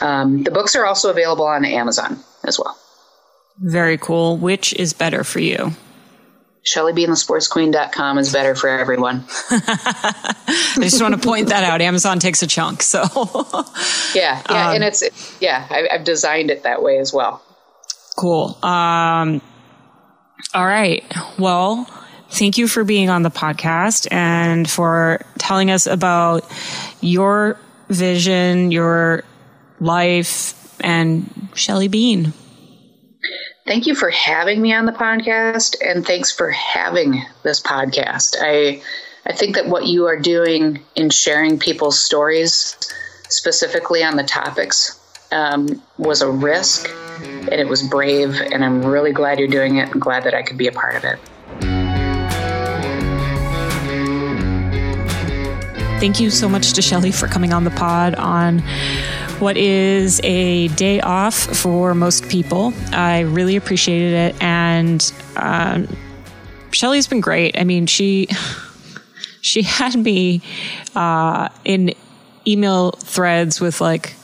[0.00, 2.78] Um, the books are also available on Amazon as well.
[3.58, 4.36] Very cool.
[4.36, 5.72] Which is better for you?
[6.66, 9.24] ShellyBeanTheSportsQueen.com is better for everyone.
[9.50, 11.80] I just want to point that out.
[11.80, 13.02] Amazon takes a chunk, so
[14.14, 17.40] yeah, yeah, um, and it's yeah, I, have designed it that way as well.
[18.16, 18.58] Cool.
[18.64, 19.40] Um,
[20.54, 21.04] all right.
[21.38, 21.86] Well,
[22.36, 26.44] thank you for being on the podcast and for telling us about
[27.00, 27.58] your
[27.88, 29.24] vision, your
[29.80, 32.32] life, and Shelly Bean.
[33.66, 38.36] thank you for having me on the podcast, and thanks for having this podcast.
[38.40, 38.82] I
[39.28, 42.76] I think that what you are doing in sharing people's stories,
[43.28, 45.00] specifically on the topics,
[45.32, 46.88] um, was a risk,
[47.20, 49.90] and it was brave, and I'm really glad you're doing it.
[49.90, 51.18] and glad that I could be a part of it.
[56.06, 58.60] Thank you so much to Shelly for coming on the pod on
[59.40, 62.72] what is a day off for most people.
[62.92, 64.40] I really appreciated it.
[64.40, 65.88] And um,
[66.70, 67.58] Shelly's been great.
[67.58, 68.28] I mean, she
[69.40, 70.42] she had me
[70.94, 71.92] uh, in
[72.46, 74.14] email threads with like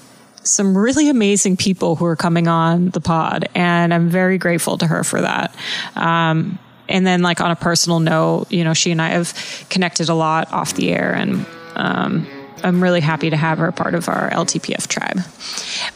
[0.45, 4.87] some really amazing people who are coming on the pod, and I'm very grateful to
[4.87, 5.53] her for that.
[5.97, 10.09] Um, and then, like on a personal note, you know, she and I have connected
[10.09, 11.45] a lot off the air, and
[11.77, 12.27] um,
[12.65, 15.19] I'm really happy to have her part of our LTPF tribe.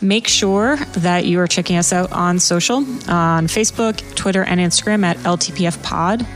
[0.00, 2.78] Make sure that you are checking us out on social
[3.08, 6.26] on Facebook, Twitter, and Instagram at LTPF Pod.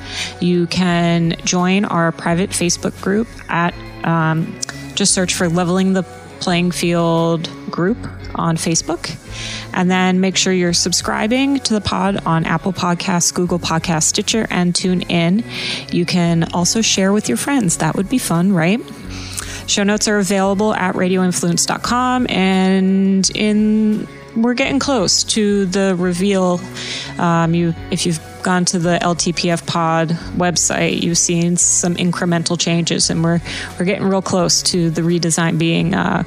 [0.40, 4.58] You can join our private Facebook group at um,
[4.94, 6.02] just search for Leveling the
[6.40, 7.98] Playing Field group
[8.34, 9.16] on Facebook.
[9.72, 14.46] And then make sure you're subscribing to the pod on Apple Podcasts, Google Podcasts, Stitcher,
[14.50, 15.44] and Tune In.
[15.90, 17.78] You can also share with your friends.
[17.78, 18.80] That would be fun, right?
[19.70, 26.60] Show notes are available at radioinfluence.com and in we're getting close to the reveal.
[27.18, 33.10] Um, you, if you've gone to the LTPF Pod website, you've seen some incremental changes,
[33.10, 33.40] and we're
[33.78, 36.24] we're getting real close to the redesign being uh,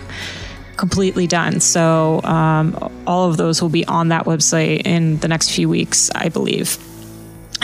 [0.77, 1.59] completely done.
[1.59, 6.09] So um, all of those will be on that website in the next few weeks,
[6.15, 6.77] I believe.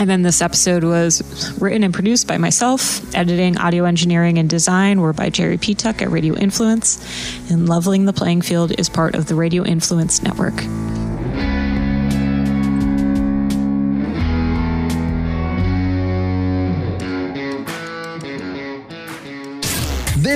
[0.00, 3.14] And then this episode was written and produced by myself.
[3.14, 6.98] Editing, audio engineering, and design were by Jerry Petuck at Radio Influence.
[7.50, 10.54] And Leveling the Playing Field is part of the Radio Influence Network.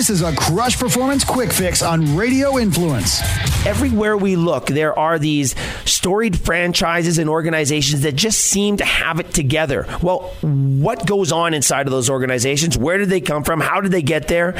[0.05, 3.23] This is a Crush Performance Quick Fix on Radio Influence.
[3.65, 5.55] Everywhere we look, there are these
[5.87, 9.87] storied franchises and organizations that just seem to have it together.
[10.03, 12.77] Well, what goes on inside of those organizations?
[12.77, 13.63] Where did they come from?
[13.63, 14.53] How did they get there?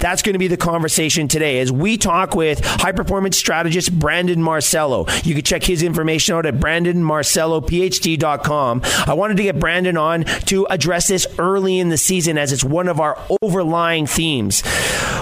[0.00, 4.42] That's going to be the conversation today as we talk with high performance strategist Brandon
[4.42, 5.06] Marcello.
[5.22, 8.82] You can check his information out at brandonmarcellophd.com.
[9.06, 12.64] I wanted to get Brandon on to address this early in the season as it's
[12.64, 14.64] one of our overlying themes.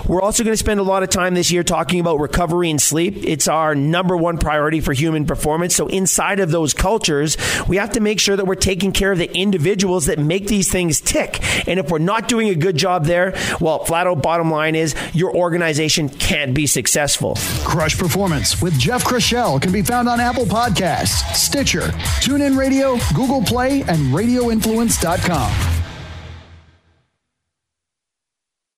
[0.08, 2.80] We're also going to spend a lot of time this year talking about recovery and
[2.80, 3.16] sleep.
[3.24, 5.74] It's our number one priority for human performance.
[5.74, 9.18] So, inside of those cultures, we have to make sure that we're taking care of
[9.18, 11.40] the individuals that make these things tick.
[11.68, 14.94] And if we're not doing a good job there, well, flat out bottom line is
[15.12, 17.36] your organization can't be successful.
[17.64, 21.88] Crush Performance with Jeff Crushell can be found on Apple Podcasts, Stitcher,
[22.20, 25.75] TuneIn Radio, Google Play, and RadioInfluence.com.